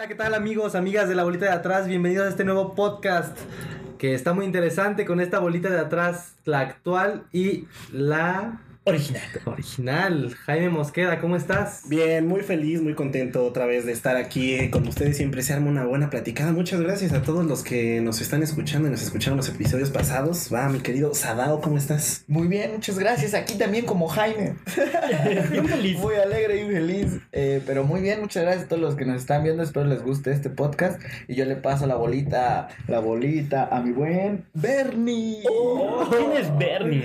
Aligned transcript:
Hola, 0.00 0.08
¿qué 0.08 0.14
tal 0.14 0.32
amigos, 0.32 0.74
amigas 0.76 1.10
de 1.10 1.14
la 1.14 1.24
bolita 1.24 1.44
de 1.44 1.50
atrás? 1.50 1.86
Bienvenidos 1.86 2.26
a 2.26 2.30
este 2.30 2.42
nuevo 2.42 2.74
podcast 2.74 3.36
que 3.98 4.14
está 4.14 4.32
muy 4.32 4.46
interesante 4.46 5.04
con 5.04 5.20
esta 5.20 5.40
bolita 5.40 5.68
de 5.68 5.78
atrás, 5.78 6.36
la 6.46 6.60
actual 6.60 7.24
y 7.34 7.66
la 7.92 8.62
Original. 8.90 9.22
original. 9.44 10.36
Jaime 10.46 10.68
Mosqueda, 10.68 11.20
¿cómo 11.20 11.36
estás? 11.36 11.82
Bien, 11.86 12.26
muy 12.26 12.40
feliz, 12.40 12.82
muy 12.82 12.94
contento 12.94 13.44
otra 13.44 13.64
vez 13.66 13.86
de 13.86 13.92
estar 13.92 14.16
aquí 14.16 14.68
con 14.70 14.86
ustedes. 14.88 15.16
Siempre 15.16 15.42
se 15.42 15.52
arma 15.52 15.70
una 15.70 15.84
buena 15.84 16.10
platicada. 16.10 16.50
Muchas 16.52 16.80
gracias 16.80 17.12
a 17.12 17.22
todos 17.22 17.46
los 17.46 17.62
que 17.62 18.00
nos 18.00 18.20
están 18.20 18.42
escuchando 18.42 18.88
y 18.88 18.90
nos 18.90 19.02
escucharon 19.02 19.36
los 19.36 19.48
episodios 19.48 19.90
pasados. 19.90 20.50
Va, 20.52 20.68
mi 20.68 20.80
querido 20.80 21.14
Sadao, 21.14 21.60
¿cómo 21.60 21.78
estás? 21.78 22.24
Muy 22.26 22.48
bien, 22.48 22.72
muchas 22.72 22.98
gracias. 22.98 23.34
Aquí 23.34 23.54
también 23.54 23.86
como 23.86 24.08
Jaime. 24.08 24.56
Bien 25.50 25.68
feliz. 25.68 25.98
Muy 25.98 26.14
alegre 26.16 26.62
y 26.62 26.66
feliz. 26.66 27.20
Eh, 27.30 27.62
pero 27.64 27.84
muy 27.84 28.00
bien, 28.00 28.20
muchas 28.20 28.42
gracias 28.42 28.64
a 28.64 28.68
todos 28.68 28.82
los 28.82 28.96
que 28.96 29.04
nos 29.04 29.20
están 29.20 29.44
viendo. 29.44 29.62
Espero 29.62 29.86
les 29.86 30.02
guste 30.02 30.32
este 30.32 30.50
podcast. 30.50 31.00
Y 31.28 31.36
yo 31.36 31.44
le 31.44 31.54
paso 31.54 31.86
la 31.86 31.94
bolita, 31.94 32.68
la 32.88 32.98
bolita 32.98 33.68
a 33.70 33.80
mi 33.80 33.92
buen 33.92 34.46
Bernie. 34.54 35.44
Oh, 35.48 36.08
¿Quién 36.10 36.32
es 36.32 36.58
Bernie? 36.58 37.04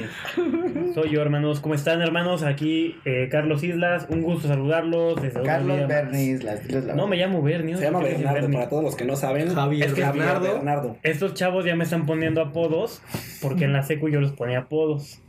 Soy 0.95 1.11
yo, 1.11 1.21
hermanos. 1.21 1.59
¿Cómo 1.59 1.74
están, 1.75 2.01
hermanos? 2.01 2.43
Aquí 2.43 2.95
eh, 3.05 3.27
Carlos 3.31 3.63
Islas. 3.63 4.07
Un 4.09 4.21
gusto 4.21 4.47
saludarlos 4.47 5.21
desde 5.21 5.41
Carlos 5.43 5.77
día 5.77 5.87
más. 5.87 5.95
Bernie. 5.95 6.37
Las, 6.39 6.71
las- 6.71 6.95
No 6.95 7.07
me 7.07 7.17
llamo 7.17 7.41
Bernie. 7.41 7.75
Se 7.77 7.83
llama 7.83 7.99
¿por 7.99 8.07
qué 8.07 8.15
dices 8.15 8.31
Bernardo, 8.31 8.53
para 8.57 8.69
todos 8.69 8.83
los 8.83 8.95
que 8.95 9.05
no 9.05 9.15
saben. 9.15 9.53
Javier 9.53 9.87
es 9.87 9.93
que 9.93 10.01
Bernardo. 10.01 10.53
Bernardo. 10.53 10.97
Estos 11.03 11.33
chavos 11.33 11.65
ya 11.65 11.75
me 11.75 11.83
están 11.83 12.05
poniendo 12.05 12.41
apodos 12.41 13.01
porque 13.41 13.65
en 13.65 13.73
la 13.73 13.83
secu 13.83 14.09
yo 14.09 14.19
les 14.21 14.31
ponía 14.31 14.59
apodos. 14.59 15.21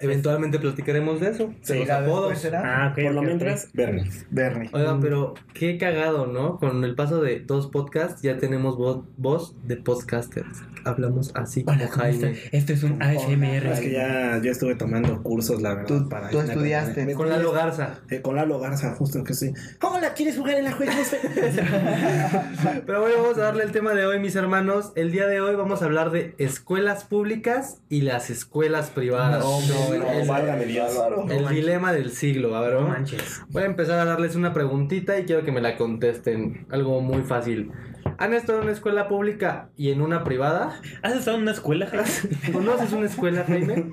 Eventualmente 0.00 0.58
platicaremos 0.58 1.20
de 1.20 1.30
eso, 1.30 1.48
de 1.48 1.54
Sí, 1.62 1.78
los 1.80 1.88
la 1.88 1.98
apodos. 1.98 2.38
será 2.38 2.62
Ah, 2.86 2.88
ok. 2.92 3.02
Por 3.04 3.12
lo 3.14 3.22
mientras, 3.22 3.68
Bernie. 3.72 4.04
Bernie. 4.30 4.70
Oigan, 4.72 5.00
pero 5.00 5.34
qué 5.54 5.76
cagado, 5.78 6.26
¿no? 6.26 6.58
Con 6.58 6.84
el 6.84 6.94
paso 6.94 7.20
de 7.20 7.40
dos 7.40 7.66
podcasts 7.68 8.22
ya 8.22 8.38
tenemos 8.38 8.76
voz, 8.76 9.04
voz 9.16 9.54
de 9.66 9.76
podcasters. 9.76 10.62
Hablamos 10.84 11.32
así 11.34 11.64
como. 11.64 11.78
Jaime. 11.88 12.36
Esto 12.52 12.72
es 12.72 12.82
un 12.82 13.02
ASMR. 13.02 13.66
Es 13.72 13.80
que 13.80 13.90
ya, 13.92 14.40
ya 14.42 14.50
estuve 14.50 14.74
tomando 14.76 15.22
cursos, 15.22 15.60
la 15.60 15.74
verdad. 15.74 15.86
Tú- 15.88 16.08
para 16.08 16.30
tú 16.30 16.40
estudiaste. 16.40 17.12
Con 17.14 17.28
Lalo 17.28 17.52
Garza. 17.52 18.00
Eh, 18.10 18.22
con 18.22 18.36
Lalo 18.36 18.58
Garza, 18.58 18.94
justo 18.94 19.22
que 19.24 19.34
sí. 19.34 19.52
Hola, 19.82 20.14
¿quieres 20.14 20.38
jugar 20.38 20.54
en 20.58 20.64
la 20.64 20.72
juega? 20.72 20.92
Pero 22.86 23.00
bueno, 23.00 23.16
vamos 23.22 23.38
a 23.38 23.42
darle 23.42 23.64
el 23.64 23.72
tema 23.72 23.94
de 23.94 24.06
hoy, 24.06 24.18
mis 24.20 24.36
hermanos. 24.36 24.92
El 24.96 25.10
día 25.12 25.26
de 25.26 25.40
hoy 25.40 25.54
vamos 25.56 25.82
a 25.82 25.86
hablar 25.86 26.10
de 26.10 26.34
escuelas 26.38 27.04
públicas 27.04 27.78
y 27.88 28.02
las 28.02 28.30
escuelas 28.30 28.90
privadas. 28.90 29.44
No, 29.44 29.60
no, 29.60 29.87
el, 29.94 30.00
no, 30.00 31.24
el- 31.30 31.30
el 31.30 31.48
dilema 31.48 31.92
del 31.92 32.10
siglo, 32.10 32.48
No 32.50 32.60
¿verdad? 32.60 32.80
manches. 32.80 33.42
Voy 33.48 33.62
a 33.62 33.66
empezar 33.66 33.98
a 33.98 34.04
darles 34.04 34.36
una 34.36 34.52
preguntita 34.52 35.18
y 35.18 35.24
quiero 35.24 35.44
que 35.44 35.52
me 35.52 35.60
la 35.60 35.76
contesten. 35.76 36.66
Algo 36.70 37.00
muy 37.00 37.22
fácil. 37.22 37.70
¿Han 38.18 38.32
estado 38.34 38.58
en 38.58 38.64
una 38.64 38.72
escuela 38.72 39.06
pública 39.06 39.68
y 39.76 39.90
en 39.90 40.00
una 40.00 40.24
privada? 40.24 40.80
¿Has 41.02 41.14
estado 41.14 41.36
en 41.36 41.42
una 41.42 41.52
escuela, 41.52 41.86
Jaime? 41.86 42.06
¿Conoces 42.52 42.92
una 42.92 43.06
escuela, 43.06 43.44
Jaime? 43.46 43.90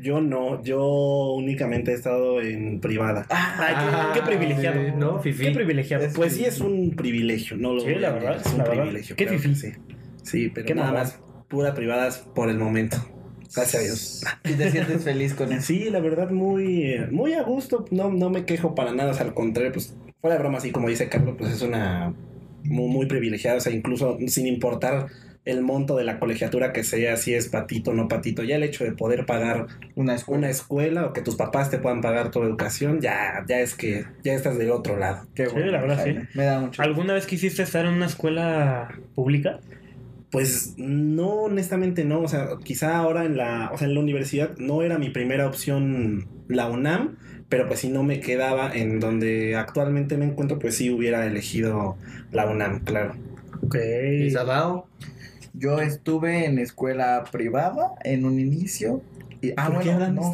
Yo 0.00 0.20
no, 0.20 0.62
yo 0.62 1.32
únicamente 1.36 1.92
he 1.92 1.94
estado 1.94 2.40
en 2.40 2.80
privada. 2.80 3.26
Ay, 3.30 3.74
qué, 4.14 4.20
qué 4.20 4.26
privilegiado. 4.26 4.80
¿no? 4.96 5.20
Fifí. 5.20 5.44
Qué 5.44 5.50
privilegiado. 5.52 6.04
Es- 6.04 6.14
Pues 6.14 6.34
sí, 6.34 6.44
es 6.44 6.60
un 6.60 6.90
privilegio, 6.96 7.56
no 7.56 7.72
lo 7.74 7.80
Sí, 7.80 7.94
a 7.94 7.98
la 7.98 8.10
verdad, 8.10 8.36
es 8.44 8.52
un 8.52 8.64
privilegio. 8.64 9.16
Qué 9.16 9.26
que 9.26 9.38
Sí, 9.38 9.72
sí, 10.22 10.48
pero 10.54 10.66
Qué 10.66 10.74
nada 10.74 10.92
más 10.92 11.20
pura 11.48 11.74
privadas 11.74 12.18
por 12.34 12.50
el 12.50 12.58
momento. 12.58 12.96
Gracias 13.54 13.74
a 13.74 13.84
Dios. 13.84 14.24
Y 14.44 14.54
te 14.54 14.70
sientes 14.70 15.04
feliz 15.04 15.34
con 15.34 15.52
eso. 15.52 15.62
Sí, 15.62 15.90
la 15.90 16.00
verdad, 16.00 16.30
muy, 16.30 16.96
muy 17.10 17.34
a 17.34 17.42
gusto. 17.42 17.84
No, 17.90 18.10
no 18.10 18.30
me 18.30 18.44
quejo 18.44 18.74
para 18.74 18.92
nada. 18.92 19.10
O 19.10 19.14
sea, 19.14 19.26
al 19.26 19.34
contrario, 19.34 19.72
pues, 19.72 19.94
fuera 20.20 20.36
de 20.36 20.42
broma, 20.42 20.58
así 20.58 20.70
como 20.70 20.88
dice 20.88 21.08
Carlos, 21.08 21.36
pues 21.38 21.52
es 21.52 21.62
una 21.62 22.12
muy, 22.64 22.88
muy 22.88 23.06
privilegiada. 23.06 23.56
O 23.58 23.60
sea, 23.60 23.72
incluso 23.72 24.18
sin 24.28 24.46
importar 24.46 25.06
el 25.46 25.62
monto 25.62 25.96
de 25.96 26.04
la 26.04 26.18
colegiatura 26.18 26.72
que 26.72 26.84
sea, 26.84 27.16
si 27.16 27.34
es 27.34 27.48
patito 27.48 27.92
o 27.92 27.94
no 27.94 28.08
patito, 28.08 28.42
ya 28.42 28.56
el 28.56 28.62
hecho 28.62 28.84
de 28.84 28.92
poder 28.92 29.24
pagar 29.24 29.66
Una 29.96 30.14
escuela. 30.14 30.38
una 30.38 30.50
escuela 30.50 31.06
o 31.06 31.12
que 31.14 31.22
tus 31.22 31.34
papás 31.36 31.70
te 31.70 31.78
puedan 31.78 32.02
pagar 32.02 32.30
tu 32.30 32.42
educación, 32.42 33.00
ya, 33.00 33.42
ya 33.48 33.60
es 33.60 33.74
que 33.74 34.04
ya 34.22 34.34
estás 34.34 34.58
del 34.58 34.70
otro 34.70 34.98
lado. 34.98 35.26
Qué 35.34 35.46
Sí, 35.46 35.56
la 35.56 35.80
verdad, 35.80 36.04
sí. 36.04 36.14
Me 36.34 36.44
da 36.44 36.60
mucho. 36.60 36.82
¿Alguna 36.82 37.14
vez 37.14 37.26
quisiste 37.26 37.62
estar 37.62 37.86
en 37.86 37.94
una 37.94 38.06
escuela 38.06 38.94
pública? 39.14 39.60
Pues 40.30 40.74
no, 40.76 41.42
honestamente 41.42 42.04
no. 42.04 42.20
O 42.20 42.28
sea, 42.28 42.50
quizá 42.62 42.96
ahora 42.96 43.24
en 43.24 43.36
la, 43.36 43.70
o 43.72 43.78
sea, 43.78 43.88
en 43.88 43.94
la 43.94 44.00
universidad 44.00 44.56
no 44.58 44.82
era 44.82 44.98
mi 44.98 45.10
primera 45.10 45.46
opción 45.46 46.28
la 46.48 46.68
UNAM, 46.68 47.16
pero 47.48 47.66
pues 47.66 47.80
si 47.80 47.88
no 47.88 48.02
me 48.02 48.20
quedaba 48.20 48.72
en 48.74 49.00
donde 49.00 49.56
actualmente 49.56 50.16
me 50.16 50.26
encuentro, 50.26 50.58
pues 50.58 50.76
sí 50.76 50.90
hubiera 50.90 51.26
elegido 51.26 51.96
la 52.32 52.46
UNAM, 52.46 52.80
claro. 52.84 53.14
Ok. 53.62 53.76
¿Y? 53.76 54.32
Yo 55.54 55.80
estuve 55.80 56.46
en 56.46 56.58
escuela 56.58 57.24
privada 57.30 57.94
en 58.04 58.24
un 58.24 58.38
inicio. 58.38 59.02
Y, 59.42 59.52
ah, 59.56 59.70
¿Por 59.72 59.82
qué 59.82 59.90
hablan 59.92 60.14
no. 60.16 60.30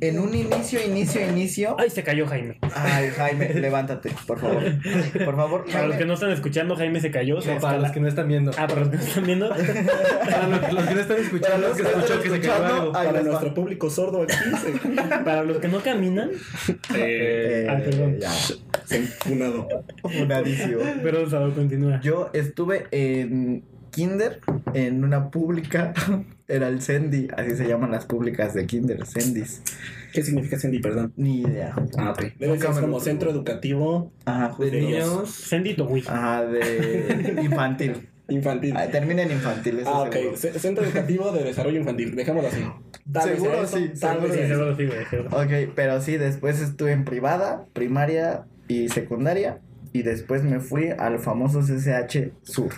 En 0.00 0.18
un 0.18 0.34
inicio, 0.34 0.78
inicio, 0.84 1.26
inicio. 1.26 1.76
Ay, 1.78 1.88
se 1.88 2.02
cayó 2.02 2.26
Jaime. 2.26 2.58
Ay, 2.74 3.08
Jaime, 3.16 3.48
levántate, 3.54 4.10
por 4.26 4.38
favor. 4.40 4.62
Por 5.24 5.36
favor, 5.36 5.64
Para 5.72 5.86
los 5.86 5.96
que 5.96 6.04
no 6.04 6.14
están 6.14 6.32
escuchando, 6.32 6.76
Jaime 6.76 7.00
se 7.00 7.10
cayó. 7.10 7.40
se 7.40 7.54
para 7.56 7.78
los 7.78 7.90
que 7.92 8.00
no 8.00 8.08
están 8.08 8.28
viendo. 8.28 8.50
Ah, 8.58 8.66
para 8.66 8.80
los 8.80 8.90
que 8.90 8.96
no 8.98 9.02
están 9.02 9.24
viendo. 9.24 9.48
Para 10.32 10.48
los, 10.48 10.72
los 10.72 10.84
que 10.86 10.94
no 10.94 11.00
están 11.00 11.16
escuchando, 11.18 11.68
los 11.68 11.76
que 11.76 11.82
escuchó 11.82 12.20
que 12.22 12.30
se 12.30 12.40
cayó 12.40 12.64
algo. 12.64 12.92
Para 12.92 13.12
va. 13.12 13.20
nuestro 13.22 13.54
público 13.54 13.88
sordo 13.90 14.22
aquí, 14.22 14.34
se- 14.34 14.90
Para 15.24 15.42
los 15.44 15.56
que 15.58 15.68
no 15.68 15.80
caminan. 15.80 16.30
eh, 16.94 17.66
Ah, 17.70 17.78
perdón. 17.84 18.18
Ya, 18.20 18.30
funado. 19.20 19.68
funadísimo. 20.02 20.80
Perdón, 21.02 21.30
Sado, 21.30 21.54
continúa. 21.54 22.00
Yo 22.02 22.30
estuve 22.32 22.86
en 22.90 23.64
Kinder, 23.92 24.40
en 24.74 25.04
una 25.04 25.30
pública. 25.30 25.94
Era 26.48 26.68
el 26.68 26.82
Sendy, 26.82 27.28
así 27.36 27.54
se 27.56 27.66
llaman 27.68 27.92
las 27.92 28.04
públicas 28.06 28.52
de 28.52 28.66
Kinder, 28.66 29.06
Sendis. 29.06 29.62
¿Qué 30.12 30.22
significa 30.22 30.58
Sandy, 30.58 30.80
perdón? 30.80 31.12
Ni 31.16 31.42
idea. 31.42 31.74
Ah, 31.96 32.10
ok. 32.10 32.24
Debe 32.38 32.58
ser 32.58 32.70
como 32.80 33.00
centro 33.00 33.30
educativo 33.30 34.12
Ajá, 34.26 34.54
De 34.58 34.70
niños. 34.72 35.30
Sendito, 35.30 35.86
güey. 35.86 36.02
Ajá, 36.06 36.44
de 36.44 37.38
infantil. 37.42 38.08
infantil. 38.28 38.74
Ah, 38.76 38.88
Termina 38.88 39.22
en 39.22 39.30
infantil, 39.32 39.78
eso 39.78 39.88
Ah, 39.94 40.02
ok. 40.02 40.12
seguro. 40.12 40.36
Centro 40.36 40.84
Educativo 40.84 41.30
de 41.32 41.44
Desarrollo 41.44 41.78
Infantil. 41.78 42.14
Dejémoslo 42.14 42.48
así. 42.48 42.64
Tal 43.10 43.22
Seguro 43.30 43.66
sí, 43.66 43.90
tal 44.00 44.20
seguro 44.20 44.34
Sí, 44.34 44.40
seguro 44.48 44.76
sí, 44.76 44.86
güey. 44.86 45.04
seguro. 45.06 45.28
Ok, 45.36 45.72
pero 45.74 46.00
sí, 46.02 46.16
después 46.18 46.60
estuve 46.60 46.92
en 46.92 47.04
privada, 47.04 47.64
primaria 47.72 48.44
y 48.68 48.88
secundaria. 48.90 49.60
Y 49.92 50.02
después 50.02 50.42
me 50.42 50.60
fui 50.60 50.88
al 50.90 51.18
famoso 51.18 51.60
CCH 51.60 52.32
Sur. 52.42 52.70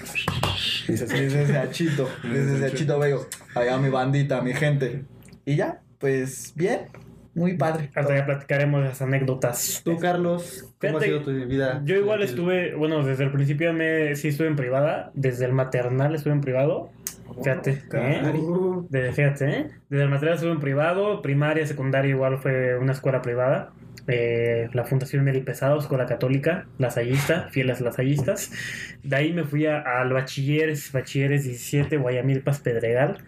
Dices, 0.88 1.08
CCHito, 1.10 2.08
CCHito 2.22 2.98
Vego. 2.98 3.26
Allá 3.54 3.78
mi 3.78 3.88
bandita, 3.88 4.41
mi 4.42 4.52
gente. 4.52 5.04
Y 5.44 5.56
ya, 5.56 5.80
pues 5.98 6.52
bien, 6.56 6.86
muy 7.34 7.56
padre. 7.56 7.91
Hasta 7.94 8.16
ya 8.16 8.26
platicaremos 8.26 8.82
las 8.82 9.00
anécdotas. 9.00 9.82
Tú, 9.84 9.97
Carlos, 9.98 10.72
¿cómo 10.80 10.98
Fíjate, 10.98 11.04
ha 11.04 11.08
sido 11.08 11.22
tu 11.22 11.48
vida? 11.48 11.82
Yo 11.84 11.97
igual 11.97 12.22
estuve, 12.22 12.75
bueno, 12.75 13.04
desde 13.04 13.25
el 13.25 13.32
principio 13.32 13.72
me, 13.72 14.14
sí 14.16 14.28
estuve 14.28 14.48
en 14.48 14.56
privada, 14.56 15.10
desde 15.14 15.44
el 15.44 15.52
maternal 15.52 16.14
estuve 16.14 16.32
en 16.32 16.41
privado. 16.41 16.91
Fíjate, 17.42 17.82
¿eh? 17.92 18.22
De- 18.91 19.12
fíjate, 19.12 19.50
¿eh? 19.50 19.70
Desde 19.88 20.04
el 20.04 20.10
maternal 20.10 20.34
estuve 20.36 20.52
en 20.52 20.60
privado, 20.60 21.22
primaria, 21.22 21.66
secundaria 21.66 22.10
igual 22.10 22.38
fue 22.38 22.78
una 22.78 22.92
escuela 22.92 23.22
privada. 23.22 23.72
Eh, 24.06 24.69
la 24.75 24.84
Fundación 24.84 25.25
Meli 25.25 25.41
Pesado, 25.41 25.78
Escuela 25.78 26.04
Católica, 26.06 26.66
Lasallista, 26.78 27.48
fieles 27.50 27.81
lasallistas. 27.81 28.50
De 29.03 29.16
ahí 29.16 29.32
me 29.32 29.44
fui 29.44 29.66
a- 29.66 29.81
al 29.81 30.12
bachilleres, 30.12 30.92
bachilleres 30.92 31.44
17, 31.44 31.97
Guayamilpas, 31.97 32.59
Pedregal, 32.60 33.19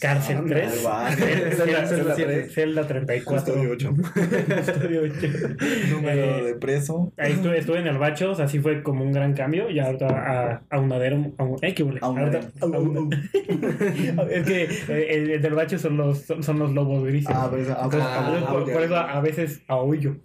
cárcel 0.00 0.36
Anda, 0.38 0.54
3, 0.56 0.82
vale. 0.82 1.16
celda, 1.16 1.54
Celda 1.56 1.86
celda- 1.86 2.14
tres. 2.14 2.52
celda 2.54 2.86
34. 2.86 3.24
Custodio 3.54 3.70
ocho. 3.70 3.94
Custodio 3.94 5.02
ocho. 5.02 5.28
Número 5.90 6.38
Eh, 6.38 6.42
de 6.44 6.54
preso. 6.56 7.12
Ahí 7.16 7.32
estuve, 7.32 7.58
estuve 7.58 7.78
en 7.78 7.86
el 7.86 7.98
bacho, 7.98 8.30
o 8.32 8.34
sea, 8.34 8.48
sí 8.48 8.58
fue 8.60 8.82
como 8.82 9.04
un 9.04 9.12
gran 9.12 9.34
cambio. 9.34 9.70
Y 9.70 9.78
ahorita 9.78 10.06
a, 10.08 10.62
a 10.68 10.78
unadero. 10.80 11.32
A 11.38 11.44
un, 11.44 11.58
¡Ay, 11.62 11.72
qué 11.74 11.82
huele! 11.82 12.00
Aunadero. 12.02 12.40
Ahorita- 12.60 12.76
a 12.76 12.80
un- 12.80 13.12
es 14.30 14.46
que 14.46 14.62
eh, 14.88 15.06
el, 15.10 15.30
el 15.30 15.42
del 15.42 15.54
bacho 15.54 15.78
son 15.78 15.96
los, 15.96 16.18
son, 16.22 16.42
son 16.42 16.58
los 16.58 16.72
lobos 16.72 17.04
grises. 17.04 17.30
Ah, 17.34 17.48
pero 17.50 17.62
eso- 17.62 17.72
Entonces, 17.82 18.02
ah, 18.04 18.46
por, 18.50 18.62
ok. 18.62 18.72
por 18.72 18.82
eso 18.82 18.96
a 18.96 19.20
veces 19.20 19.62
aullo. 19.68 20.16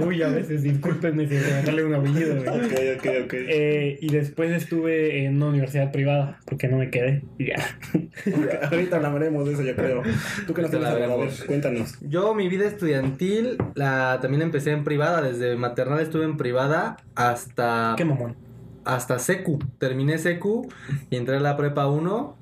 Aullo 0.00 0.26
a 0.26 0.30
veces, 0.30 0.62
discúlpenme 0.62 1.26
si 1.28 1.34
me 1.34 1.62
sale 1.64 1.84
un 1.84 1.94
aullido. 1.94 2.40
Ok, 2.40 2.72
ok, 2.98 3.06
ok. 3.24 3.34
Eh, 3.34 3.98
y 4.00 4.08
después 4.10 4.50
estuve 4.50 5.24
en 5.24 5.36
una 5.36 5.46
universidad 5.48 5.92
privada 5.92 6.38
porque 6.46 6.68
no 6.68 6.78
me 6.78 6.90
quedé. 6.90 7.22
Ya. 7.38 7.56
Ahorita 8.70 8.96
hablaremos 8.96 9.46
de 9.46 9.52
eso, 9.54 9.62
yo 9.62 9.74
creo. 9.76 10.02
Tú 10.46 10.54
que 10.54 10.62
no 10.62 10.68
Te 10.68 10.76
te 10.78 10.82
la 10.82 10.90
a 10.90 10.94
ver, 10.94 11.08
veremos. 11.08 11.44
cuéntanos. 11.44 11.94
Yo 12.00 12.34
mi 12.34 12.48
vida 12.48 12.66
estudiantil 12.66 13.58
la 13.74 14.18
también 14.22 14.42
empecé 14.42 14.70
en 14.72 14.84
privada, 14.84 15.20
desde 15.22 15.54
maternal 15.56 16.00
estuve 16.00 16.24
en 16.24 16.36
privada 16.38 16.96
hasta 17.14 17.94
Qué 17.96 18.04
mamón. 18.06 18.36
hasta 18.84 19.18
secu. 19.18 19.58
Terminé 19.78 20.16
secu 20.18 20.68
y 21.10 21.16
entré 21.16 21.36
a 21.36 21.40
la 21.40 21.56
prepa 21.56 21.86
1 21.88 22.36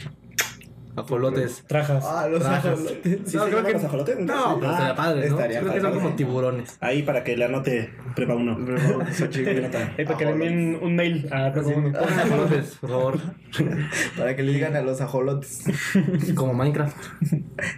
Ajolotes. 0.96 1.64
Trajas. 1.66 2.04
Ah, 2.06 2.26
los 2.28 2.40
Trajas. 2.40 2.64
ajolotes. 2.66 3.20
¿Sí 3.26 3.36
No, 3.36 3.44
creo 3.46 3.64
que- 3.64 3.72
los 3.72 3.84
ajolotes? 3.84 4.18
No, 4.20 4.58
pero 4.60 4.72
Ah, 4.72 4.76
sería 4.78 4.94
padre, 4.94 5.28
¿no? 5.28 5.36
estaría 5.36 5.60
Creo 5.60 5.72
que 5.72 5.80
son 5.80 5.90
padre. 5.90 6.02
como 6.04 6.16
tiburones. 6.16 6.76
Ahí 6.80 7.02
para 7.02 7.24
que 7.24 7.36
le 7.36 7.44
anote 7.44 7.90
prepa 8.14 8.34
uno. 8.34 8.56
Eh, 8.76 8.76
para 10.06 10.18
que 10.18 10.24
le 10.24 10.30
envíen 10.30 10.78
un 10.82 10.94
mail 10.96 11.28
a 11.32 11.46
Así, 11.46 11.72
pongan 11.72 11.96
ajolotes, 11.96 12.76
por 12.80 12.90
favor. 12.90 13.18
Para 14.18 14.34
que 14.34 14.42
le 14.42 14.52
digan 14.52 14.74
a 14.74 14.80
los 14.82 15.00
ajolotes. 15.00 15.62
Como 16.34 16.54
Minecraft. 16.54 16.96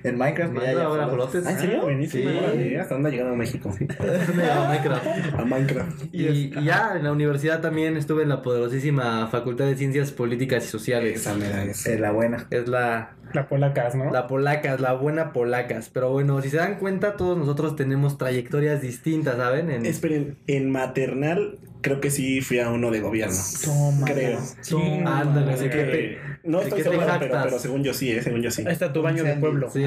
En 0.05 0.17
Minecraft 0.17 0.55
ya 0.55 0.61
hay 0.61 0.75
Minecraft 0.75 1.01
ajolotes. 1.03 1.47
¿Ah, 1.47 1.51
¿En 1.53 1.59
serio? 1.59 1.83
buenísimo. 1.83 2.31
Sí. 2.55 2.75
¿Hasta 2.77 2.95
dónde 2.95 3.09
ha 3.11 3.13
llegado 3.13 3.37
México? 3.37 3.71
Minecraft. 3.79 5.07
A 5.39 5.45
Minecraft. 5.45 6.05
Y, 6.13 6.51
ya 6.65 6.95
en 6.97 7.05
la 7.05 7.13
universidad 7.13 7.61
también 7.61 7.97
estuve 7.97 8.23
en 8.23 8.31
la 8.31 8.43
poderosísima 8.43 9.27
Facultad 9.29 9.67
de 9.67 9.77
Ciencias 9.77 10.13
Políticas 10.13 10.65
y 10.65 10.69
Sociales. 10.69 11.21
Esa 11.27 11.35
es. 11.65 12.01
La 12.01 12.11
buena. 12.13 12.47
Es 12.51 12.69
la, 12.69 13.06
La 13.33 13.49
polacas, 13.49 13.95
¿no? 13.95 14.11
la 14.13 14.27
polacas, 14.29 14.81
la 14.81 14.93
buena 14.95 15.33
polacas. 15.33 15.91
Pero 15.93 16.11
bueno, 16.13 16.41
si 16.43 16.49
se 16.51 16.57
dan 16.59 16.79
cuenta, 16.79 17.17
todos 17.17 17.37
nosotros 17.37 17.77
tenemos 17.77 18.19
trayectorias 18.19 18.81
distintas, 18.81 19.37
¿saben? 19.37 19.71
En, 19.71 19.85
Esperen, 19.85 20.37
en 20.47 20.71
maternal 20.71 21.59
creo 21.83 22.01
que 22.01 22.11
sí 22.11 22.41
fui 22.41 22.59
a 22.61 22.71
uno 22.71 22.91
de 22.91 23.01
gobierno. 23.01 23.37
Toma. 23.65 24.07
Creo. 24.07 24.39
Toma, 24.69 25.21
ándale, 25.21 25.53
Así 25.53 25.65
¿de 25.65 25.71
qué 25.71 25.77
que 25.77 25.85
te- 25.85 26.19
no 26.49 26.61
estoy 26.61 26.79
qué 26.79 26.85
te 26.85 26.91
seguro, 26.97 27.13
pero, 27.21 27.35
pero 27.45 27.59
según 27.59 27.85
yo 27.85 27.93
sí, 27.95 28.11
eh, 28.11 28.23
según 28.23 28.43
yo 28.43 28.51
sí. 28.51 28.63
Ahí 28.67 28.73
está 28.73 28.93
tu 28.93 29.03
baño 29.03 29.23
de 29.23 29.35
pueblo. 29.37 29.71
Sí. 29.71 29.85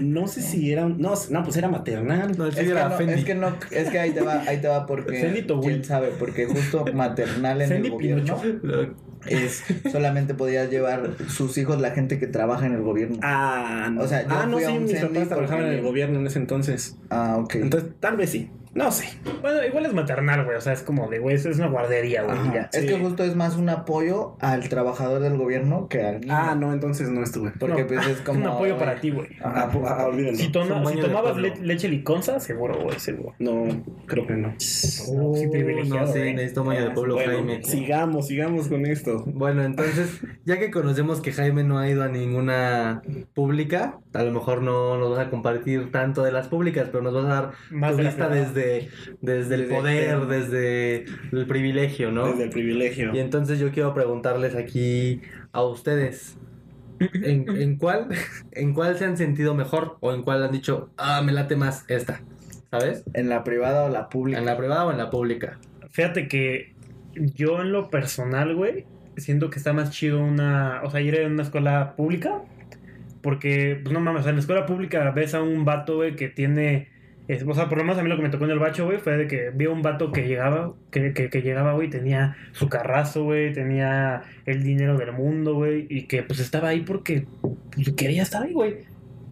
No 0.00 0.26
sé 0.28 0.42
si 0.42 0.70
era 0.72 0.84
un... 0.84 1.00
No, 1.00 1.14
no, 1.30 1.42
pues 1.42 1.56
era 1.56 1.68
maternal. 1.68 2.36
No, 2.36 2.44
el 2.44 2.50
Es 2.50 2.56
suyo 2.56 2.66
que, 2.74 2.78
era 2.78 2.88
no, 2.88 2.96
Fendi. 2.96 3.12
es 3.14 3.24
que 3.24 3.34
no, 3.34 3.56
es 3.70 3.90
que 3.90 3.98
ahí 3.98 4.10
te 4.10 4.20
va, 4.20 4.42
ahí 4.46 4.60
te 4.60 4.68
va 4.68 4.86
porque 4.86 5.44
quién 5.62 5.84
sabe, 5.84 6.08
porque 6.18 6.46
justo 6.46 6.84
maternal 6.92 7.62
en 7.62 7.68
Fendi 7.68 7.88
el 7.88 7.92
gobierno 7.94 8.40
es 9.26 9.64
solamente 9.90 10.34
podía 10.34 10.64
llevar 10.66 11.16
sus 11.28 11.56
hijos 11.58 11.80
la 11.80 11.90
gente 11.90 12.18
que 12.18 12.26
trabaja 12.26 12.66
en 12.66 12.72
el 12.72 12.82
gobierno. 12.82 13.18
Ah, 13.22 13.90
no. 13.92 14.02
O 14.02 14.08
sea, 14.08 14.22
yo 14.22 14.28
ah, 14.30 14.46
no, 14.46 14.56
fui 14.56 14.64
a 14.64 14.68
sí, 14.68 14.76
un 14.76 14.84
mis 14.84 14.94
papás 14.94 15.28
trabajaban 15.28 15.66
en 15.66 15.72
el 15.72 15.82
gobierno 15.82 16.18
en 16.20 16.26
ese 16.26 16.38
entonces. 16.38 16.96
Ah, 17.10 17.36
ok. 17.38 17.56
Entonces, 17.56 17.90
tal 18.00 18.16
vez 18.16 18.30
sí. 18.30 18.50
No 18.74 18.90
sé. 18.90 19.06
Bueno, 19.40 19.64
igual 19.64 19.86
es 19.86 19.94
maternal, 19.94 20.44
güey. 20.44 20.56
O 20.56 20.60
sea, 20.60 20.72
es 20.72 20.82
como 20.82 21.08
de, 21.08 21.18
güey, 21.20 21.36
eso 21.36 21.48
es 21.48 21.58
una 21.58 21.68
guardería, 21.68 22.22
güey. 22.24 22.36
Es 22.72 22.80
sí. 22.80 22.86
que 22.86 22.98
justo 22.98 23.22
es 23.22 23.36
más 23.36 23.56
un 23.56 23.68
apoyo 23.68 24.36
al 24.40 24.68
trabajador 24.68 25.20
del 25.20 25.36
gobierno 25.36 25.86
que 25.88 26.02
al 26.02 26.20
niño. 26.20 26.34
Ah, 26.36 26.54
no, 26.58 26.72
entonces 26.72 27.08
no 27.10 27.22
estuve. 27.22 27.52
Porque 27.58 27.82
No, 27.82 27.86
pues 27.88 28.06
es 28.08 28.20
como 28.22 28.40
un 28.40 28.46
apoyo 28.48 28.76
para 28.76 29.00
ti, 29.00 29.10
güey. 29.10 29.28
Ah, 29.42 29.70
pu- 29.72 29.86
ah. 29.86 30.08
Si, 30.34 30.48
toma- 30.50 30.82
tomabas 30.92 31.32
pueblo. 31.34 31.54
le- 31.54 31.56
leche 31.64 31.88
liconza, 31.88 32.40
seguro, 32.40 32.80
güey, 32.82 32.98
seguro. 32.98 33.34
No, 33.38 33.64
creo 34.06 34.26
que 34.26 34.34
no. 34.34 34.48
No, 34.48 34.54
sí, 34.58 35.46
privilegiado, 35.50 36.06
no, 36.06 36.12
sí, 36.12 36.18
necesito 36.34 36.64
baño 36.64 36.82
de 36.84 36.90
pueblo, 36.90 37.14
Bueno, 37.14 37.32
Jaime. 37.32 37.62
sigamos, 37.62 38.26
sigamos 38.26 38.66
con 38.68 38.86
esto. 38.86 39.22
Bueno, 39.26 39.62
entonces, 39.62 40.20
ya 40.44 40.58
que 40.58 40.70
conocemos 40.70 41.20
que 41.20 41.32
Jaime 41.32 41.62
no 41.62 41.78
ha 41.78 41.88
ido 41.88 42.02
a 42.02 42.08
ninguna 42.08 43.02
pública, 43.34 43.98
a 44.12 44.22
lo 44.22 44.32
mejor 44.32 44.62
no 44.62 44.96
nos 44.98 45.10
vas 45.16 45.26
a 45.26 45.30
compartir 45.30 45.90
tanto 45.92 46.22
de 46.22 46.32
las 46.32 46.48
públicas, 46.48 46.88
pero 46.90 47.02
nos 47.04 47.14
vas 47.14 47.24
a 47.26 47.28
dar 47.28 47.50
Más 47.70 47.92
tu 47.92 47.98
de 47.98 48.02
vista 48.04 48.28
privada. 48.28 48.40
Desde, 48.64 48.88
desde 49.20 49.54
el 49.54 49.60
Desde 49.62 49.74
poder, 49.74 50.10
el- 50.14 50.28
desde 50.28 51.04
el 51.32 51.46
privilegio, 51.46 52.10
¿no? 52.10 52.28
Desde 52.28 52.44
el 52.44 52.50
privilegio. 52.50 53.14
Y 53.14 53.18
entonces 53.18 53.58
yo 53.58 53.70
quiero 53.70 53.94
preguntarles 53.94 54.54
aquí 54.54 55.20
a 55.52 55.62
ustedes, 55.62 56.36
¿en, 57.00 57.48
en 57.56 57.76
cuál, 57.76 58.08
¿en 58.52 58.74
cuál 58.74 58.96
se 58.98 59.04
han 59.04 59.16
sentido 59.16 59.54
mejor 59.54 59.96
o 60.00 60.12
en 60.12 60.22
cuál 60.22 60.42
han 60.42 60.52
dicho, 60.52 60.90
ah, 60.96 61.22
me 61.22 61.32
late 61.32 61.56
más 61.56 61.84
esta? 61.88 62.22
¿Sabes? 62.70 63.04
en 63.14 63.28
la 63.28 63.44
privada 63.44 63.84
o 63.84 63.88
la 63.88 64.08
pública. 64.08 64.38
¿En 64.40 64.46
la 64.46 64.56
privada 64.56 64.84
o 64.86 64.90
en 64.90 64.98
la 64.98 65.08
pública? 65.08 65.60
Fíjate 65.90 66.26
que 66.26 66.74
yo 67.14 67.60
en 67.62 67.70
lo 67.70 67.88
personal, 67.88 68.52
güey, 68.56 68.84
siento 69.16 69.48
que 69.48 69.58
está 69.58 69.72
más 69.72 69.90
chido 69.92 70.18
una, 70.20 70.80
o 70.82 70.90
sea, 70.90 71.00
ir 71.00 71.20
a 71.20 71.24
una 71.28 71.44
escuela 71.44 71.94
pública, 71.96 72.42
porque, 73.22 73.78
pues 73.80 73.92
no 73.92 74.00
mames, 74.00 74.20
o 74.20 74.22
sea, 74.24 74.30
en 74.30 74.36
la 74.36 74.40
escuela 74.40 74.66
pública 74.66 75.08
ves 75.12 75.34
a 75.34 75.42
un 75.42 75.64
vato, 75.64 75.94
güey, 75.96 76.16
que 76.16 76.28
tiene, 76.28 76.88
es- 77.28 77.42
o 77.46 77.54
sea, 77.54 77.68
por 77.68 77.78
lo 77.78 77.84
menos 77.84 77.98
a 77.98 78.02
mí 78.02 78.08
lo 78.08 78.16
que 78.16 78.22
me 78.22 78.28
tocó 78.30 78.44
en 78.44 78.50
el 78.50 78.58
bacho, 78.58 78.84
güey, 78.84 78.98
fue 78.98 79.16
de 79.16 79.26
que 79.26 79.50
vi 79.50 79.64
a 79.66 79.70
un 79.70 79.82
vato 79.82 80.12
que 80.12 80.26
llegaba, 80.26 80.74
que, 80.90 81.12
que, 81.12 81.42
llegaba, 81.42 81.72
güey, 81.72 81.88
tenía 81.88 82.36
su 82.52 82.68
carrazo, 82.68 83.24
güey, 83.24 83.52
tenía 83.52 84.22
el 84.46 84.62
dinero 84.62 84.96
del 84.98 85.12
mundo, 85.12 85.54
güey, 85.54 85.86
y 85.88 86.02
que 86.06 86.22
pues 86.22 86.40
estaba 86.40 86.68
ahí 86.68 86.80
porque 86.80 87.26
pues, 87.74 87.92
quería 87.96 88.22
estar 88.22 88.42
ahí, 88.42 88.52
güey. 88.52 88.76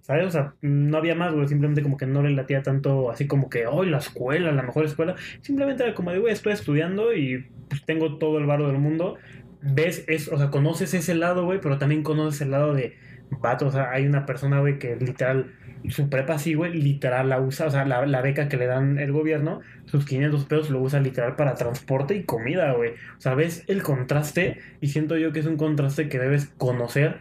¿Sabes? 0.03 0.27
O 0.27 0.31
sea, 0.31 0.55
no 0.63 0.99
había 0.99 1.15
más, 1.15 1.33
güey. 1.33 1.47
Simplemente 1.47 1.81
como 1.81 1.97
que 1.97 2.07
no 2.07 2.23
le 2.23 2.31
latía 2.31 2.63
tanto 2.63 3.11
así 3.13 3.29
como 3.29 3.49
que, 3.49 3.69
oh, 3.69 3.85
la 3.85 3.99
escuela, 3.99 4.51
la 4.51 4.63
mejor 4.65 4.85
escuela. 4.85 5.15
Simplemente 5.43 5.85
era 5.85 5.95
como 5.95 6.11
de, 6.11 6.19
güey, 6.19 6.33
estoy 6.33 6.55
estudiando 6.55 7.15
y 7.15 7.47
pues, 7.69 7.85
tengo 7.85 8.19
todo 8.19 8.39
el 8.39 8.47
varo 8.47 8.67
del 8.67 8.79
mundo. 8.79 9.17
Ves, 9.63 10.05
es, 10.09 10.27
o 10.27 10.37
sea, 10.39 10.51
conoces 10.51 10.93
ese 10.95 11.15
lado, 11.15 11.45
güey, 11.45 11.61
pero 11.61 11.79
también 11.79 12.03
conoces 12.03 12.41
el 12.41 12.51
lado 12.51 12.75
de, 12.75 12.97
vato, 13.41 13.67
o 13.67 13.71
sea, 13.71 13.91
hay 13.91 14.07
una 14.07 14.27
persona, 14.27 14.61
güey, 14.61 14.79
que 14.79 14.97
literal, 14.97 15.53
su 15.89 16.09
prepa 16.09 16.39
sí, 16.39 16.55
güey, 16.55 16.75
literal 16.75 17.29
la 17.29 17.41
usa, 17.41 17.67
o 17.67 17.71
sea, 17.71 17.85
la, 17.85 18.07
la 18.07 18.21
beca 18.21 18.49
que 18.49 18.57
le 18.57 18.67
dan 18.67 18.99
el 18.99 19.13
gobierno, 19.13 19.61
sus 19.85 20.05
500 20.05 20.45
pesos 20.47 20.71
lo 20.71 20.81
usa 20.81 21.01
literal 21.01 21.37
para 21.37 21.55
transporte 21.55 22.15
y 22.15 22.25
comida, 22.25 22.73
güey. 22.73 22.91
O 23.17 23.21
sea, 23.21 23.35
ves 23.35 23.65
el 23.69 23.83
contraste 23.83 24.59
y 24.81 24.89
siento 24.89 25.17
yo 25.17 25.33
que 25.33 25.41
es 25.41 25.47
un 25.47 25.57
contraste 25.57 26.09
que 26.09 26.19
debes 26.19 26.47
conocer 26.59 27.19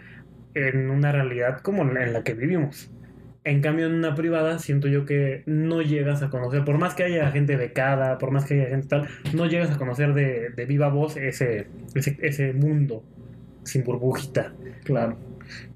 en 0.54 0.90
una 0.90 1.12
realidad 1.12 1.62
como 1.62 1.84
en 1.84 2.14
la 2.14 2.24
que 2.24 2.34
vivimos. 2.34 2.92
En 3.44 3.62
cambio, 3.62 3.88
en 3.88 3.94
una 3.94 4.14
privada, 4.14 4.60
siento 4.60 4.88
yo 4.88 5.06
que 5.06 5.42
no 5.48 5.82
llegas 5.82 6.22
a 6.22 6.30
conocer, 6.30 6.64
por 6.64 6.78
más 6.78 6.94
que 6.94 7.04
haya 7.04 7.32
gente 7.32 7.56
becada, 7.56 8.20
por 8.20 8.30
más 8.30 8.46
que 8.46 8.54
haya 8.54 8.70
gente 8.70 8.88
tal, 8.88 9.08
no 9.34 9.48
llegas 9.48 9.72
a 9.72 9.78
conocer 9.78 10.14
de, 10.14 10.50
de 10.50 10.66
viva 10.66 10.90
voz 10.90 11.18
ese, 11.18 11.68
ese, 11.96 12.18
ese 12.22 12.54
mundo 12.54 13.04
sin 13.64 13.84
burbujita. 13.84 14.54
Claro. 14.84 15.18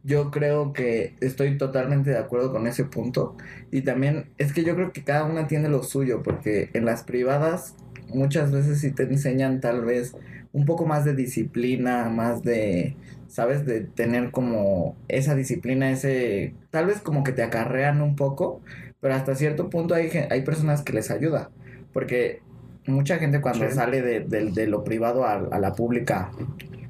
Yo 0.03 0.31
creo 0.31 0.73
que 0.73 1.15
estoy 1.21 1.57
totalmente 1.57 2.09
de 2.11 2.17
acuerdo 2.17 2.51
con 2.51 2.67
ese 2.67 2.83
punto. 2.85 3.35
Y 3.71 3.81
también 3.81 4.25
es 4.37 4.53
que 4.53 4.63
yo 4.63 4.75
creo 4.75 4.91
que 4.93 5.03
cada 5.03 5.25
una 5.25 5.47
tiene 5.47 5.69
lo 5.69 5.83
suyo, 5.83 6.21
porque 6.23 6.69
en 6.73 6.85
las 6.85 7.03
privadas 7.03 7.75
muchas 8.13 8.51
veces 8.51 8.79
sí 8.79 8.91
te 8.91 9.03
enseñan 9.03 9.61
tal 9.61 9.83
vez 9.83 10.15
un 10.53 10.65
poco 10.65 10.85
más 10.85 11.03
de 11.05 11.15
disciplina, 11.15 12.07
más 12.09 12.41
de, 12.43 12.95
¿sabes? 13.27 13.65
De 13.65 13.81
tener 13.81 14.31
como 14.31 14.95
esa 15.09 15.35
disciplina, 15.35 15.91
ese, 15.91 16.53
tal 16.69 16.85
vez 16.85 17.01
como 17.01 17.23
que 17.23 17.33
te 17.33 17.43
acarrean 17.43 18.01
un 18.01 18.15
poco, 18.15 18.61
pero 19.01 19.15
hasta 19.15 19.35
cierto 19.35 19.69
punto 19.69 19.95
hay, 19.95 20.09
hay 20.29 20.41
personas 20.43 20.81
que 20.81 20.93
les 20.93 21.11
ayuda, 21.11 21.49
porque 21.91 22.41
mucha 22.87 23.17
gente 23.17 23.41
cuando 23.41 23.67
Sí. 23.67 23.75
sale 23.75 24.01
de, 24.01 24.21
de- 24.21 24.51
de 24.51 24.67
lo 24.67 24.83
privado 24.83 25.25
a, 25.25 25.33
a 25.33 25.59
la 25.59 25.73
pública 25.73 26.31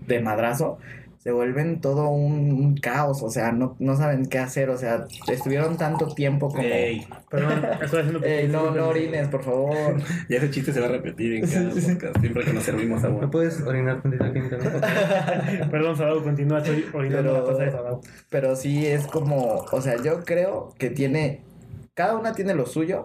de 0.08 0.20
madrazo, 0.20 0.78
se 1.25 1.31
vuelven 1.31 1.81
todo 1.81 2.10
un, 2.10 2.51
un 2.51 2.77
caos, 2.77 3.24
o 3.24 3.31
sea, 3.31 3.51
no, 3.51 3.75
no 3.80 3.98
saben 3.98 4.27
qué 4.27 4.38
hacer, 4.38 4.69
o 4.69 4.77
sea, 4.77 5.07
estuvieron 5.27 5.75
tanto 5.75 6.13
tiempo 6.13 6.50
como... 6.50 6.62
Ey, 6.62 7.07
Perdón, 7.31 7.63
estoy 7.81 8.01
haciendo 8.01 8.24
Ey, 8.24 8.48
no, 8.48 8.69
no 8.69 8.89
orines, 8.89 9.27
por 9.30 9.44
favor. 9.44 9.98
ya 10.30 10.38
ese 10.38 10.51
chiste 10.51 10.72
se 10.72 10.80
va 10.80 10.86
a 10.86 10.89
repetir 10.89 11.33
en 11.33 11.48
cada 11.50 11.72
podcast, 11.72 12.19
siempre 12.19 12.44
que 12.44 12.54
nos 12.54 12.63
servimos 12.63 13.01
¿Me 13.01 13.07
agua. 13.07 13.31
puedes 13.31 13.60
orinar 13.62 14.04
tantito 14.04 14.24
aquí? 14.24 14.38
¿no? 14.38 15.70
Perdón, 15.72 15.98
Sadao, 15.98 16.22
continúa, 16.24 16.60
estoy 16.60 16.86
orinando 16.94 17.32
Pero- 17.32 17.44
la 17.44 17.51
taza 17.51 17.63
de 17.63 17.72
Sadao. 17.72 18.01
Pero 18.29 18.55
sí 18.55 18.86
es 18.86 19.08
como, 19.08 19.65
o 19.72 19.82
sea, 19.82 19.96
yo 20.03 20.24
creo 20.25 20.75
que 20.77 20.91
tiene, 20.91 21.41
cada 21.96 22.15
una 22.20 22.34
tiene 22.34 22.53
lo 22.53 22.67
suyo 22.67 23.03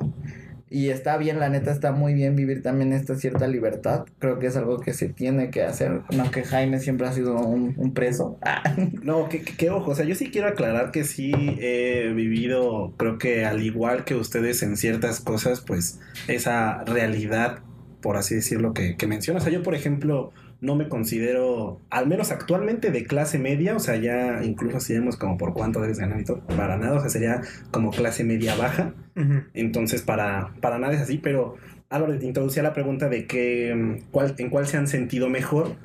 y 0.72 0.90
está 0.90 1.16
bien, 1.16 1.40
la 1.40 1.48
neta 1.48 1.72
está 1.72 1.90
muy 1.90 2.14
bien 2.14 2.36
vivir 2.36 2.62
también 2.62 2.92
esta 2.92 3.16
cierta 3.16 3.48
libertad. 3.48 4.04
Creo 4.20 4.38
que 4.38 4.46
es 4.46 4.56
algo 4.56 4.78
que 4.78 4.94
se 4.94 5.08
tiene 5.08 5.50
que 5.50 5.64
hacer, 5.64 6.02
no 6.16 6.30
que 6.30 6.44
Jaime 6.44 6.78
siempre 6.78 7.08
ha 7.08 7.12
sido 7.12 7.40
un, 7.40 7.74
un 7.76 7.92
preso. 7.92 8.38
Ah, 8.46 8.62
No, 9.02 9.28
que, 9.28 9.42
que, 9.42 9.56
que 9.56 9.70
ojo, 9.70 9.90
o 9.90 9.94
sea, 9.94 10.04
yo 10.04 10.14
sí 10.14 10.30
quiero 10.30 10.46
aclarar 10.48 10.92
que 10.92 11.02
sí 11.04 11.32
he 11.60 12.12
vivido, 12.14 12.94
creo 12.96 13.18
que 13.18 13.44
al 13.44 13.62
igual 13.62 14.04
que 14.04 14.14
ustedes 14.14 14.62
en 14.62 14.76
ciertas 14.76 15.20
cosas, 15.20 15.60
pues 15.60 15.98
esa 16.28 16.84
realidad, 16.84 17.58
por 18.00 18.16
así 18.16 18.36
decirlo, 18.36 18.72
que, 18.72 18.96
que 18.96 19.06
menciona. 19.08 19.40
O 19.40 19.42
sea, 19.42 19.52
yo, 19.52 19.62
por 19.64 19.74
ejemplo, 19.74 20.32
no 20.60 20.74
me 20.74 20.88
considero, 20.88 21.80
al 21.90 22.06
menos 22.06 22.30
actualmente, 22.30 22.90
de 22.90 23.04
clase 23.04 23.38
media, 23.38 23.76
o 23.76 23.80
sea, 23.80 23.96
ya 23.96 24.44
incluso 24.44 24.80
si 24.80 24.92
vemos 24.92 25.16
como 25.16 25.38
por 25.38 25.54
cuánto 25.54 25.80
debes 25.80 25.98
ganar 25.98 26.20
y 26.20 26.24
todo, 26.24 26.40
para 26.40 26.76
nada, 26.76 26.98
o 26.98 27.00
sea, 27.00 27.08
sería 27.08 27.40
como 27.70 27.90
clase 27.90 28.24
media 28.24 28.54
baja. 28.56 28.94
Entonces, 29.52 30.02
para, 30.02 30.54
para 30.60 30.78
nada 30.78 30.94
es 30.94 31.00
así, 31.00 31.18
pero 31.18 31.56
Álvaro 31.90 32.18
te 32.18 32.24
introducía 32.24 32.62
la 32.62 32.72
pregunta 32.72 33.08
de 33.08 33.26
que, 33.26 33.74
mm, 33.74 34.10
cuál, 34.10 34.34
en 34.38 34.50
cuál 34.50 34.66
se 34.66 34.76
han 34.76 34.86
sentido 34.86 35.28
mejor, 35.28 35.76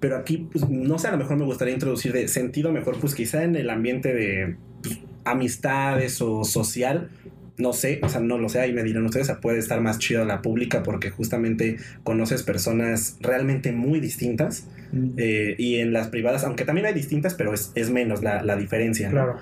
pero 0.00 0.16
aquí, 0.16 0.48
pues, 0.50 0.68
no 0.68 0.98
sé, 0.98 1.08
a 1.08 1.12
lo 1.12 1.18
mejor 1.18 1.36
me 1.36 1.44
gustaría 1.44 1.74
introducir 1.74 2.12
de 2.12 2.28
sentido 2.28 2.72
mejor, 2.72 2.98
pues 3.00 3.14
quizá 3.14 3.42
en 3.44 3.56
el 3.56 3.68
ambiente 3.68 4.14
de 4.14 4.56
pues, 4.82 5.00
amistades 5.24 6.22
o 6.22 6.44
social, 6.44 7.10
no 7.58 7.72
sé, 7.72 8.00
o 8.02 8.08
sea, 8.08 8.20
no 8.20 8.38
lo 8.38 8.48
sé, 8.48 8.60
ahí 8.60 8.72
me 8.72 8.82
dirán 8.82 9.04
ustedes, 9.04 9.30
puede 9.42 9.58
estar 9.58 9.80
más 9.80 9.98
chido 9.98 10.24
la 10.24 10.40
pública 10.42 10.82
porque 10.82 11.10
justamente 11.10 11.76
conoces 12.04 12.42
personas 12.42 13.16
realmente 13.20 13.72
muy 13.72 14.00
distintas 14.00 14.68
eh, 15.16 15.54
y 15.58 15.76
en 15.76 15.92
las 15.92 16.08
privadas, 16.08 16.44
aunque 16.44 16.64
también 16.64 16.86
hay 16.86 16.94
distintas, 16.94 17.34
pero 17.34 17.52
es, 17.52 17.72
es 17.74 17.90
menos 17.90 18.22
la, 18.22 18.42
la 18.42 18.56
diferencia. 18.56 19.08
¿no? 19.08 19.12
Claro. 19.14 19.36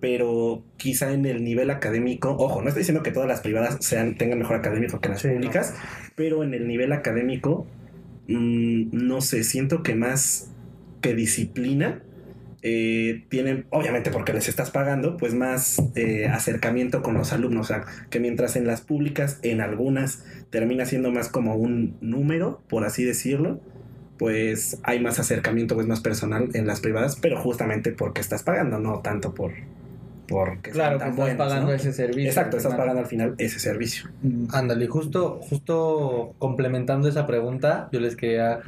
pero 0.00 0.62
quizá 0.76 1.12
en 1.12 1.24
el 1.26 1.42
nivel 1.44 1.70
académico, 1.70 2.30
ojo, 2.38 2.60
no 2.60 2.68
estoy 2.68 2.80
diciendo 2.82 3.02
que 3.02 3.10
todas 3.12 3.28
las 3.28 3.40
privadas 3.40 3.78
sean, 3.80 4.16
tengan 4.18 4.38
mejor 4.38 4.56
académico 4.56 5.00
que 5.00 5.08
las 5.08 5.20
Sí, 5.22 5.28
no. 5.28 5.34
públicas, 5.34 5.74
pero 6.14 6.42
en 6.44 6.54
el 6.54 6.66
nivel 6.68 6.92
académico, 6.92 7.66
mm, 8.28 8.88
no 8.92 9.20
sé, 9.20 9.44
siento 9.44 9.82
que 9.82 9.94
más 9.94 10.50
que 11.00 11.14
disciplina, 11.14 12.02
eh, 12.62 13.24
tienen, 13.28 13.66
obviamente 13.70 14.10
porque 14.10 14.32
les 14.32 14.48
estás 14.48 14.70
pagando, 14.70 15.16
pues 15.16 15.34
más 15.34 15.82
eh, 15.96 16.28
acercamiento 16.28 17.02
con 17.02 17.14
los 17.14 17.32
alumnos. 17.32 17.66
O 17.66 17.68
sea, 17.68 17.84
que 18.08 18.20
mientras 18.20 18.56
en 18.56 18.66
las 18.66 18.80
públicas, 18.80 19.38
en 19.42 19.60
algunas, 19.60 20.24
termina 20.50 20.86
siendo 20.86 21.10
más 21.10 21.28
como 21.28 21.56
un 21.56 21.96
número, 22.00 22.62
por 22.68 22.84
así 22.84 23.04
decirlo, 23.04 23.60
pues 24.18 24.78
hay 24.84 25.00
más 25.00 25.18
acercamiento, 25.18 25.74
pues 25.74 25.88
más 25.88 26.00
personal 26.00 26.50
en 26.54 26.66
las 26.66 26.80
privadas, 26.80 27.16
pero 27.20 27.36
justamente 27.36 27.90
porque 27.90 28.20
estás 28.20 28.44
pagando, 28.44 28.78
no 28.78 29.00
tanto 29.00 29.34
por 29.34 29.52
porque 30.28 30.70
Claro, 30.70 30.98
que 30.98 31.04
estás 31.04 31.16
buenos, 31.16 31.36
pagando 31.36 31.66
¿no? 31.66 31.74
ese 31.74 31.92
servicio. 31.92 32.28
Exacto, 32.28 32.56
estás 32.56 32.74
pagando 32.74 33.00
al 33.00 33.06
final 33.06 33.34
ese 33.38 33.58
servicio. 33.58 34.08
Mm. 34.22 34.46
Ándale, 34.52 34.86
justo, 34.86 35.40
justo 35.42 36.34
complementando 36.38 37.08
esa 37.08 37.26
pregunta, 37.26 37.88
yo 37.92 38.00
les 38.00 38.14
quería 38.14 38.60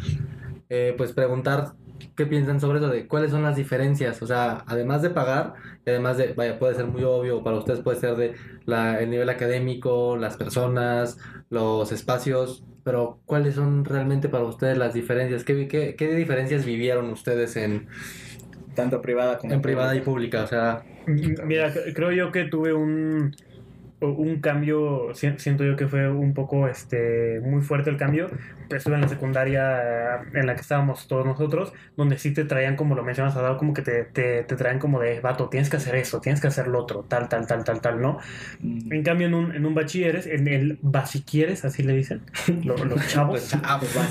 eh, 0.69 0.95
pues 0.97 1.13
preguntar 1.13 1.75
qué 2.17 2.27
piensan 2.27 2.61
sobre 2.61 2.79
eso, 2.79 2.89
de 2.89 3.07
cuáles 3.09 3.31
son 3.31 3.43
las 3.43 3.57
diferencias, 3.57 4.23
o 4.23 4.27
sea, 4.27 4.65
además 4.67 5.03
de 5.03 5.11
pagar, 5.11 5.55
y 5.85 5.91
además 5.91 6.17
de, 6.19 6.33
vaya, 6.35 6.59
puede 6.59 6.75
ser 6.75 6.87
muy 6.87 7.03
obvio, 7.05 7.43
para 7.43 7.57
ustedes 7.59 7.81
puede 7.83 7.99
ser 8.01 8.17
de 8.17 8.35
la, 8.67 9.01
el 9.01 9.11
nivel 9.11 9.29
académico, 9.29 10.17
las 10.17 10.37
personas, 10.37 11.19
los 11.51 11.93
espacios, 11.93 12.67
pero 12.83 13.23
cuáles 13.25 13.55
son 13.57 13.85
realmente 13.85 14.29
para 14.29 14.45
ustedes 14.45 14.77
las 14.79 14.95
diferencias, 14.95 15.45
qué, 15.45 15.69
qué, 15.69 15.97
qué 15.97 16.15
diferencias 16.15 16.65
vivieron 16.65 17.11
ustedes 17.11 17.57
en, 17.57 17.89
Tanto 18.75 19.01
privada 19.01 19.39
como 19.39 19.55
en 19.55 19.63
privada 19.63 19.95
y 19.95 20.01
pública, 20.01 20.43
o 20.45 20.47
sea, 20.47 20.87
Mira, 21.07 21.71
c- 21.73 21.93
creo 21.95 22.13
yo 22.13 22.33
que 22.33 22.45
tuve 22.45 22.73
un, 22.73 23.35
un 24.01 24.41
cambio, 24.41 25.15
si- 25.15 25.39
siento 25.39 25.65
yo 25.65 25.77
que 25.77 25.87
fue 25.89 26.11
un 26.11 26.35
poco 26.35 26.69
este 26.69 27.41
muy 27.41 27.63
fuerte 27.63 27.89
el 27.91 27.97
cambio. 27.97 28.29
Estuve 28.71 28.97
en 28.97 29.01
la 29.03 29.09
secundaria 29.09 30.23
en 30.35 30.47
la 30.47 30.55
que 30.55 30.61
estábamos 30.61 31.07
todos 31.09 31.25
nosotros, 31.25 31.73
donde 31.97 32.19
sí 32.19 32.33
te 32.35 32.45
traían, 32.45 32.77
como 32.77 32.95
lo 32.95 33.03
mencionas, 33.03 33.37
Adao, 33.37 33.57
como 33.57 33.73
que 33.73 33.83
te, 33.83 34.05
te, 34.05 34.43
te 34.43 34.57
traían 34.57 34.79
como 34.79 35.01
de, 35.01 35.21
vato, 35.21 35.49
tienes 35.49 35.71
que 35.71 35.77
hacer 35.77 35.95
eso, 35.95 36.21
tienes 36.21 36.41
que 36.41 36.49
hacer 36.49 36.67
lo 36.69 36.81
otro, 36.81 37.05
tal, 37.09 37.29
tal, 37.29 37.47
tal, 37.47 37.65
tal, 37.65 37.81
tal, 37.81 38.01
¿no? 38.01 38.19
Mm. 38.61 38.93
En 38.93 39.03
cambio, 39.03 39.27
en 39.27 39.35
un, 39.35 39.55
en 39.55 39.65
un 39.65 39.75
bachilleres, 39.75 40.27
en 40.27 40.49
el 40.49 40.79
basiquieres, 40.83 41.65
así 41.65 41.83
le 41.83 41.93
dicen, 41.95 42.23
lo- 42.65 42.77
los 42.85 43.07
chavos. 43.09 43.55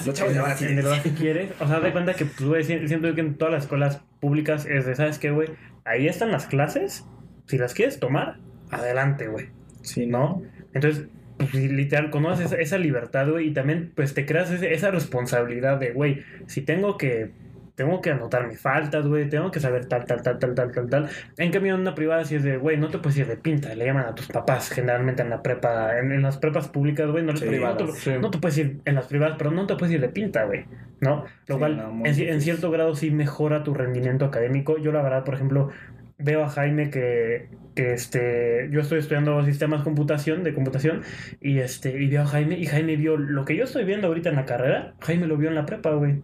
Los 0.05 0.15
chavos 0.15 0.33
llaman 0.33 0.51
así. 0.51 0.65
En 0.65 0.79
el 0.79 0.85
si 1.01 1.09
quieres, 1.11 1.51
o 1.59 1.67
sea, 1.67 1.79
de 1.79 1.91
cuenta 1.91 2.13
que 2.13 2.25
pues, 2.25 2.47
güey, 2.47 2.63
siento 2.63 3.07
yo 3.07 3.15
que 3.15 3.21
en 3.21 3.35
todas 3.35 3.53
las 3.53 3.63
escuelas 3.63 4.01
públicas 4.19 4.65
es 4.65 4.85
de, 4.85 4.95
¿sabes 4.95 5.19
qué, 5.19 5.31
güey? 5.31 5.49
Ahí 5.85 6.07
están 6.07 6.31
las 6.31 6.45
clases, 6.47 7.05
si 7.47 7.57
las 7.57 7.73
quieres 7.73 7.99
tomar, 7.99 8.37
adelante, 8.71 9.27
güey, 9.27 9.49
Sí, 9.83 10.07
¿no? 10.07 10.41
Entonces, 10.73 11.09
pues, 11.37 11.53
literal, 11.55 12.09
conoces 12.11 12.53
esa, 12.53 12.77
libertad, 12.77 13.29
güey, 13.29 13.49
y 13.49 13.53
también, 13.53 13.93
pues, 13.95 14.13
te 14.13 14.25
creas 14.25 14.51
esa 14.51 14.91
responsabilidad 14.91 15.79
de, 15.79 15.91
güey, 15.93 16.23
si 16.47 16.63
tengo 16.63 16.97
que, 16.97 17.35
tengo 17.75 18.01
que 18.01 18.11
anotar 18.11 18.47
mis 18.47 18.61
faltas, 18.61 19.05
güey, 19.07 19.29
tengo 19.29 19.51
que 19.51 19.59
saber 19.59 19.87
tal, 19.87 20.05
tal, 20.05 20.21
tal, 20.23 20.39
tal, 20.39 20.55
tal, 20.55 20.71
tal, 20.71 20.89
tal. 20.89 21.09
En 21.37 21.51
cambio, 21.51 21.75
en 21.75 21.81
una 21.81 21.95
privada 21.95 22.25
sí 22.25 22.35
es 22.35 22.43
de, 22.43 22.57
güey, 22.57 22.77
no 22.77 22.89
te 22.91 22.99
puedes 22.99 23.17
ir 23.19 23.27
de 23.27 23.37
pinta, 23.37 23.75
le 23.75 23.85
llaman 23.85 24.05
a 24.07 24.15
tus 24.15 24.29
papás, 24.29 24.69
generalmente 24.69 25.23
en 25.23 25.29
la 25.31 25.41
prepa, 25.41 25.99
en, 25.99 26.11
en 26.13 26.21
las 26.21 26.37
prepas 26.37 26.69
públicas, 26.69 27.09
güey, 27.11 27.23
no, 27.25 27.35
Sí, 27.35 27.45
no 27.45 27.75
te- 27.77 27.85
privadas, 27.85 27.99
sí. 27.99 28.11
no 28.19 28.31
te 28.31 28.39
puedes 28.39 28.57
ir 28.59 28.81
en 28.85 28.95
las 28.95 29.07
privadas, 29.07 29.35
pero 29.37 29.51
no 29.51 29.67
te 29.67 29.75
puedes 29.75 29.93
ir 29.95 30.01
de 30.01 30.09
pinta, 30.09 30.45
güey, 30.45 30.69
¿no? 31.01 31.25
Lo 31.47 31.55
Sí, 31.55 31.59
cual, 31.59 31.77
no, 31.77 31.89
en, 32.05 32.19
en 32.29 32.41
cierto 32.41 32.71
grado 32.71 32.95
sí 32.95 33.11
mejora 33.11 33.63
tu 33.63 33.73
rendimiento 33.73 34.25
académico. 34.25 34.77
Yo, 34.77 34.91
la 34.93 35.01
verdad, 35.01 35.23
por 35.25 35.33
ejemplo, 35.35 35.69
veo 36.17 36.43
a 36.43 36.49
Jaime 36.49 36.89
que, 36.89 37.49
que 37.75 37.93
este, 37.93 38.69
yo 38.71 38.81
estoy 38.81 38.99
estudiando 38.99 39.43
sistemas 39.43 39.83
computación, 39.83 40.43
de 40.43 40.53
computación, 40.53 41.01
y 41.41 41.59
este, 41.59 42.01
y 42.01 42.07
veo 42.07 42.23
a 42.23 42.25
Jaime, 42.25 42.57
y 42.57 42.65
Jaime 42.65 42.95
vio 42.95 43.17
lo 43.17 43.45
que 43.45 43.55
yo 43.55 43.63
estoy 43.63 43.85
viendo 43.85 44.07
ahorita 44.07 44.29
en 44.29 44.35
la 44.35 44.45
carrera, 44.45 44.95
Jaime 45.01 45.27
lo 45.27 45.37
vio 45.37 45.49
en 45.49 45.55
la 45.55 45.65
prepa, 45.65 45.91
güey. 45.91 46.21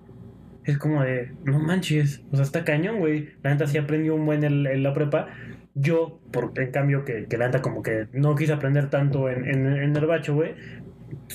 Es 0.66 0.78
como 0.78 1.02
de, 1.02 1.32
no 1.46 1.60
manches, 1.60 2.22
o 2.32 2.36
sea, 2.36 2.44
está 2.46 2.64
cañón, 2.64 3.00
güey. 3.00 3.30
La 3.42 3.52
neta 3.52 3.66
sí 3.66 3.78
aprendió 3.78 4.14
un 4.14 4.26
buen 4.26 4.44
en, 4.44 4.84
la 4.84 4.94
prepa. 4.94 5.28
Yo, 5.74 6.20
por, 6.32 6.52
en 6.58 6.72
cambio, 6.72 7.06
que, 7.06 7.26
que 7.26 7.38
la 7.38 7.48
neta 7.48 7.62
como 7.62 7.82
que 7.82 8.08
no 8.14 8.36
quise 8.36 8.54
aprender 8.54 8.90
tanto 8.90 9.30
en, 9.30 9.48
en, 9.48 9.66
en 9.66 9.96
el 9.96 10.06
bacho, 10.06 10.36
güey. 10.36 10.54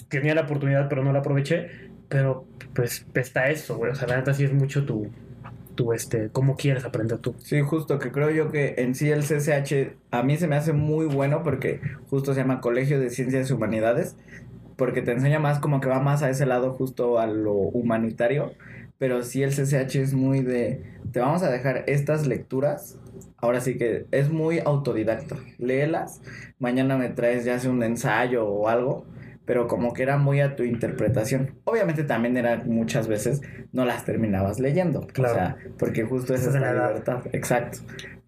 Tenía 0.09 0.35
la 0.37 0.43
oportunidad, 0.43 0.89
pero 0.89 1.03
no 1.03 1.13
la 1.13 1.19
aproveché. 1.21 1.69
Pero, 2.09 2.47
pues, 2.75 3.07
está 3.15 3.51
eso, 3.51 3.77
güey. 3.77 3.91
O 3.91 3.95
sea, 3.97 4.07
la 4.07 4.19
neta 4.19 4.35
sí 4.35 4.45
es 4.45 4.53
mucho 4.53 4.85
tu, 4.85 5.11
tu 5.75 5.93
este, 5.93 6.29
cómo 6.31 6.57
quieres 6.57 6.85
aprender 6.85 7.19
tú. 7.19 7.35
Sí, 7.39 7.61
justo 7.61 7.99
que 7.99 8.13
creo 8.13 8.31
yo 8.31 8.51
que 8.51 8.75
en 8.79 8.95
sí 8.95 9.11
el 9.11 9.23
CCH 9.23 9.97
a 10.11 10.23
mí 10.23 10.37
se 10.37 10.47
me 10.47 10.57
hace 10.57 10.73
muy 10.73 11.07
bueno 11.07 11.43
porque 11.43 11.81
justo 12.09 12.35
se 12.35 12.41
llama 12.41 12.61
Colegio 12.61 13.01
de 13.01 13.11
Ciencias 13.11 13.51
y 13.51 13.53
Humanidades, 13.53 14.17
porque 14.77 15.03
te 15.03 15.13
enseña 15.13 15.39
más 15.39 15.59
como 15.59 15.81
que 15.81 15.89
va 15.89 16.01
más 16.01 16.23
a 16.23 16.31
ese 16.31 16.47
lado 16.47 16.73
justo 16.73 17.19
a 17.19 17.27
lo 17.27 17.53
humanitario, 17.53 18.53
pero 18.99 19.23
sí 19.23 19.43
el 19.43 19.51
CCH 19.51 19.97
es 19.97 20.15
muy 20.15 20.43
de, 20.43 20.83
te 21.13 21.21
vamos 21.21 21.43
a 21.43 21.51
dejar 21.51 21.85
estas 21.87 22.27
lecturas, 22.27 22.99
ahora 23.37 23.61
sí 23.61 23.77
que 23.77 24.07
es 24.11 24.31
muy 24.31 24.61
autodidacta, 24.61 25.37
léelas, 25.59 26.23
mañana 26.59 26.97
me 26.97 27.09
traes 27.09 27.45
ya 27.45 27.59
sea 27.59 27.71
un 27.71 27.83
ensayo 27.83 28.47
o 28.47 28.69
algo. 28.69 29.07
Pero 29.45 29.69
como 29.69 29.93
que 29.93 30.03
era 30.03 30.17
muy 30.17 30.41
a 30.41 30.57
tu 30.57 30.63
interpretación. 30.63 31.55
Obviamente 31.65 32.05
también 32.05 32.37
era 32.37 32.63
muchas 32.65 33.09
veces 33.09 33.43
no 33.73 33.85
las 33.85 34.05
terminabas 34.05 34.59
leyendo. 34.59 35.07
Claro. 35.09 35.35
O 35.35 35.37
sea, 35.37 35.57
porque 35.79 36.05
justo 36.05 36.35
esa 36.35 36.49
es 36.49 36.55
la 36.55 36.73
libertad. 36.73 37.23
Exacto. 37.33 37.79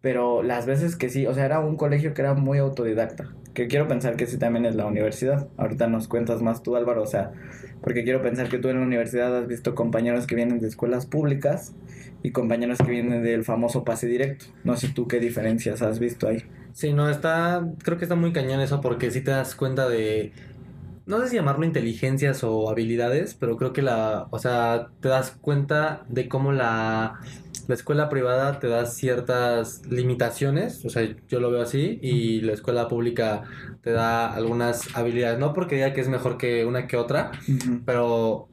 Pero 0.03 0.43
las 0.43 0.67
veces 0.67 0.95
que 0.95 1.09
sí, 1.09 1.27
o 1.27 1.35
sea, 1.35 1.47
era 1.47 1.61
un 1.61 1.77
colegio 1.77 2.15
que 2.15 2.23
era 2.23 2.35
muy 2.35 2.59
autodidacta. 2.59 3.33
Que 3.55 3.67
quiero 3.67 3.89
pensar 3.89 4.17
que 4.17 4.27
sí 4.27 4.39
también 4.39 4.67
es 4.67 4.75
la 4.75 4.85
universidad. 4.85 5.49
Ahorita 5.57 5.87
nos 5.87 6.07
cuentas 6.07 6.43
más 6.43 6.63
tú, 6.63 6.77
Álvaro. 6.77 7.03
O 7.03 7.07
sea, 7.07 7.33
porque 7.81 8.05
quiero 8.05 8.23
pensar 8.23 8.49
que 8.49 8.59
tú 8.59 8.69
en 8.69 8.81
la 8.81 8.87
universidad 8.87 9.37
has 9.37 9.47
visto 9.47 9.75
compañeros 9.75 10.27
que 10.27 10.35
vienen 10.35 10.61
de 10.61 10.69
escuelas 10.69 11.07
públicas 11.07 11.75
y 12.23 12.33
compañeros 12.33 12.79
que 12.79 12.91
vienen 12.91 13.23
del 13.23 13.45
famoso 13.45 13.85
pase 13.85 14.07
directo. 14.07 14.47
No 14.65 14.77
sé 14.77 14.89
tú 14.89 15.09
qué 15.09 15.21
diferencias 15.21 15.83
has 15.83 15.99
visto 15.99 16.29
ahí. 16.29 16.45
Sí, 16.73 16.93
no, 16.93 17.09
está, 17.09 17.67
creo 17.83 17.97
que 17.97 18.05
está 18.05 18.17
muy 18.17 18.33
cañón 18.33 18.61
eso 18.61 18.81
porque 18.81 19.11
si 19.11 19.23
te 19.23 19.31
das 19.31 19.55
cuenta 19.55 19.89
de, 19.89 20.33
no 21.07 21.21
sé 21.21 21.29
si 21.29 21.37
llamarlo 21.37 21.65
inteligencias 21.65 22.43
o 22.45 22.69
habilidades, 22.69 23.35
pero 23.35 23.57
creo 23.57 23.73
que 23.73 23.83
la, 23.83 24.27
o 24.31 24.39
sea, 24.39 24.89
te 25.01 25.09
das 25.09 25.31
cuenta 25.41 26.05
de 26.09 26.29
cómo 26.29 26.53
la, 26.53 27.21
la 27.69 27.75
escuela 27.75 28.09
privada 28.09 28.59
te 28.59 28.67
da 28.69 28.87
ciertas 28.87 29.87
limitaciones, 29.87 30.85
o 30.85 30.91
sea, 30.91 31.09
yo 31.29 31.41
lo 31.41 31.51
veo 31.51 31.63
así, 31.63 31.99
y 32.03 32.41
la 32.41 32.53
escuela 32.53 32.89
pública 32.89 33.45
te 33.83 33.93
da 33.93 34.35
algunas 34.35 34.97
habilidades, 34.97 35.39
no 35.39 35.53
porque 35.53 35.77
diga 35.77 35.93
que 35.93 36.01
es 36.01 36.09
mejor 36.09 36.39
que 36.39 36.65
una 36.65 36.89
que 36.89 36.97
otra, 36.97 37.31
pero 37.85 38.49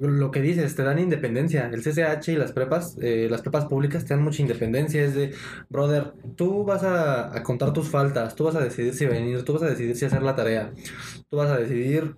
lo 0.00 0.30
que 0.30 0.40
dices, 0.40 0.74
te 0.74 0.82
dan 0.82 0.98
independencia. 0.98 1.70
El 1.72 1.82
CCH 1.82 2.28
y 2.28 2.36
las 2.36 2.52
prepas, 2.52 2.96
eh, 3.00 3.28
las 3.30 3.42
prepas 3.42 3.66
públicas 3.66 4.04
te 4.04 4.14
dan 4.14 4.24
mucha 4.24 4.42
independencia. 4.42 5.04
Es 5.04 5.14
de, 5.14 5.34
brother, 5.68 6.12
tú 6.36 6.64
vas 6.64 6.82
a, 6.82 7.36
a 7.36 7.42
contar 7.42 7.72
tus 7.72 7.88
faltas, 7.88 8.34
tú 8.34 8.44
vas 8.44 8.56
a 8.56 8.60
decidir 8.60 8.94
si 8.94 9.06
venir, 9.06 9.44
tú 9.44 9.52
vas 9.52 9.62
a 9.62 9.70
decidir 9.70 9.94
si 9.96 10.06
hacer 10.06 10.22
la 10.22 10.34
tarea, 10.34 10.72
tú 11.28 11.36
vas 11.36 11.50
a 11.50 11.58
decidir 11.58 12.14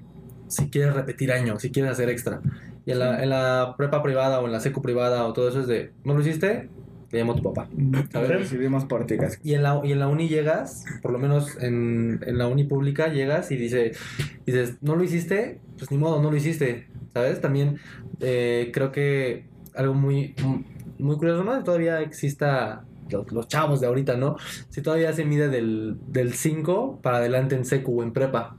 si 0.49 0.71
quieres 0.71 0.95
repetir 0.95 1.33
año, 1.33 1.59
si 1.59 1.71
quieres 1.71 1.93
hacer 1.93 2.09
extra. 2.09 2.41
Y 2.85 2.93
en 2.93 2.99
la, 2.99 3.23
en 3.23 3.31
la 3.31 3.75
prepa 3.77 4.03
privada 4.03 4.41
o 4.41 4.47
en 4.47 4.53
la 4.53 4.61
secu 4.61 4.83
privada 4.83 5.25
o 5.27 5.33
todo 5.33 5.49
eso 5.49 5.61
es 5.61 5.67
de, 5.67 5.93
¿no 6.05 6.15
lo 6.15 6.21
hiciste? 6.21 6.69
Te 7.12 7.19
llamo 7.19 7.35
tu 7.35 7.42
papá. 7.42 7.69
A 8.14 8.21
ver, 8.21 8.38
decidimos 8.38 8.87
por 8.87 9.04
ti 9.04 9.19
casi. 9.19 9.37
Y 9.45 9.52
en 9.52 9.62
la, 9.62 9.83
y 9.85 9.92
en 9.92 9.99
la 9.99 10.09
uni 10.09 10.28
llegas, 10.28 10.87
por 11.02 11.12
lo 11.12 11.19
menos 11.19 11.62
en, 11.62 12.21
en 12.26 12.38
la 12.38 12.47
uni 12.47 12.64
pública 12.64 13.09
llegas 13.09 13.50
y 13.50 13.57
dice, 13.57 13.92
dices, 14.47 14.78
¿no 14.81 14.97
lo 14.97 15.04
hiciste? 15.04 15.61
Pues 15.76 15.90
ni 15.90 15.99
modo, 15.99 16.23
no 16.23 16.31
lo 16.31 16.37
hiciste, 16.38 16.87
¿sabes? 17.12 17.42
También 17.42 17.76
eh, 18.21 18.71
creo 18.73 18.92
que 18.92 19.45
algo 19.75 19.92
muy, 19.92 20.35
muy 20.99 21.16
curioso, 21.16 21.45
¿no? 21.45 21.62
Todavía 21.62 22.00
exista 22.00 22.87
los, 23.11 23.31
los 23.31 23.47
chavos 23.47 23.83
de 23.83 23.88
ahorita, 23.88 24.16
¿no? 24.16 24.38
Si 24.71 24.81
todavía 24.81 25.12
se 25.12 25.26
mide 25.26 25.50
del, 25.50 25.99
del 26.07 26.33
5 26.33 27.00
para 27.02 27.19
adelante 27.19 27.54
en 27.54 27.66
secu 27.66 28.00
o 28.00 28.02
en 28.02 28.14
prepa, 28.14 28.57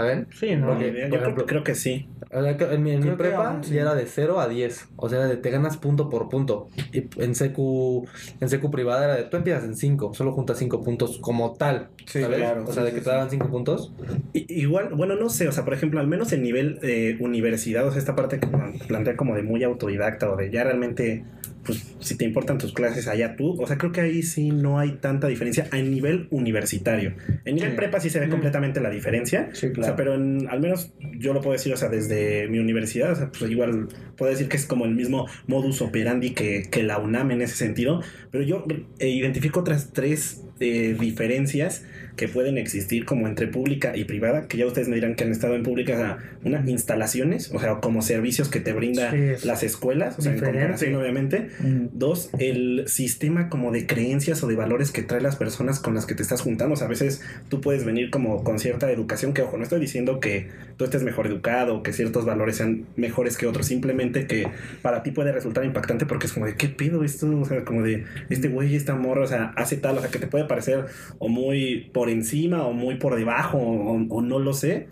¿saben? 0.00 0.26
Sí, 0.32 0.56
¿no? 0.56 0.68
Porque, 0.68 1.08
Yo 1.10 1.18
creo, 1.18 1.46
creo 1.46 1.64
que 1.64 1.74
sí. 1.74 2.08
En 2.32 2.82
mi, 2.82 2.92
en 2.92 3.02
mi 3.02 3.10
prepa 3.16 3.48
aún 3.50 3.64
sí. 3.64 3.74
ya 3.74 3.82
era 3.82 3.94
de 3.94 4.06
0 4.06 4.38
a 4.40 4.48
10. 4.48 4.88
O 4.96 5.08
sea, 5.08 5.26
de 5.26 5.36
te 5.36 5.50
ganas 5.50 5.76
punto 5.78 6.08
por 6.08 6.28
punto. 6.28 6.68
Y 6.92 7.04
en 7.22 7.34
secu, 7.34 8.06
en 8.40 8.48
secu 8.48 8.70
privada 8.70 9.04
era 9.04 9.16
de 9.16 9.24
tú 9.24 9.36
empiezas 9.36 9.64
en 9.64 9.76
5, 9.76 10.14
solo 10.14 10.32
juntas 10.32 10.58
5 10.58 10.82
puntos 10.82 11.18
como 11.20 11.54
tal. 11.54 11.88
Sí, 12.06 12.20
¿sabes? 12.22 12.38
claro, 12.38 12.64
O 12.66 12.72
sea, 12.72 12.84
sí, 12.84 12.88
de 12.90 12.94
que 12.94 13.00
te 13.02 13.10
daban 13.10 13.30
5 13.30 13.48
puntos. 13.48 13.92
Igual, 14.32 14.94
bueno, 14.94 15.16
no 15.16 15.28
sé, 15.28 15.48
o 15.48 15.52
sea, 15.52 15.64
por 15.64 15.74
ejemplo, 15.74 15.98
al 16.00 16.06
menos 16.06 16.32
en 16.32 16.42
nivel 16.42 16.78
eh, 16.82 17.16
universidad, 17.20 17.86
o 17.86 17.90
sea, 17.90 17.98
esta 17.98 18.14
parte 18.14 18.38
que 18.38 18.46
plan- 18.46 18.74
plantea 18.86 19.16
como 19.16 19.34
de 19.34 19.42
muy 19.42 19.64
autodidacta 19.64 20.30
o 20.30 20.36
de 20.36 20.50
ya 20.50 20.62
realmente, 20.64 21.24
pues, 21.64 21.94
si 22.00 22.16
te 22.16 22.24
importan 22.24 22.58
tus 22.58 22.72
clases 22.72 23.06
allá 23.08 23.36
tú, 23.36 23.60
o 23.60 23.66
sea, 23.66 23.76
creo 23.78 23.92
que 23.92 24.00
ahí 24.00 24.22
sí 24.22 24.50
no 24.50 24.78
hay 24.78 24.92
tanta 24.92 25.26
diferencia 25.28 25.68
a 25.70 25.76
nivel 25.76 26.26
universitario. 26.30 27.14
En 27.44 27.56
nivel 27.56 27.70
Sí. 27.72 27.76
prepa 27.76 28.00
sí 28.00 28.10
se 28.10 28.18
ve 28.20 28.26
Mm. 28.26 28.30
completamente 28.30 28.80
la 28.80 28.90
diferencia, 28.90 29.50
Sí, 29.52 29.66
o 29.66 29.72
claro. 29.72 29.86
sea, 29.88 29.96
pero 29.96 30.14
en- 30.14 30.48
al 30.48 30.60
menos 30.60 30.92
yo 31.18 31.32
lo 31.34 31.40
puedo 31.40 31.52
decir, 31.52 31.72
o 31.72 31.76
sea, 31.76 31.88
desde 31.88 32.48
mi 32.48 32.58
universidad, 32.58 33.12
o 33.12 33.16
sea, 33.16 33.30
pues 33.30 33.50
igual 33.50 33.88
puedo 34.16 34.30
decir 34.32 34.48
que 34.48 34.56
es 34.56 34.66
como 34.66 34.84
el 34.86 34.94
mismo 34.94 35.26
modus 35.46 35.82
operandi 35.82 36.30
que, 36.30 36.62
que 36.70 36.82
la 36.82 36.98
UNAM 36.98 37.30
en 37.32 37.42
ese 37.42 37.56
sentido, 37.56 38.02
pero 38.30 38.42
yo 38.44 38.64
eh, 38.98 39.08
identifico 39.10 39.60
otras 39.60 39.92
tres 39.92 40.42
eh, 40.60 40.94
diferencias 41.00 41.84
que 42.16 42.28
pueden 42.28 42.58
existir 42.58 43.04
como 43.04 43.26
entre 43.26 43.46
pública 43.46 43.96
y 43.96 44.04
privada, 44.04 44.46
que 44.46 44.56
ya 44.56 44.66
ustedes 44.66 44.88
me 44.88 44.96
dirán 44.96 45.14
que 45.14 45.24
han 45.24 45.32
estado 45.32 45.54
en 45.54 45.62
pública, 45.62 45.94
o 45.94 45.96
sea, 45.96 46.18
una, 46.44 46.62
instalaciones, 46.70 47.50
o 47.52 47.58
sea, 47.58 47.76
como 47.76 48.02
servicios 48.02 48.48
que 48.48 48.60
te 48.60 48.72
brinda 48.72 49.10
Sí, 49.10 49.46
las 49.46 49.62
escuelas, 49.62 50.18
o 50.18 50.22
sea, 50.22 50.32
en 50.32 50.36
diferente. 50.38 50.60
comparación 50.60 50.94
obviamente. 50.96 51.48
Mm. 51.60 51.86
Dos, 51.92 52.30
el 52.38 52.84
sistema 52.86 53.48
como 53.48 53.72
de 53.72 53.86
creencias 53.86 54.42
o 54.42 54.46
de 54.46 54.56
valores 54.56 54.90
que 54.90 55.02
trae 55.02 55.20
las 55.20 55.36
personas 55.36 55.80
con 55.80 55.94
las 55.94 56.06
que 56.06 56.14
te 56.14 56.22
estás 56.22 56.40
juntando. 56.40 56.74
O 56.74 56.76
sea, 56.76 56.86
a 56.86 56.90
veces 56.90 57.22
tú 57.48 57.60
puedes 57.60 57.84
venir 57.84 58.10
como 58.10 58.44
con 58.44 58.58
cierta 58.58 58.90
educación, 58.90 59.32
que 59.32 59.42
ojo, 59.42 59.56
no 59.56 59.62
estoy 59.62 59.80
diciendo 59.80 60.20
que 60.20 60.48
tú 60.76 60.84
estés 60.84 61.02
mejor 61.02 61.26
educado, 61.26 61.82
que 61.82 61.92
ciertos 61.92 62.24
valores 62.24 62.56
sean 62.56 62.86
mejores 62.96 63.36
que 63.36 63.46
otros, 63.46 63.66
simplemente 63.66 64.26
que 64.26 64.48
para 64.82 65.02
ti 65.02 65.10
puede 65.10 65.32
resultar 65.32 65.64
impactante 65.64 66.06
porque 66.06 66.26
es 66.26 66.32
como 66.32 66.46
de, 66.46 66.56
¿qué 66.56 66.68
pedo 66.68 67.04
esto? 67.04 67.38
O 67.38 67.44
sea, 67.44 67.64
como 67.64 67.82
de, 67.82 68.04
este 68.28 68.48
güey, 68.48 68.74
esta 68.74 68.94
morra, 68.94 69.22
o 69.22 69.26
sea, 69.26 69.52
hace 69.56 69.76
tal, 69.76 69.98
o 69.98 70.00
sea, 70.00 70.10
que 70.10 70.18
te 70.18 70.26
puede 70.26 70.44
parecer 70.44 70.86
o 71.18 71.28
muy 71.28 71.90
por 72.00 72.08
encima 72.08 72.64
o 72.66 72.72
muy 72.72 72.94
por 72.94 73.14
debajo 73.14 73.58
o, 73.58 73.92
o 74.08 74.22
no 74.22 74.38
lo 74.38 74.54
sé. 74.54 74.88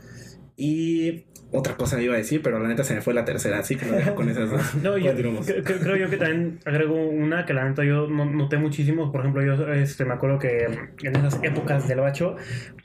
Y 0.59 1.25
otra 1.53 1.77
cosa 1.77 2.03
iba 2.03 2.13
a 2.13 2.19
decir, 2.19 2.43
pero 2.43 2.59
la 2.59 2.69
neta 2.69 2.85
se 2.85 2.95
me 2.95 3.01
fue 3.01 3.15
la 3.15 3.25
tercera, 3.25 3.61
así 3.61 3.77
que 3.77 3.87
lo 3.87 3.93
dejo 3.93 4.15
con 4.15 4.29
esas 4.29 4.51
dos. 4.51 4.75
No, 4.83 4.99
yo, 4.99 5.15
creo 5.17 5.97
yo 5.97 6.11
que 6.11 6.19
también 6.19 6.59
agrego 6.67 6.95
una 6.97 7.47
que 7.47 7.55
la 7.55 7.67
neta 7.67 7.83
yo 7.83 8.09
no- 8.09 8.27
noté 8.27 8.59
muchísimo. 8.59 9.11
Por 9.11 9.23
ejemplo, 9.23 9.43
yo 9.43 9.73
este, 9.73 10.05
me 10.05 10.13
acuerdo 10.13 10.39
que 10.39 10.67
en 11.03 11.17
esas 11.17 11.41
épocas 11.43 11.89
del 11.89 12.01
bacho, 12.01 12.37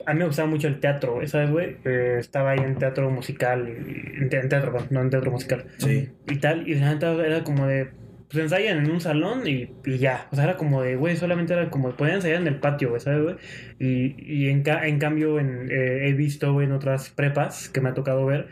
a 0.06 0.14
mí 0.14 0.20
me 0.20 0.24
gustaba 0.26 0.48
mucho 0.48 0.68
el 0.68 0.80
teatro, 0.80 1.16
güey, 1.16 1.26
¿sabes, 1.28 1.50
güey? 1.50 1.76
Eh, 1.84 2.16
estaba 2.18 2.52
ahí 2.52 2.60
en 2.60 2.76
teatro 2.76 3.10
musical, 3.10 3.68
en, 3.68 4.28
te- 4.30 4.40
en 4.40 4.48
teatro, 4.48 4.72
no 4.88 5.02
en 5.02 5.10
teatro 5.10 5.30
musical. 5.30 5.66
Sí. 5.76 6.08
Y 6.28 6.36
tal, 6.38 6.66
y 6.66 6.76
la 6.76 6.94
neta 6.94 7.12
era 7.12 7.44
como 7.44 7.66
de. 7.66 7.90
Pues 8.34 8.44
ensayan 8.44 8.78
en 8.84 8.90
un 8.90 9.00
salón 9.00 9.46
y, 9.46 9.70
y 9.84 9.98
ya. 9.98 10.28
O 10.32 10.34
sea, 10.36 10.44
era 10.44 10.56
como 10.56 10.82
de, 10.82 10.96
güey, 10.96 11.16
solamente 11.16 11.52
era 11.52 11.70
como, 11.70 11.96
podían 11.96 12.16
ensayar 12.16 12.40
en 12.40 12.48
el 12.48 12.58
patio, 12.60 12.88
güey, 12.90 13.00
¿sabes, 13.00 13.22
güey? 13.22 13.36
Y, 13.78 14.16
y 14.46 14.48
en, 14.50 14.62
ca- 14.62 14.86
en 14.88 14.98
cambio, 14.98 15.38
en, 15.38 15.70
eh, 15.70 16.08
he 16.08 16.12
visto, 16.14 16.60
en 16.62 16.72
otras 16.72 17.10
prepas 17.10 17.68
que 17.68 17.80
me 17.80 17.90
ha 17.90 17.94
tocado 17.94 18.26
ver, 18.26 18.48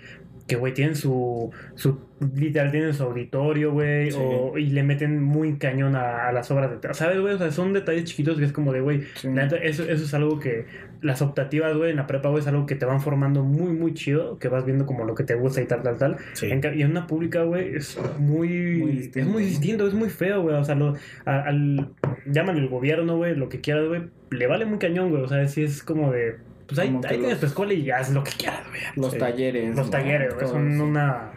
que, 0.47 0.57
güey, 0.57 0.75
tienen 0.75 0.97
su, 0.97 1.51
su, 1.75 2.12
literal, 2.35 2.71
tienen 2.71 2.95
su 2.95 3.03
auditorio, 3.05 3.73
güey, 3.73 4.11
Sí. 4.11 4.19
o- 4.21 4.57
y 4.59 4.67
le 4.71 4.83
meten 4.83 5.23
muy 5.23 5.57
cañón 5.59 5.97
a, 5.97 6.29
a 6.29 6.33
las 6.33 6.51
obras 6.51 6.71
de 6.71 6.77
teatro, 6.77 6.95
¿sabes, 6.95 7.21
güey? 7.21 7.35
O 7.35 7.39
sea, 7.39 7.51
son 7.51 7.73
detalles 7.73 8.05
chiquitos 8.05 8.39
que 8.39 8.45
es 8.45 8.53
como 8.53 8.73
de, 8.73 8.81
güey, 8.81 9.03
Sí. 9.15 9.29
eso, 9.63 9.83
eso 9.85 10.05
es 10.05 10.15
algo 10.15 10.39
que 10.39 10.67
las 11.01 11.21
optativas, 11.21 11.77
güey, 11.77 11.91
en 11.91 11.97
la 11.97 12.07
prepa, 12.07 12.29
güey, 12.29 12.41
es 12.43 12.47
algo 12.47 12.65
que 12.67 12.77
te 12.77 12.85
van 12.87 13.01
formando 13.01 13.43
muy, 13.43 13.73
muy 13.73 13.93
chido, 13.95 14.39
que 14.39 14.49
vas 14.49 14.65
viendo 14.65 14.87
como 14.87 15.05
lo 15.05 15.15
que 15.17 15.25
te 15.25 15.35
gusta 15.35 15.61
y 15.61 15.67
tal, 15.67 15.83
tal, 15.83 15.97
tal. 15.99 16.17
Sí. 16.35 16.49
En 16.51 16.61
y 16.79 16.83
en 16.83 16.91
una 16.93 17.07
pública, 17.09 17.43
güey, 17.43 17.75
es 17.75 17.99
muy, 18.19 18.49
Muy 18.79 19.11
es 19.15 19.27
muy 19.27 19.45
distinto, 19.45 19.87
es 19.89 19.95
muy 19.95 20.11
feo, 20.11 20.43
güey. 20.43 20.55
O 20.55 20.65
sea, 20.65 20.75
lo, 20.77 20.95
a- 21.25 21.41
al, 21.43 21.89
llaman 22.27 22.57
el 22.57 22.69
gobierno, 22.69 23.17
güey, 23.17 23.35
lo 23.35 23.49
que 23.49 23.61
quieras, 23.61 23.89
güey, 23.89 24.03
le 24.31 24.47
vale 24.47 24.65
muy 24.65 24.79
cañón, 24.79 25.11
güey. 25.11 25.23
O 25.23 25.29
sea, 25.29 25.47
sí 25.49 25.65
es 25.65 25.83
como 25.83 26.13
de, 26.13 26.37
pues 26.69 26.79
ahí, 26.79 26.89
ahí 26.89 27.01
tienes 27.19 27.31
los- 27.31 27.41
tu 27.41 27.47
escuela 27.47 27.75
y 27.75 27.91
haz 27.91 28.13
lo 28.13 28.23
que 28.23 28.31
quieras, 28.39 28.63
güey. 28.69 28.81
Los 28.95 29.19
talleres. 29.19 29.75
Los 29.77 29.87
¿no? 29.87 29.91
talleres, 29.91 30.35
güey, 30.35 30.47
son 30.47 30.81
una, 30.81 31.33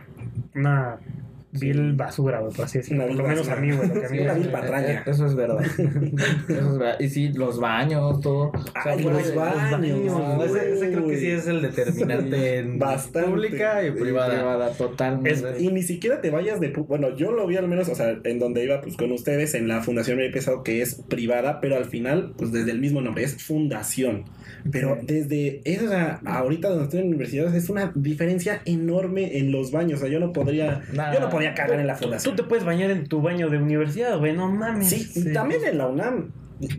una 0.56 1.00
vil 1.60 1.92
Sí. 1.92 1.96
basura, 1.96 2.40
güey, 2.40 2.54
por 2.54 2.66
así 2.66 2.78
decirlo. 2.80 3.08
Por 3.08 3.16
lo 3.16 3.28
menos 3.28 3.50
a 3.50 3.56
mí, 3.58 3.72
güey, 3.72 3.88
lo 3.88 3.94
que 3.94 4.06
a 4.06 4.10
mí 4.10 4.18
Sí, 4.18 4.24
una 4.24 4.34
me- 4.34 4.40
vil 4.40 4.50
patraña. 4.50 5.04
Eso 5.06 5.26
es 5.26 5.36
verdad. 5.36 5.60
Eso 6.48 6.72
es 6.72 6.78
verdad. 6.78 7.00
Y 7.00 7.10
sí, 7.10 7.30
los 7.34 7.60
baños, 7.60 8.20
todo. 8.22 8.52
O 8.52 8.82
sea, 8.84 8.96
los 8.96 9.28
de- 9.28 9.36
baños. 9.36 10.46
Ese, 10.46 10.74
ese 10.74 10.92
creo 10.92 11.08
que 11.08 11.18
sí 11.18 11.28
es 11.32 11.48
el 11.48 11.62
determinante 11.62 12.58
en 12.60 12.80
Bastante. 12.80 13.30
pública 13.30 13.84
y 13.84 13.88
y 13.88 13.92
privada. 13.92 14.34
privada, 14.36 14.70
totalmente. 14.72 15.32
Es- 15.32 15.62
y 15.62 15.70
ni 15.70 15.84
siquiera 15.84 16.22
te 16.22 16.30
vayas 16.30 16.60
de... 16.60 16.70
Bueno, 16.70 17.16
yo 17.16 17.32
lo 17.32 17.48
vi 17.48 17.58
al 17.58 17.68
menos, 17.68 17.90
o 17.90 17.96
sea, 17.96 18.16
en 18.24 18.40
donde 18.40 18.64
iba 18.64 18.82
pues 18.82 18.96
con 18.98 19.12
ustedes, 19.12 19.54
en 19.56 19.68
la 19.68 19.82
Fundación 19.82 20.18
Mary 20.18 20.32
Pesado, 20.32 20.64
que 20.64 20.82
es 20.82 21.02
privada, 21.10 21.60
pero 21.62 21.76
al 21.78 21.86
final, 21.86 22.34
pues 22.38 22.52
desde 22.52 22.72
el 22.72 22.80
mismo 22.80 23.02
nombre, 23.02 23.24
es 23.24 23.42
fundación. 23.44 24.26
Pero 24.72 24.98
desde 25.04 25.62
esa, 25.64 26.20
ahorita 26.26 26.70
donde 26.70 26.86
estoy 26.86 27.02
en 27.02 27.08
universidades, 27.08 27.54
es 27.54 27.70
una 27.70 27.92
diferencia 27.96 28.62
enorme 28.66 29.38
en 29.38 29.52
los 29.52 29.72
baños. 29.72 30.00
O 30.00 30.02
sea, 30.04 30.12
yo 30.12 30.20
no 30.20 30.34
podría... 30.34 30.82
Nah. 30.94 31.14
Yo 31.14 31.20
no 31.20 31.30
podía 31.46 31.54
cagar 31.56 31.80
en 31.80 31.88
la 31.88 31.96
Tú 31.96 32.04
fundación. 32.04 32.36
te 32.36 32.44
puedes 32.44 32.66
bañar 32.66 32.92
en 32.92 33.08
tu 33.08 33.22
baño 33.22 33.50
de 33.50 33.58
universidad, 33.58 34.18
güey, 34.18 34.34
no 34.34 34.50
mames. 34.50 34.90
Sí, 34.90 35.12
y 35.16 35.34
también 35.34 35.62
en 35.66 35.78
la 35.78 35.88
UNAM. 35.88 36.32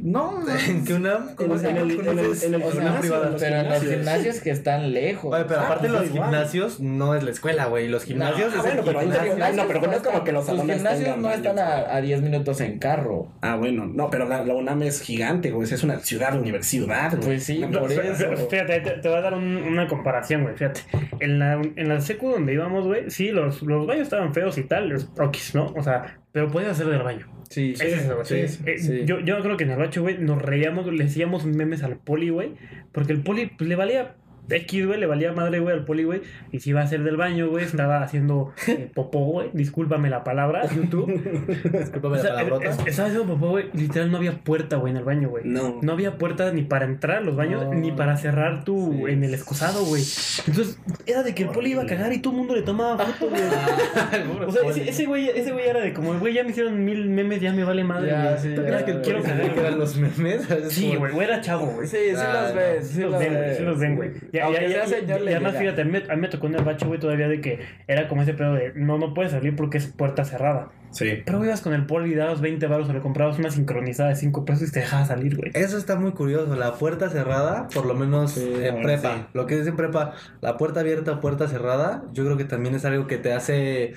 No, 0.03 0.39
¿En 0.69 0.85
qué 0.85 0.95
una? 0.95 1.35
En, 1.39 1.51
el, 1.53 1.91
en 1.91 1.97
el- 1.97 1.99
en 2.01 2.19
el 2.19 2.27
O 2.27 2.35
sea, 2.35 2.49
gimnasio, 2.73 3.01
privada. 3.01 3.31
los 3.31 3.43
pero 3.43 3.57
en 3.57 3.69
los 3.69 3.83
gimnasios. 3.83 4.41
que 4.41 4.51
están 4.51 4.93
lejos. 4.93 5.35
Oye, 5.35 5.45
pero 5.47 5.61
Ah, 5.61 5.65
aparte 5.67 5.89
pues 5.89 5.93
los 5.93 6.07
igual. 6.11 6.23
gimnasios 6.31 6.81
no 6.81 7.15
es 7.15 7.23
la 7.23 7.31
escuela, 7.31 7.67
güey. 7.67 7.89
Los 7.89 8.05
gimnasios 8.05 8.53
Ah, 8.55 8.57
es 8.57 8.63
bueno, 8.63 8.81
el 8.81 8.87
pero 8.87 9.01
gimnasio. 9.01 9.63
No, 9.63 9.69
pero 9.69 9.81
no 9.83 9.93
es 9.93 10.03
como 10.03 10.25
que 10.25 10.33
los 10.33 10.47
salones 10.47 10.77
gimnasios 10.77 11.19
no 11.19 11.31
están 11.31 11.59
a, 11.59 11.95
a 11.95 12.01
10 12.01 12.23
minutos 12.23 12.61
en 12.63 12.79
carro. 12.79 13.29
Ah, 13.43 13.57
bueno, 13.57 13.87
no, 13.87 14.09
pero 14.11 14.27
la, 14.27 14.45
la 14.45 14.55
UNAM 14.55 14.83
es 14.83 15.01
gigante, 15.03 15.51
güey. 15.51 15.71
Es 15.73 15.83
una 15.85 15.99
ciudad, 15.99 16.35
universidad, 16.39 17.11
güey. 17.11 17.23
Pues 17.23 17.45
sí, 17.45 17.59
No, 17.59 17.81
por 17.81 17.93
eso. 17.93 18.03
fí- 18.03 18.49
Fíjate, 18.51 18.81
te, 18.81 18.91
te 18.93 19.09
voy 19.09 19.19
a 19.19 19.21
dar 19.21 19.35
un- 19.35 19.57
una 19.59 19.87
comparación, 19.89 20.43
güey. 20.45 20.55
Fíjate, 20.57 20.81
en 21.21 21.39
la, 21.39 21.55
en 21.55 21.89
la 21.89 22.01
secu 22.01 22.31
donde 22.31 22.55
íbamos, 22.55 22.87
güey, 22.87 23.11
sí, 23.11 23.31
los, 23.31 23.63
los 23.63 23.87
baños 23.87 24.05
estaban 24.05 24.33
feos 24.33 24.57
y 24.59 24.63
tal, 24.65 24.89
los 24.89 25.09
okis, 25.19 25.55
¿no? 25.55 25.67
O 25.77 25.83
sea, 25.83 26.19
pero 26.37 26.51
podías 26.51 26.73
hacer 26.73 26.89
del 26.89 27.03
baño. 27.03 27.27
Sí, 27.49 27.73
Ese 27.73 27.95
es 27.95 28.05
el 28.05 28.13
güey. 28.15 28.27
sí, 28.27 28.47
sí, 28.47 28.63
Eh, 28.67 28.77
sí. 28.79 29.03
Yo, 29.07 29.21
yo 29.21 29.41
creo 29.41 29.57
que 29.57 29.65
en 29.65 29.71
el 29.71 29.79
bacho, 29.79 30.03
güey, 30.03 30.19
nos 30.19 30.43
reíamos, 30.43 30.87
le 30.93 31.05
hacíamos 31.05 31.47
memes 31.47 31.83
al 31.83 31.97
poli, 31.97 32.29
güey, 32.29 32.51
porque 32.93 33.15
el 33.15 33.23
poli 33.23 33.47
pues, 33.47 33.67
le 33.67 33.75
valía 33.75 34.17
X, 34.49 34.87
güey, 34.87 35.01
le 35.01 35.07
valía 35.07 35.33
madre, 35.33 35.59
güey, 35.61 35.75
al 35.77 35.85
poli, 35.85 36.05
güey, 36.05 36.23
y 36.53 36.61
si 36.61 36.71
iba 36.71 36.81
a 36.81 36.85
hacer 36.85 37.03
del 37.03 37.17
baño, 37.17 37.49
güey, 37.49 37.65
estaba 37.65 38.03
haciendo 38.03 38.53
eh, 38.69 38.91
popó, 38.95 39.25
güey, 39.27 39.51
discúlpame 39.53 40.09
la 40.11 40.23
palabra, 40.25 40.63
YouTube. 40.75 41.07
Discúlpame 41.73 42.19
O 42.19 42.21
sea, 42.23 42.35
la 42.35 42.43
palabrota. 42.45 42.71
es- 42.83 42.87
estaba 42.87 43.09
haciendo 43.09 43.33
popó, 43.35 43.49
güey, 43.51 43.67
literal 43.75 44.11
no 44.11 44.17
había 44.19 44.33
puerta, 44.45 44.77
güey, 44.77 44.91
en 44.93 44.97
el 44.99 45.05
baño, 45.05 45.29
güey. 45.29 45.45
No. 45.47 45.79
No 45.83 45.93
había 45.93 46.17
puerta 46.19 46.53
ni 46.53 46.63
para 46.63 46.85
entrar 46.85 47.19
a 47.19 47.21
los 47.21 47.37
baños, 47.37 47.65
No. 47.65 47.75
ni 47.75 47.93
para 47.93 48.17
cerrar 48.17 48.63
Sí. 48.67 48.73
en 49.09 49.23
el 49.25 49.35
excusado, 49.35 49.85
güey. 49.85 50.03
Entonces, 50.47 50.79
era 51.07 51.23
de 51.23 51.35
que 51.35 51.43
el 51.45 51.49
poli 51.51 51.73
iba 51.73 51.83
a 51.83 51.87
cagar 51.87 52.13
y 52.13 52.19
todo 52.21 52.33
el 52.33 52.39
mundo 52.39 52.55
le 52.55 52.63
tomaba 52.63 52.97
foto, 53.07 53.31
güey. 53.31 53.43
O 54.47 54.53
sea, 54.53 54.63
ese, 54.71 54.89
ese 54.89 55.07
güey, 55.07 55.29
ese 55.29 55.53
güey 55.53 55.67
era 55.69 55.81
de 55.81 55.93
como, 55.93 56.19
güey, 56.19 56.35
ya 56.35 56.45
me 56.45 56.51
hicieron 56.51 56.85
mil 56.85 57.09
memes, 57.09 57.41
ya 57.41 57.53
me 57.53 57.65
vale 57.65 57.85
madre, 57.85 58.09
Ya, 58.11 58.37
sí, 58.39 58.55
Ya 58.55 58.85
que 58.85 59.01
quiero 59.01 59.23
cagar, 59.23 59.41
eran 59.59 59.79
los 59.79 59.97
memes. 59.97 60.51
Es 60.51 60.73
Sí, 60.73 60.95
güey, 60.97 61.13
güey, 61.13 61.27
era 61.27 61.41
chavo, 61.41 61.67
güey. 61.67 61.87
Sí, 61.87 61.97
sí 62.09 62.13
los 62.13 62.55
ves. 62.55 63.57
Sí 63.57 63.63
los 63.65 63.79
ven, 63.79 63.97
güey, 63.97 64.11
ves. 64.37 64.49
sí 64.49 64.53
los 64.53 64.53
ven, 64.53 64.57
güey. 64.57 64.57
Y, 64.57 64.59
Aunque 64.61 64.67
y- 64.67 64.73
sea 64.73 64.85
y- 64.85 65.01
señor, 65.01 65.21
y 65.21 65.25
le 65.25 65.31
además, 65.35 65.53
llega. 65.53 65.61
fíjate, 65.65 65.83
a 65.83 65.85
mí, 65.85 65.99
a 66.11 66.15
mí 66.15 66.21
me 66.21 66.29
tocó 66.29 66.47
en 66.47 66.55
el 66.57 66.65
bacho, 66.65 66.87
güey, 66.87 67.01
todavía 67.01 67.29
de 67.29 67.41
que 67.41 67.61
era 67.87 68.09
como 68.09 68.23
ese 68.23 68.35
pedo 68.35 68.55
de 68.55 68.73
no, 68.75 68.99
no 68.99 69.15
puedes 69.15 69.33
salir 69.33 69.55
porque 69.57 69.79
es 69.79 69.87
puerta 69.87 70.25
cerrada. 70.25 70.69
Sí. 70.93 71.23
Pero 71.27 71.45
ibas 71.45 71.61
con 71.61 71.75
el 71.75 71.85
poli 71.85 72.13
y 72.13 72.15
dabas 72.15 72.41
20 72.41 72.67
baros 72.69 72.89
o 72.89 72.93
le 72.93 73.01
comprabas 73.01 73.39
una 73.39 73.51
sincronizada 73.51 74.09
de 74.11 74.17
5 74.17 74.45
pesos 74.47 74.69
y 74.69 74.73
te 74.73 74.81
dejaba 74.81 75.05
salir, 75.05 75.37
güey. 75.37 75.51
Eso 75.55 75.77
está 75.77 75.97
muy 75.97 76.13
curioso, 76.13 76.55
la 76.57 76.75
puerta 76.75 77.11
cerrada, 77.11 77.69
por 77.75 77.85
lo 77.85 77.95
menos 77.95 78.33
Sí, 78.33 78.51
en 78.63 78.81
prepa. 78.83 79.15
sí. 79.15 79.23
Lo 79.35 79.47
que 79.47 79.59
es 79.59 79.67
en 79.67 79.77
prepa, 79.77 80.15
la 80.41 80.57
puerta 80.57 80.81
abierta 80.81 81.13
o 81.13 81.21
puerta 81.21 81.49
cerrada, 81.49 82.05
yo 82.13 82.25
creo 82.25 82.37
que 82.39 82.45
también 82.45 82.75
es 82.75 82.85
algo 82.87 83.07
que 83.07 83.19
te 83.19 83.33
hace, 83.35 83.93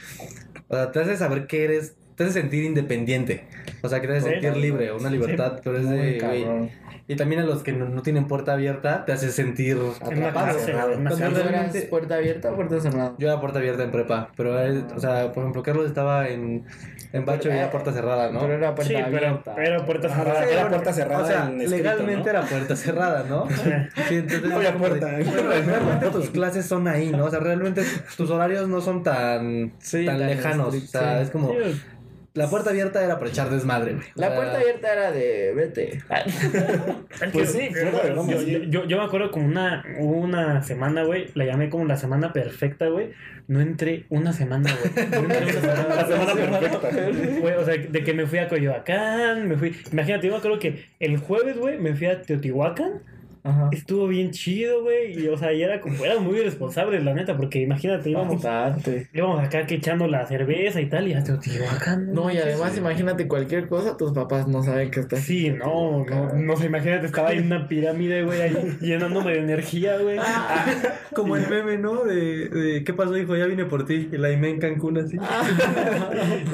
o 0.67 0.75
sea, 0.75 0.91
te 0.91 0.99
hace 0.99 1.15
saber 1.15 1.47
que 1.47 1.63
eres, 1.63 1.95
te 2.19 2.25
hace 2.25 2.33
sentir 2.41 2.65
independiente. 2.65 3.45
O 3.81 3.87
sea, 3.87 4.01
que 4.01 4.07
te 4.07 4.17
hace 4.17 4.25
Sí. 4.27 4.31
sentir 4.41 4.57
libre, 4.57 4.91
una 4.91 5.09
libertad, 5.09 5.61
pero 5.63 5.77
es 5.77 5.89
de. 5.89 6.69
Y 7.07 7.15
también 7.15 7.41
a 7.41 7.43
los 7.45 7.63
que 7.63 7.71
no, 7.73 7.89
no 7.89 8.03
tienen 8.03 8.27
puerta 8.27 8.53
abierta, 8.53 9.03
te 9.05 9.13
hace 9.13 9.31
sentir 9.31 9.77
atrapado. 9.99 10.45
cárcel, 10.45 10.61
cerrado. 10.65 10.91
en 10.93 10.99
una 10.99 11.09
Cuando 11.09 11.25
¿Tú 11.27 11.31
cárcel. 11.33 11.47
eras 11.49 11.51
realmente- 11.63 11.81
puerta 11.89 12.15
abierta 12.15 12.51
o 12.51 12.55
puerta 12.55 12.79
cerrada? 12.81 13.15
Yo 13.17 13.27
era 13.29 13.39
puerta 13.41 13.57
abierta 13.59 13.83
en 13.83 13.91
prepa, 13.91 14.29
pero, 14.37 14.59
él, 14.59 14.83
o 14.95 14.99
sea, 14.99 15.31
por 15.33 15.41
ejemplo, 15.41 15.63
Carlos 15.63 15.87
estaba 15.87 16.27
en, 16.27 16.65
en 17.11 17.25
Bacho 17.25 17.49
y 17.49 17.53
era 17.53 17.71
puerta 17.71 17.91
cerrada, 17.93 18.31
¿no? 18.31 18.41
Pero 18.41 18.53
era 18.53 18.75
puerta 18.75 18.93
Sí, 18.93 19.03
pero 19.11 19.25
abierta. 19.27 19.55
era 19.57 19.85
puerta 19.87 20.09
cerrada. 20.09 20.43
era 20.43 20.51
Era 20.51 20.69
puerta 20.69 20.93
cerrada 20.93 21.23
O 21.23 21.25
sea, 21.25 21.43
escrito, 21.49 21.69
legalmente 21.77 22.23
¿no? 22.25 22.29
era 22.29 22.41
puerta 22.43 22.75
cerrada, 22.75 23.25
¿no? 23.27 23.47
Sí, 24.07 24.15
entonces 24.15 24.43
No 24.43 24.49
como 24.49 24.59
de, 24.61 24.71
puerta. 24.99 25.07
bueno, 25.07 25.49
realmente 25.65 26.09
tus 26.11 26.29
clases 26.29 26.65
son 26.67 26.87
ahí, 26.87 27.09
¿no? 27.09 27.25
O 27.25 27.29
sea, 27.31 27.39
realmente 27.39 27.81
tus 28.17 28.29
horarios 28.29 28.67
no 28.67 28.81
son 28.81 29.01
tan, 29.01 29.71
Sí, 29.79 30.05
tan 30.05 30.19
lejanos. 30.19 30.75
O 30.75 30.79
sea, 30.79 31.17
sí. 31.17 31.23
es 31.23 31.29
como, 31.31 31.53
Sí, 31.53 31.81
la 32.39 32.49
puerta 32.49 32.69
abierta 32.69 33.03
era 33.03 33.17
para 33.19 33.29
echar 33.29 33.49
desmadre, 33.49 33.93
güey. 33.95 34.05
La 34.15 34.33
puerta 34.33 34.55
abierta 34.57 34.93
era 34.93 35.11
de 35.11 35.53
vete. 35.53 35.97
Es 35.97 36.03
Pues 37.33 37.51
sí, 37.51 37.69
yo, 37.73 38.25
yo, 38.29 38.39
sí. 38.39 38.67
yo- 38.69 38.85
yo 38.85 38.97
me 38.97 39.03
acuerdo 39.03 39.29
como 39.31 39.45
una, 39.45 39.83
una 39.99 40.63
semana, 40.63 41.03
güey, 41.03 41.27
la 41.35 41.45
llamé 41.45 41.69
como 41.69 41.85
la 41.85 41.97
semana 41.97 42.31
perfecta, 42.33 42.87
güey. 42.87 43.09
No 43.47 43.59
entré 43.61 44.05
una 44.09 44.31
semana, 44.31 44.69
güey. 44.79 45.07
No 45.11 45.17
entré 45.17 45.43
una 45.43 45.51
semana. 45.61 45.95
La 45.95 46.07
semana 46.07 46.33
perfecta. 46.33 47.39
Güey, 47.41 47.55
o 47.55 47.65
sea, 47.65 47.75
de 47.77 48.03
que 48.03 48.13
me 48.13 48.25
fui 48.25 48.39
a 48.39 48.47
Coyoacán, 48.47 49.47
me 49.47 49.57
fui... 49.57 49.75
Imagínate, 49.91 50.27
yo 50.27 50.33
me 50.33 50.39
acuerdo 50.39 50.59
que 50.59 50.85
el 50.99 51.17
jueves, 51.17 51.57
güey, 51.57 51.77
me 51.77 51.93
fui 51.95 52.07
a 52.07 52.21
Teotihuacán. 52.21 53.01
Ajá. 53.43 53.69
Estuvo 53.71 54.07
bien 54.07 54.31
chido, 54.31 54.83
güey. 54.83 55.19
Y, 55.19 55.27
o 55.27 55.37
sea, 55.37 55.53
y 55.53 55.61
era 55.61 55.81
como... 55.81 56.03
Era 56.03 56.19
muy 56.19 56.39
irresponsable, 56.39 57.01
la 57.01 57.13
neta, 57.13 57.37
porque 57.37 57.61
imagínate, 57.61 58.09
íbamos... 58.09 58.41
Bastante. 58.41 59.09
Íbamos 59.13 59.41
acá 59.41 59.65
que 59.65 59.75
echando 59.75 60.07
la 60.07 60.25
cerveza 60.25 60.81
y 60.81 60.89
tal, 60.89 61.07
y 61.07 61.13
a 61.13 61.23
Teotihuacán. 61.23 62.13
No, 62.13 62.31
y 62.31 62.37
además 62.37 62.77
imagínate 62.77 63.27
cualquier 63.27 63.67
cosa, 63.67 63.97
tus 63.97 64.11
papás 64.11 64.47
no 64.47 64.63
saben 64.63 64.91
que 64.91 65.01
estás. 65.01 65.19
Sí, 65.19 65.49
no, 65.49 66.05
no, 66.05 66.33
no 66.33 66.55
sé, 66.57 66.65
imagínate, 66.65 67.05
estaba 67.05 67.29
ahí 67.29 67.39
en 67.39 67.45
una 67.47 67.67
pirámide, 67.67 68.23
güey, 68.23 68.41
ahí 68.41 68.77
llenándome 68.81 69.33
de 69.33 69.39
energía, 69.39 69.97
güey. 69.97 70.17
Como 71.13 71.35
el 71.35 71.47
meme, 71.49 71.77
¿no? 71.77 72.03
De, 72.03 72.49
de 72.49 72.83
¿qué 72.83 72.93
pasó, 72.93 73.17
hijo? 73.17 73.35
Ya 73.35 73.45
vine 73.45 73.65
por 73.65 73.85
ti. 73.85 74.09
Y 74.11 74.17
la 74.17 74.31
Ime 74.31 74.49
en 74.49 74.59
Cancún 74.59 74.97
así. 74.97 75.17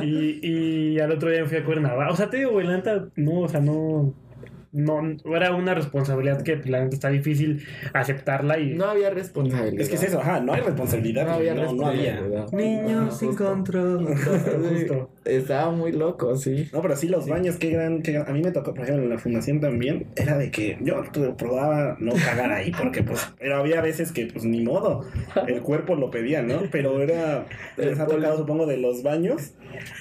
Y, 0.01 0.39
y 0.95 0.99
al 0.99 1.11
otro 1.11 1.29
día 1.29 1.41
me 1.41 1.47
fui 1.47 1.57
a 1.57 1.65
Cuernavaca. 1.65 2.11
O 2.11 2.15
sea, 2.15 2.29
te 2.29 2.37
digo, 2.37 2.51
güey, 2.51 2.67
la 2.67 2.77
neta, 2.77 3.07
no, 3.15 3.41
o 3.41 3.47
sea, 3.47 3.59
no. 3.59 4.13
No, 4.75 5.01
era 5.35 5.55
una 5.55 5.73
responsabilidad 5.73 6.41
que 6.43 6.57
la 6.65 6.81
neta 6.83 6.95
está 6.95 7.09
difícil 7.09 7.65
aceptarla 7.93 8.59
y 8.59 8.73
No 8.73 8.85
había 8.85 9.09
responsabilidad. 9.09 9.79
Es 9.81 9.89
que 9.89 9.95
es 9.95 10.03
eso, 10.03 10.19
ajá, 10.19 10.41
no 10.41 10.53
hay 10.53 10.61
responsabilidad. 10.61 11.25
No 11.25 11.33
había 11.33 11.53
no, 11.55 11.73
no 11.73 11.87
había. 11.87 12.19
responsabilidad. 12.19 12.51
Niños 12.51 13.17
sin 13.17 13.29
justo. 13.29 13.45
control. 13.45 14.05
justo. 14.15 15.09
Estaba 15.23 15.71
muy 15.71 15.91
loco, 15.91 16.35
sí. 16.35 16.69
No, 16.73 16.81
pero 16.81 16.95
sí, 16.95 17.07
los 17.07 17.27
baños, 17.27 17.55
qué 17.55 17.69
gran, 17.69 18.01
qué 18.01 18.11
gran- 18.11 18.27
A 18.29 18.33
mí 18.33 18.41
me 18.41 18.51
tocó, 18.51 18.73
por 18.73 18.83
ejemplo, 18.83 19.03
en 19.03 19.09
la 19.09 19.17
fundación 19.17 19.59
también, 19.59 20.07
era 20.15 20.37
de 20.37 20.51
que 20.51 20.77
yo 20.81 21.01
probaba 21.37 21.95
no 21.99 22.13
cagar 22.13 22.51
ahí, 22.51 22.71
porque 22.77 23.01
pues, 23.01 23.27
pero 23.39 23.57
había 23.57 23.81
veces 23.81 24.11
que 24.11 24.25
pues 24.27 24.43
ni 24.45 24.61
modo, 24.61 25.05
el 25.47 25.61
cuerpo 25.61 25.95
lo 25.95 26.11
pedía, 26.11 26.41
¿no? 26.41 26.63
Pero 26.71 27.01
era, 27.01 27.45
les 27.77 27.99
ha 27.99 28.05
tocado 28.07 28.37
supongo 28.37 28.65
de 28.65 28.77
los 28.77 29.03
baños. 29.03 29.53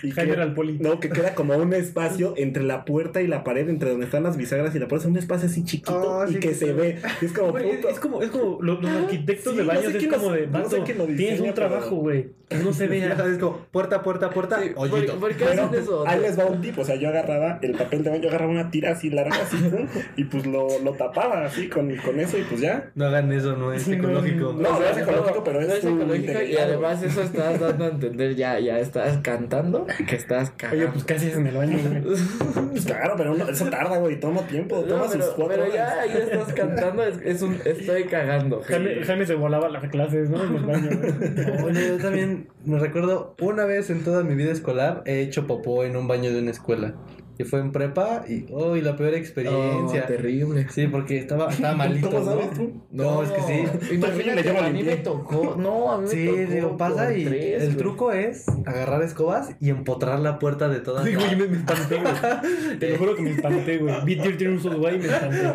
Y 0.05 0.13
Jaime 0.13 0.31
que, 0.31 0.37
era 0.37 0.45
el 0.45 0.55
poli. 0.55 0.79
no, 0.79 1.01
que 1.01 1.09
queda 1.09 1.35
como 1.35 1.57
un 1.57 1.73
espacio 1.75 2.35
entre 2.37 2.63
la 2.63 2.85
puerta 2.85 3.23
y 3.23 3.27
la 3.27 3.43
pared, 3.43 3.69
entre 3.69 3.91
donde 3.91 4.05
están 4.07 4.23
las 4.23 4.37
bisagras 4.37 4.64
y 4.75 4.79
la 4.79 4.89
puerta, 4.89 5.07
es 5.07 5.11
un 5.11 5.17
espacio 5.19 5.49
así 5.49 5.65
chiquito 5.65 6.01
Oh, 6.19 6.25
y 6.25 6.29
sí, 6.29 6.35
que 6.35 6.49
que 6.49 6.55
se 6.55 6.67
se 6.67 6.73
ve. 6.73 7.01
Y 7.21 7.25
es 7.27 7.33
como, 7.33 7.51
Güey, 7.51 7.71
es, 7.71 7.77
puto, 7.77 7.89
es 7.89 7.99
como, 8.01 8.23
es 8.23 8.31
como 8.31 8.59
lo- 8.63 8.81
los 8.81 8.91
arquitectos 8.91 9.53
Sí, 9.53 9.59
de 9.59 9.65
no 9.65 9.69
baños 9.69 9.93
sé 9.93 9.99
es 9.99 10.07
como 10.07 10.31
los- 10.31 10.35
de, 10.41 10.47
no 10.47 10.69
sé 10.71 10.79
lo 10.79 10.85
tienes 10.85 11.17
diseña, 11.17 11.49
un 11.49 11.55
trabajo, 11.55 11.97
güey, 11.97 12.29
que 12.49 12.57
no 12.59 12.73
se 12.73 12.87
vea. 12.89 13.13
Es 13.33 13.39
como 13.39 13.59
puerta, 13.73 14.03
puerta, 14.03 14.31
puerta, 14.31 14.61
¿Por, 14.75 14.91
hoyito. 14.93 15.19
por 15.19 15.35
qué 15.35 15.45
Pero 15.45 15.65
hacen 15.65 15.81
eso? 15.81 16.05
ahí 16.07 16.21
les 16.21 16.39
va 16.39 16.47
un 16.47 16.61
tip, 16.61 16.79
o 16.79 16.85
sea, 16.85 16.95
yo 16.97 17.09
agarraba 17.09 17.59
el 17.63 17.73
papel 17.73 18.03
de 18.05 18.11
baño, 18.11 18.23
yo 18.23 18.29
agarraba 18.29 18.51
una 18.53 18.71
tira 18.71 18.93
así 18.93 19.11
larga 19.11 19.37
así, 19.43 19.57
¿no? 19.57 19.87
y 20.17 20.25
pues 20.25 20.47
lo, 20.47 20.67
lo 20.83 20.93
tapaba 20.93 21.45
así 21.45 21.69
con, 21.69 21.95
con 21.97 22.21
eso 22.21 22.39
y 22.39 22.43
pues 22.43 22.61
ya. 22.61 22.91
No 22.95 23.07
hagan 23.07 23.33
eso, 23.33 23.57
no 23.57 23.73
es 23.73 23.89
No, 23.89 23.95
ecológico. 23.95 24.53
No, 24.53 24.79
no 24.79 24.85
es 24.85 24.97
ecológico, 24.99 25.45
pero 25.45 25.61
no 25.61 25.67
es 25.67 25.73
es 25.75 25.85
ecológico 25.85 26.43
y 26.43 26.57
además 26.57 27.03
eso 27.03 27.23
estás 27.23 27.59
dando 27.61 27.85
a 27.85 27.89
entender 27.89 28.35
ya, 28.37 28.59
ya 28.61 28.79
estás 28.79 29.19
cantando 29.19 29.87
que 30.09 30.17
estás 30.17 30.51
cagando. 30.57 30.85
Oye, 30.85 30.93
pues 30.93 31.05
casi 31.05 31.27
es 31.29 31.37
en 31.37 31.47
el 31.47 31.57
baño, 31.57 31.79
güey. 31.79 32.15
Pues 32.75 32.85
claro, 32.87 33.15
pero 33.17 33.35
eso 33.49 33.67
tarda, 33.71 33.99
güey, 33.99 34.19
toma 34.21 34.41
tiempo, 34.55 34.77
No, 34.77 34.83
toma 34.83 35.05
sus 35.05 35.17
pero, 35.17 35.35
cuatro 35.37 35.63
pero 35.65 35.75
ya 35.75 36.05
estás 36.05 36.53
cantando, 36.55 37.03
es, 37.03 37.19
es 37.25 37.43
un 37.43 37.59
estoy 37.65 38.05
cagando. 38.05 38.63
Jaime, 38.63 39.05
Jaime 39.05 39.27
se 39.27 39.35
volaba 39.35 39.69
las 39.69 39.89
clases, 39.91 40.31
¿no? 40.31 40.43
En 40.43 40.55
el 40.55 40.65
baño, 40.65 40.91
güey. 40.93 41.65
Oye, 41.65 41.89
yo 41.89 41.99
también 41.99 42.49
me 42.65 42.79
recuerdo 42.79 43.35
una 43.41 43.65
vez 43.65 43.91
en 43.91 44.05
toda 44.05 44.23
mi 44.23 44.35
vida 44.35 44.53
escolar 44.53 45.03
he 45.07 45.21
hecho 45.21 45.47
popó 45.47 45.85
en 45.85 45.97
un 45.97 46.09
baño 46.09 46.33
de 46.33 46.41
una 46.41 46.51
escuela. 46.51 46.95
Y 47.37 47.45
fue 47.45 47.59
en 47.61 47.73
prepa 47.73 48.25
y, 48.29 48.47
uy, 48.53 48.81
la 48.81 48.97
peor 48.97 49.15
experiencia. 49.15 50.03
Oh, 50.05 50.07
terrible. 50.07 50.67
sí, 50.71 50.87
porque 50.87 51.19
estaba, 51.19 51.51
estaba 51.51 51.75
malito. 51.77 52.09
¿Cómo 52.11 52.21
¿no? 52.25 52.31
sabes 52.31 52.51
tú? 52.53 52.73
No, 52.93 53.23
es 53.25 53.31
que 53.31 53.41
sí. 53.43 53.95
Imagínate, 53.95 54.43
yo 54.45 54.53
lo 54.53 54.61
a 54.61 54.71
mí 54.71 54.83
me 54.85 54.97
tocó. 54.99 55.57
No, 55.59 55.93
a 55.93 55.99
mí 55.99 56.05
me 56.05 56.11
Sí, 56.11 56.27
tocó. 56.27 56.53
digo, 56.53 56.77
pasa 56.77 57.17
y 57.17 57.25
tres, 57.25 57.63
el 57.63 57.69
güey. 57.71 57.77
truco 57.79 58.13
es 58.13 58.47
agarrar 58.67 59.03
escobas 59.03 59.51
y 59.61 59.71
empotrar 59.71 60.21
la 60.21 60.39
puerta 60.39 60.69
de 60.69 60.79
todas. 60.81 61.05
Sí, 61.05 61.15
güey, 61.15 61.35
me, 61.37 61.47
me 61.49 61.57
espanté, 61.57 61.97
güey. 62.01 62.79
Te 62.79 62.91
lo 62.91 62.99
juro 62.99 63.17
que 63.17 63.23
me 63.23 63.31
espanté, 63.33 63.79
güey. 63.79 63.95
Vi 64.05 64.17
Tier 64.17 64.37
tiene 64.37 64.53
un 64.55 64.61
solo 64.61 64.79
güey 64.79 64.95
y 64.97 64.99
me 64.99 65.07
espanté. 65.07 65.43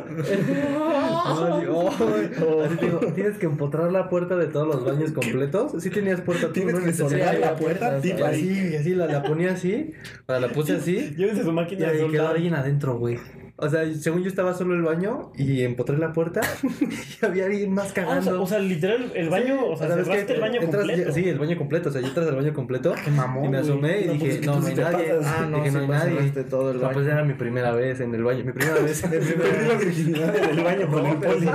Así 2.66 2.76
te 2.78 2.86
digo, 2.86 3.00
tienes 3.16 3.38
que 3.38 3.46
empotrar 3.46 3.92
la 3.92 4.10
puerta 4.10 4.36
de 4.36 4.48
todos 4.48 4.68
los 4.68 4.84
baños 4.86 5.12
completos. 5.12 5.72
Sí 5.82 5.90
tenías 5.90 6.22
puerta 6.22 6.48
tú, 6.48 6.54
Tienes 6.54 6.76
¿no? 6.76 6.84
que 6.84 6.94
soldar 6.94 7.36
sí, 7.36 7.42
la 7.42 7.56
puerta, 7.56 7.96
así, 7.96 8.70
y 8.72 8.76
así 8.76 8.96
la, 8.96 9.06
la 9.08 9.24
ponía 9.24 9.52
así, 9.54 9.94
o 10.24 10.26
sea, 10.32 10.40
la 10.40 10.50
puse 10.50 10.74
así, 10.76 11.14
Llévense 11.16 11.44
su 11.44 11.52
y 11.52 11.69
máquina 11.70 11.90
ahí 11.90 12.12
quedó 12.12 12.28
alguien 12.30 12.56
adentro, 12.56 12.98
güey. 12.98 13.20
O 13.62 13.70
sea, 13.70 13.82
según 13.94 14.22
yo 14.24 14.30
estaba 14.30 14.54
solo 14.54 14.74
el 14.74 14.82
baño 14.82 15.32
y 15.38 15.64
empotré 15.64 15.98
la 15.98 16.14
puerta 16.14 16.42
y 17.22 17.26
había 17.26 17.46
alguien 17.46 17.74
más 17.74 17.88
Ah, 17.88 17.90
o, 17.90 17.94
sea, 17.94 18.06
cagando. 18.06 18.42
o 18.44 18.48
sea, 18.48 18.60
literal, 18.60 19.12
el 19.16 19.30
baño, 19.30 19.58
Sí, 19.60 19.66
o 19.68 19.78
sea, 19.78 19.88
¿sabes 19.90 20.06
cerraste 20.06 20.26
qué? 20.28 20.34
el 20.36 20.42
baño 20.42 20.62
Entras- 20.62 20.86
completo. 20.88 21.12
Sí, 21.14 21.30
el 21.30 21.40
baño 21.40 21.58
completo, 21.58 21.90
o 21.90 21.92
sea, 21.92 22.02
yo 22.02 22.08
entras 22.08 22.28
al 22.28 22.36
baño 22.36 22.54
completo 22.54 22.94
Qué 23.04 23.12
mamón, 23.12 23.46
y 23.46 23.50
me 23.50 23.58
asomé 23.58 24.02
y 24.02 24.06
No, 24.08 24.14
dije, 24.14 24.26
pues, 24.26 24.34
es 24.36 24.40
que 24.42 24.46
no, 24.46 24.60
no 24.60 24.68
hay 24.68 24.76
nadie. 24.76 25.08
pasas. 25.14 25.26
Ah, 25.40 25.48
no, 25.50 25.58
dije, 25.58 25.72
no 25.72 25.80
hay 25.80 25.88
nadie. 25.88 26.44
todo 26.50 26.72
el 26.72 26.78
pues 26.80 26.96
baño. 26.96 27.08
era 27.12 27.24
mi 27.24 27.34
primera 27.34 27.72
vez 27.74 28.00
en 28.00 28.16
el 28.16 28.24
baño, 28.24 28.44
mi 28.46 28.52
primera 28.54 28.80
vez 28.82 29.04
en 29.04 29.14
el 29.14 29.20
Perdí 29.20 29.68
la 29.68 29.74
virginidad 29.76 30.36
en 30.36 30.58
el 30.58 30.64
baño 30.64 30.88
con 30.90 31.06
el 31.06 31.14
No, 31.20 31.20
poli. 31.20 31.46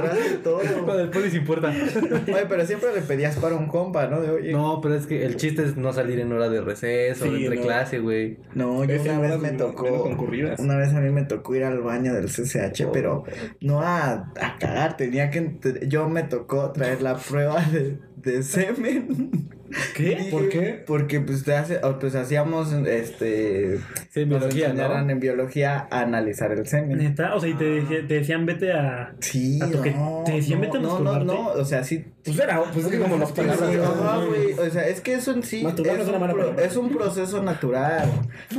Con 0.84 1.00
el 1.00 1.08
poli 1.10 1.30
sin 1.30 1.44
puerta. 1.44 1.68
Oye, 1.70 2.46
pero 2.48 2.66
siempre 2.66 2.90
le 2.94 3.00
pedías 3.00 3.36
para 3.38 3.56
un 3.56 3.66
compa, 3.68 4.06
¿no? 4.08 4.20
De, 4.20 4.30
oye, 4.30 4.52
No, 4.52 4.80
pero 4.82 4.94
es 4.94 5.06
que 5.06 5.24
el 5.24 5.36
chiste 5.36 5.62
es 5.64 5.76
no 5.76 5.92
salir 5.92 6.20
en 6.20 6.30
hora 6.32 6.48
de 6.48 6.60
receso, 6.60 7.24
Sí, 7.24 7.30
de 7.30 7.36
entre 7.44 7.56
no. 7.56 7.62
clase, 7.62 7.98
güey. 8.00 8.36
No, 8.54 8.84
yo 8.84 9.00
una 9.00 9.14
no 9.14 9.20
vez 9.22 9.38
me 9.38 9.50
tocó. 9.52 10.02
concurridas. 10.02 10.60
Una 10.60 10.76
vez 10.76 10.92
a 10.92 11.00
mí 11.00 11.10
me 11.10 11.22
tocó 11.24 11.54
ir 11.54 11.64
al 11.64 11.78
baño 11.80 11.93
del 12.02 12.26
CCH, 12.26 12.90
pero 12.92 13.24
no 13.60 13.82
a, 13.82 14.32
a 14.40 14.58
cagar, 14.58 14.96
tenía 14.96 15.30
que. 15.30 15.58
Yo 15.86 16.08
me 16.08 16.22
tocó 16.24 16.72
traer 16.72 17.02
la 17.02 17.16
prueba 17.16 17.60
de, 17.60 17.98
de 18.24 18.42
semen. 18.42 19.48
¿Qué? 19.96 20.02
Dije, 20.10 20.30
¿Por 20.30 20.48
qué? 20.50 20.84
Porque 20.86 21.20
pues, 21.20 21.42
te 21.42 21.54
hace, 21.56 21.78
o, 21.82 21.98
pues 21.98 22.14
hacíamos 22.14 22.72
este. 22.72 23.78
Sí, 24.10 24.20
en 24.20 24.28
nos 24.28 24.38
biología, 24.40 24.66
enseñaron 24.66 25.06
¿no? 25.06 25.12
en 25.12 25.20
biología 25.20 25.88
a 25.90 26.00
analizar 26.02 26.52
el 26.52 26.64
semen. 26.66 26.98
Neta, 26.98 27.34
o 27.34 27.40
sea, 27.40 27.48
y 27.48 27.54
te, 27.54 27.80
dije- 27.80 28.02
te 28.02 28.14
decían 28.14 28.46
vete 28.46 28.72
a. 28.72 29.14
Sí, 29.20 29.58
¿A 29.60 29.66
no, 29.66 30.22
¿Te 30.24 30.32
decían 30.32 30.60
no, 30.60 30.66
vete 30.66 30.78
a 30.78 30.80
no, 30.80 30.88
no, 31.00 31.04
masturbarte? 31.04 31.24
no, 31.26 31.48
o 31.60 31.64
sea, 31.64 31.82
sí. 31.82 32.04
Pues 32.24 32.38
era, 32.38 32.62
pues 32.72 32.86
es 32.86 32.90
que 32.92 32.98
como 33.00 33.18
nos 33.18 33.28
Sí, 33.30 33.34
palabras. 33.34 33.70
ajá, 33.84 34.24
güey, 34.24 34.52
o 34.54 34.70
sea, 34.70 34.86
es 34.88 35.00
que 35.02 35.12
eso 35.14 35.32
en 35.32 35.42
sí 35.42 35.58
es 35.58 35.64
Masturbarnos 35.64 36.02
es 36.04 36.08
una 36.08 36.16
un, 36.16 36.20
mala 36.22 36.32
pro- 36.32 36.42
palabra. 36.44 36.64
es 36.64 36.76
un 36.76 36.88
proceso 36.96 37.42
natural. 37.42 38.08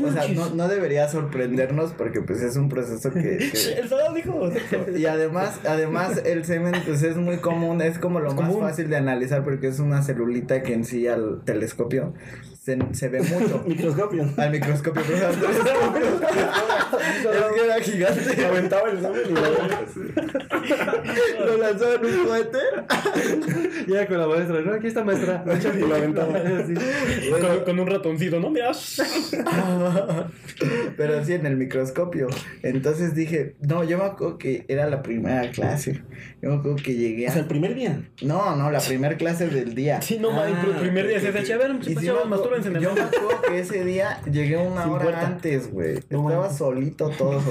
O 0.06 0.12
sea, 0.12 0.28
no, 0.28 0.50
no 0.52 0.68
debería 0.68 1.08
sorprendernos 1.08 1.94
porque 1.94 2.22
pues 2.22 2.42
es 2.44 2.58
un 2.58 2.70
proceso 2.70 3.12
que- 3.12 3.22
que 3.52 3.74
El 3.80 3.90
sábado 3.90 4.14
dijo. 4.14 4.50
Y 4.96 5.06
además, 5.08 5.60
además 5.68 6.22
el 6.26 6.46
semen 6.46 6.76
pues 6.86 7.02
es 7.02 7.16
muy 7.18 7.38
común, 7.38 7.82
es 7.82 7.98
como 7.98 8.20
lo 8.20 8.30
Es 8.30 8.36
más 8.36 8.48
común. 8.50 8.62
fácil 8.62 8.88
de 8.90 8.98
analizar 8.98 9.44
porque 9.56 9.70
es 9.70 9.80
una 9.80 10.04
celulita 10.04 10.62
que 10.64 10.74
en 10.74 10.84
sí 10.84 11.08
al 11.08 11.42
telescopio 11.46 12.14
se, 12.66 12.80
se 12.94 13.10
ve 13.10 13.22
mucho. 13.22 13.64
Microscopio. 13.68 14.28
al 14.38 14.50
microscopio, 14.50 15.04
pero 15.08 15.30
telescopio. 15.30 16.02
es 17.32 17.54
que 17.54 17.64
era 17.64 17.80
gigante. 17.80 18.46
Aventaba 18.46 18.90
el 18.90 18.98
examen 18.98 19.22
y 19.30 19.34
lo 19.34 19.42
Lo 21.46 21.58
lanzó 21.58 21.94
en 21.94 22.06
un 22.06 22.26
cohete. 22.26 22.58
Ya 23.88 24.08
con 24.08 24.18
la 24.18 24.28
maestra, 24.28 24.62
no, 24.62 24.74
aquí 24.74 24.88
está 24.88 25.04
maestra. 25.04 25.44
Y 25.76 25.80
lo 25.80 25.96
aventaba. 25.96 26.42
Sí. 26.66 26.74
Con, 27.30 27.66
con 27.66 27.80
un 27.80 27.88
ratoncito, 27.88 28.40
¿no? 28.40 28.50
Mira. 28.50 28.72
Pero 30.98 31.24
sí 31.24 31.34
en 31.34 31.46
el 31.46 31.58
microscopio. 31.58 32.30
Entonces 32.64 33.14
dije, 33.14 33.56
no, 33.60 33.84
yo 33.84 34.00
me 34.00 34.06
acuerdo 34.06 34.40
que 34.40 34.66
era 34.68 34.90
la 34.90 35.04
primera 35.04 35.52
clase. 35.52 36.02
Yo 36.42 36.50
me 36.50 36.56
acuerdo 36.56 36.78
que 36.78 36.96
llegué 36.96 37.28
O 37.28 37.32
sea, 37.32 37.42
a... 37.42 37.44
el 37.44 37.48
primer 37.48 37.76
día. 37.76 38.02
No, 38.24 38.56
no, 38.56 38.72
la 38.72 38.80
primera 38.80 39.18
clase 39.18 39.50
del 39.50 39.76
día. 39.76 40.02
Sí, 40.02 40.18
no, 40.20 40.32
ma, 40.32 40.48
el 40.48 40.56
primer 40.80 41.08
día 41.08 41.20
se 41.20 41.30
ok. 41.30 41.36
a 42.55 42.55
Yo 42.64 42.94
me 42.94 43.02
acuerdo 43.02 43.42
que 43.48 43.60
ese 43.60 43.84
día 43.84 44.22
llegué 44.32 44.58
una 44.58 44.84
Sin 44.84 44.92
hora 44.92 45.04
puerta. 45.04 45.28
antes, 45.28 45.72
güey. 45.72 46.00
No 46.10 46.30
Estaba 46.30 46.50
solito 46.52 47.10
todo. 47.12 47.42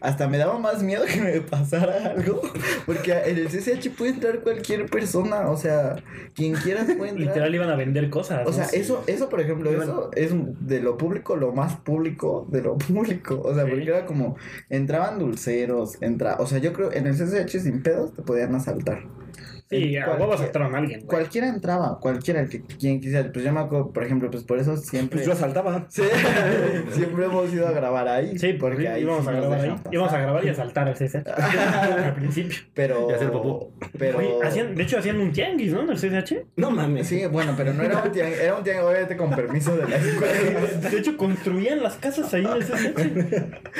Hasta 0.00 0.28
me 0.28 0.38
daba 0.38 0.58
más 0.58 0.82
miedo 0.82 1.04
que 1.04 1.20
me 1.20 1.40
pasara 1.40 2.10
algo. 2.12 2.40
Porque 2.86 3.12
en 3.12 3.36
el 3.38 3.48
CCH 3.48 3.90
puede 3.96 4.12
entrar 4.12 4.40
cualquier 4.40 4.86
persona. 4.86 5.50
O 5.50 5.56
sea, 5.56 5.96
quien 6.34 6.54
quieras 6.54 6.86
puede 6.96 7.10
entrar. 7.10 7.28
Literal 7.28 7.54
iban 7.54 7.70
a 7.70 7.76
vender 7.76 8.10
cosas. 8.10 8.46
O 8.46 8.52
sea, 8.52 8.64
eso, 8.72 9.02
eso, 9.06 9.28
por 9.28 9.40
ejemplo, 9.40 9.70
Iban- 9.72 9.82
eso 9.82 10.10
es 10.14 10.32
de 10.60 10.80
lo 10.80 10.96
público, 10.98 11.36
lo 11.36 11.52
más 11.52 11.76
público 11.76 12.46
de 12.50 12.62
lo 12.62 12.76
público. 12.78 13.40
O 13.44 13.54
sea, 13.54 13.64
Sí. 13.64 13.70
porque 13.70 13.88
era 13.88 14.06
como, 14.06 14.36
entraban 14.70 15.18
dulceros, 15.18 16.00
entra, 16.02 16.36
o 16.38 16.46
sea, 16.46 16.58
yo 16.58 16.72
creo 16.72 16.92
en 16.92 17.06
el 17.06 17.14
CCH 17.16 17.60
sin 17.60 17.82
pedos 17.82 18.12
te 18.14 18.22
podían 18.22 18.54
asaltar. 18.54 19.02
Sí, 19.80 19.96
a 19.96 20.00
huevos 20.06 20.16
cualquier- 20.18 20.34
asaltaron 20.40 20.74
a 20.74 20.78
alguien. 20.78 21.00
güey. 21.00 21.08
Cualquiera 21.08 21.48
entraba, 21.48 21.98
cualquiera, 22.00 22.40
el 22.40 22.48
que 22.48 22.62
quien 22.62 23.00
quisiera. 23.00 23.30
Pues 23.32 23.44
yo 23.44 23.52
me 23.52 23.60
acuerdo, 23.60 23.92
por 23.92 24.04
ejemplo, 24.04 24.30
pues 24.30 24.44
por 24.44 24.58
eso 24.58 24.76
siempre. 24.76 25.16
Pues 25.18 25.26
yo 25.26 25.32
asaltaba. 25.32 25.86
Sí, 25.88 26.02
siempre 26.92 27.24
hemos 27.26 27.52
ido 27.52 27.66
a 27.68 27.72
grabar 27.72 28.08
ahí. 28.08 28.38
Sí, 28.38 28.52
porque 28.54 28.88
ahí 28.88 29.02
íbamos 29.02 29.24
sí 29.24 29.30
a 29.30 29.32
grabar 29.32 29.60
ahí. 29.60 29.70
pasar. 29.70 29.92
Íbamos 29.94 30.12
a 30.12 30.18
grabar 30.18 30.44
y 30.44 30.48
a 30.48 30.54
saltar 30.54 30.88
al 30.88 30.94
CSH. 30.94 31.16
al 32.04 32.14
principio. 32.14 32.58
Pero. 32.74 33.08
Y 33.10 33.14
hacer 33.14 33.30
popó. 33.30 33.72
Pero. 33.98 34.18
Oye, 34.18 34.34
hacían, 34.44 34.74
de 34.74 34.82
hecho, 34.82 34.98
hacían 34.98 35.20
un 35.20 35.32
tianguis, 35.32 35.72
¿no? 35.72 35.82
En 35.82 35.90
el 35.90 35.96
CSH. 35.96 36.34
No 36.56 36.70
mames. 36.70 37.06
Sí, 37.06 37.24
bueno, 37.26 37.54
pero 37.56 37.72
no 37.74 37.82
era 37.82 38.02
un 38.02 38.12
tianguis, 38.12 38.38
era 38.40 38.56
un 38.56 38.64
tianguis, 38.64 38.84
obviamente 38.86 39.16
con 39.16 39.30
permiso 39.30 39.76
de 39.76 39.88
la 39.88 39.96
escuela. 39.96 40.32
De 40.90 40.98
hecho, 40.98 41.16
construían 41.16 41.82
las 41.82 41.94
casas 41.96 42.32
ahí 42.34 42.44
en 42.44 42.52
el 42.52 42.62
CSH. 42.64 42.98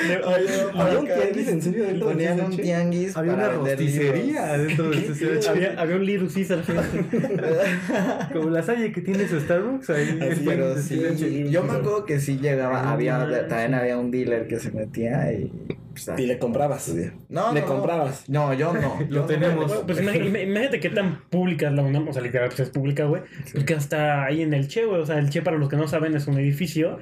Le- 0.07 0.81
Había 0.81 0.99
un 0.99 1.05
tianguis 1.05 1.47
en 1.47 1.61
serio 1.61 1.83
dentro 1.85 2.07
del 2.07 2.15
Ponían 2.15 2.39
un 2.41 2.51
CCH? 2.51 2.61
tianguis 2.61 3.17
Había 3.17 3.31
para 3.35 3.47
una 3.59 3.69
rosticería 3.69 4.57
dentro 4.57 4.89
del 4.89 5.03
CCH. 5.13 5.47
había, 5.47 5.79
había 5.85 5.95
un 5.97 6.05
Little 6.05 6.27
Caesar. 6.33 6.61
Como 8.33 8.49
la 8.49 8.61
Salle 8.63 8.91
que 8.91 9.01
tiene 9.01 9.27
su 9.27 9.39
Starbucks 9.39 9.89
ahí. 9.89 10.19
Así, 10.31 10.43
Pero 10.45 10.75
Sí, 10.77 11.01
sí, 11.15 11.17
sí. 11.17 11.49
yo 11.49 11.63
me 11.63 11.73
acuerdo 11.73 12.05
que 12.05 12.19
sí 12.19 12.37
llegaba, 12.39 12.81
Ah, 12.81 12.93
había, 12.93 13.47
también 13.47 13.73
había 13.73 13.97
un 13.97 14.11
dealer 14.11 14.47
que 14.47 14.59
se 14.59 14.71
metía 14.71 15.31
y... 15.33 15.51
pues, 15.91 16.09
ah, 16.09 16.15
Y 16.19 16.25
le 16.25 16.37
comprabas. 16.37 16.93
no, 17.29 17.53
le 17.53 17.61
no, 17.61 17.65
comprabas. 17.67 18.29
No, 18.29 18.53
yo 18.53 18.73
no. 18.73 18.97
Lo 19.09 19.15
yo 19.15 19.21
no. 19.21 19.25
tenemos. 19.25 19.73
Pues 19.85 20.01
imag- 20.01 20.15
ima- 20.25 20.41
imagínate 20.43 20.79
qué 20.79 20.89
tan 20.89 21.21
pública 21.29 21.67
es 21.67 21.73
la 21.73 21.83
UNAM, 21.83 22.07
o 22.09 22.13
sea, 22.13 22.21
literal, 22.21 22.49
pues 22.49 22.59
es 22.61 22.69
pública, 22.69 23.05
güey. 23.05 23.21
Porque 23.53 23.73
hasta 23.75 24.25
ahí 24.25 24.41
en 24.41 24.53
el 24.53 24.67
Che, 24.67 24.85
güey, 24.85 25.01
o 25.01 25.05
sea, 25.05 25.19
el 25.19 25.29
Che, 25.29 25.41
para 25.41 25.57
los 25.57 25.69
que 25.69 25.77
no 25.77 25.87
saben, 25.87 26.15
es 26.15 26.27
un 26.27 26.37
edificio. 26.39 26.99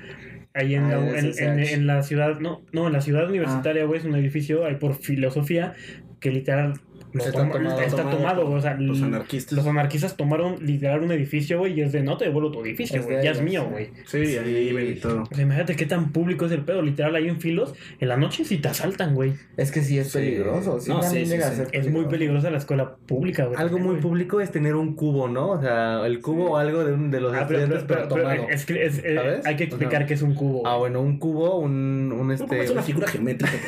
Ahí 0.55 0.75
en, 0.75 0.83
Ah, 0.83 0.97
la, 0.97 1.19
en 1.19 1.59
en, 1.59 1.87
la 1.87 2.03
ciudad, 2.03 2.39
no, 2.39 2.61
no, 2.71 2.85
en 2.85 2.93
la 2.93 3.01
ciudad 3.01 3.27
universitaria, 3.27 3.85
güey, 3.85 3.99
es 3.99 4.05
un 4.05 4.13
edificio 4.15 4.65
ahí 4.67 4.75
por 4.75 4.93
filosofía 4.93 5.73
que 6.19 6.29
literal 6.29 6.73
Los 7.13 7.27
Está 7.27 7.39
toma- 7.39 7.51
tomado. 7.53 7.81
Está 7.81 8.09
tomado, 8.09 8.49
o 8.49 8.61
sea, 8.61 8.73
los 8.75 9.01
anarquistas. 9.01 9.53
Los 9.57 9.67
anarquistas 9.67 10.17
tomaron 10.17 10.65
literal 10.65 11.03
un 11.03 11.11
edificio, 11.11 11.59
güey, 11.59 11.73
y 11.79 11.81
es 11.81 11.91
de 11.91 12.01
no 12.01 12.17
te 12.17 12.25
devuelvo 12.25 12.51
tu 12.51 12.61
edificio, 12.65 13.01
güey. 13.03 13.23
Ya 13.23 13.31
es 13.31 13.41
mío, 13.41 13.67
güey. 13.69 13.89
Sí, 14.05 14.17
ahí 14.17 14.65
viven 14.65 14.91
y 14.91 14.95
todo. 14.95 15.23
O 15.23 15.35
sea, 15.35 15.43
imagínate 15.43 15.75
qué 15.75 15.85
tan 15.85 16.11
público 16.11 16.45
es 16.47 16.51
el 16.51 16.61
pedo. 16.61 16.81
Literal, 16.81 17.15
hay 17.15 17.27
en 17.27 17.39
filos. 17.39 17.73
En 17.99 18.07
la 18.09 18.17
noche 18.17 18.45
si 18.45 18.57
te 18.57 18.67
asaltan, 18.67 19.13
güey. 19.15 19.33
Es 19.57 19.71
que 19.71 19.81
sí 19.81 19.97
es 19.99 20.07
Sí. 20.11 20.17
peligroso. 20.19 20.79
Sí, 20.79 20.89
No, 20.89 20.99
también 21.01 21.25
sí, 21.25 21.31
llega 21.31 21.47
sí, 21.51 21.61
a 21.61 21.65
ser 21.65 21.67
Es 21.75 21.89
muy 21.91 22.05
peligrosa 22.05 22.49
la 22.49 22.57
escuela 22.57 22.95
pública, 23.05 23.45
güey. 23.45 23.59
Algo 23.59 23.77
muy 23.79 23.97
público 23.97 24.41
es 24.41 24.51
tener 24.51 24.75
un 24.75 24.95
cubo, 24.95 25.27
¿no? 25.27 25.49
O 25.51 25.61
sea, 25.61 26.05
el 26.07 26.19
cubo 26.21 26.51
o 26.51 26.57
algo 26.57 26.83
de, 26.83 26.93
un, 26.93 27.11
de 27.11 27.21
los 27.21 27.33
Ah, 27.35 27.45
pero, 27.47 27.59
estudiantes, 27.59 27.85
pero- 27.87 28.07
pero, 28.07 28.15
pero- 28.15 28.25
pero 28.25 28.35
tomado. 28.37 28.49
es 28.53 28.65
que 28.65 28.85
es- 28.85 28.99
eh, 29.03 29.15
¿Sabes? 29.15 29.45
hay 29.45 29.55
que 29.55 29.63
O 29.63 29.67
explicar 29.67 29.99
sea, 29.99 30.07
que 30.07 30.13
es 30.15 30.21
un 30.23 30.33
cubo. 30.35 30.65
Ah, 30.67 30.77
bueno, 30.77 31.01
un 31.01 31.19
cubo, 31.19 31.59
un, 31.59 32.11
un 32.11 32.27
No, 32.27 32.33
este... 32.33 32.63
es 32.63 32.71
una 32.71 32.81
figura 32.81 33.07
geométrica. 33.07 33.53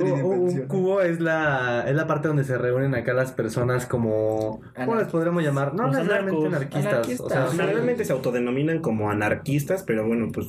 Un, 0.00 0.10
un 0.22 0.66
es 1.02 1.20
la, 1.20 1.84
es 1.88 1.94
la 1.94 2.06
parte 2.06 2.28
donde 2.28 2.44
se 2.44 2.56
reúnen 2.58 2.94
acá 2.94 3.12
las 3.14 3.32
personas 3.32 3.86
como... 3.86 4.60
¿Cómo 4.74 4.94
les 4.96 5.08
podríamos 5.08 5.42
llamar? 5.42 5.74
No 5.74 5.84
Los 5.86 5.96
necesariamente 5.96 6.46
anarcos. 6.46 6.56
anarquistas. 6.74 6.92
Anarquistas. 6.92 7.26
O 7.26 7.28
sea, 7.30 7.44
O 7.46 7.50
sea, 7.52 7.66
realmente 7.66 8.04
se 8.04 8.12
autodenominan 8.12 8.80
como 8.80 9.10
anarquistas, 9.10 9.82
pero 9.82 10.06
bueno, 10.06 10.28
pues. 10.32 10.46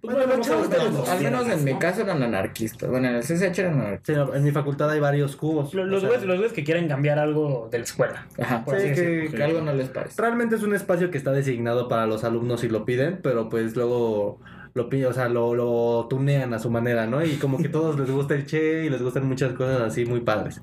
pues 0.00 0.14
Bueno, 0.14 0.20
vamos 0.30 0.48
a 0.48 0.50
chavos, 0.50 0.94
los 0.94 1.08
Al 1.08 1.20
menos 1.22 1.48
en 1.48 1.64
mi 1.64 1.72
¿no? 1.72 1.78
caso 1.78 2.02
eran 2.02 2.22
anarquistas. 2.22 2.88
Bueno, 2.88 3.08
en 3.08 3.14
el 3.16 3.22
CCH 3.22 3.58
eran 3.58 3.80
anarquistas. 3.80 4.06
sí, 4.06 4.12
no, 4.14 4.34
en 4.34 4.44
mi 4.44 4.50
facultad 4.50 4.90
hay 4.90 5.00
varios 5.00 5.36
cubos. 5.36 5.74
Los, 5.74 5.86
los 5.86 5.98
O 5.98 6.00
sea, 6.00 6.08
güeyes 6.10 6.26
los 6.26 6.36
güeyes 6.36 6.52
que 6.52 6.64
quieren 6.64 6.88
cambiar 6.88 7.18
algo 7.18 7.68
de 7.70 7.78
la 7.78 7.84
escuela. 7.84 8.26
Ajá. 8.40 8.64
Por 8.64 8.78
sí, 8.78 8.86
así 8.86 8.94
que- 8.94 9.00
decirlo. 9.08 9.36
Que 9.36 9.42
algo 9.44 9.60
no 9.60 9.72
les 9.72 9.88
parece. 9.88 10.20
Realmente 10.20 10.56
es 10.56 10.62
un 10.62 10.74
espacio 10.74 11.10
que 11.10 11.18
está 11.18 11.32
designado 11.32 11.88
para 11.88 12.06
los 12.06 12.24
alumnos 12.24 12.64
y 12.64 12.68
lo 12.68 12.84
piden, 12.84 13.20
pero 13.22 13.48
pues 13.48 13.74
luego 13.76 14.38
lo 14.74 14.88
o 14.88 15.12
sea, 15.12 15.28
lo, 15.28 15.54
lo 15.54 16.06
tunean 16.08 16.54
a 16.54 16.58
su 16.58 16.70
manera, 16.70 17.06
¿no? 17.06 17.24
Y 17.24 17.36
como 17.36 17.58
que 17.58 17.68
todos 17.68 17.98
les 17.98 18.10
gusta 18.10 18.34
el 18.34 18.46
che 18.46 18.84
y 18.84 18.90
les 18.90 19.02
gustan 19.02 19.26
muchas 19.26 19.52
cosas 19.52 19.80
así 19.80 20.04
muy 20.04 20.20
padres. 20.20 20.62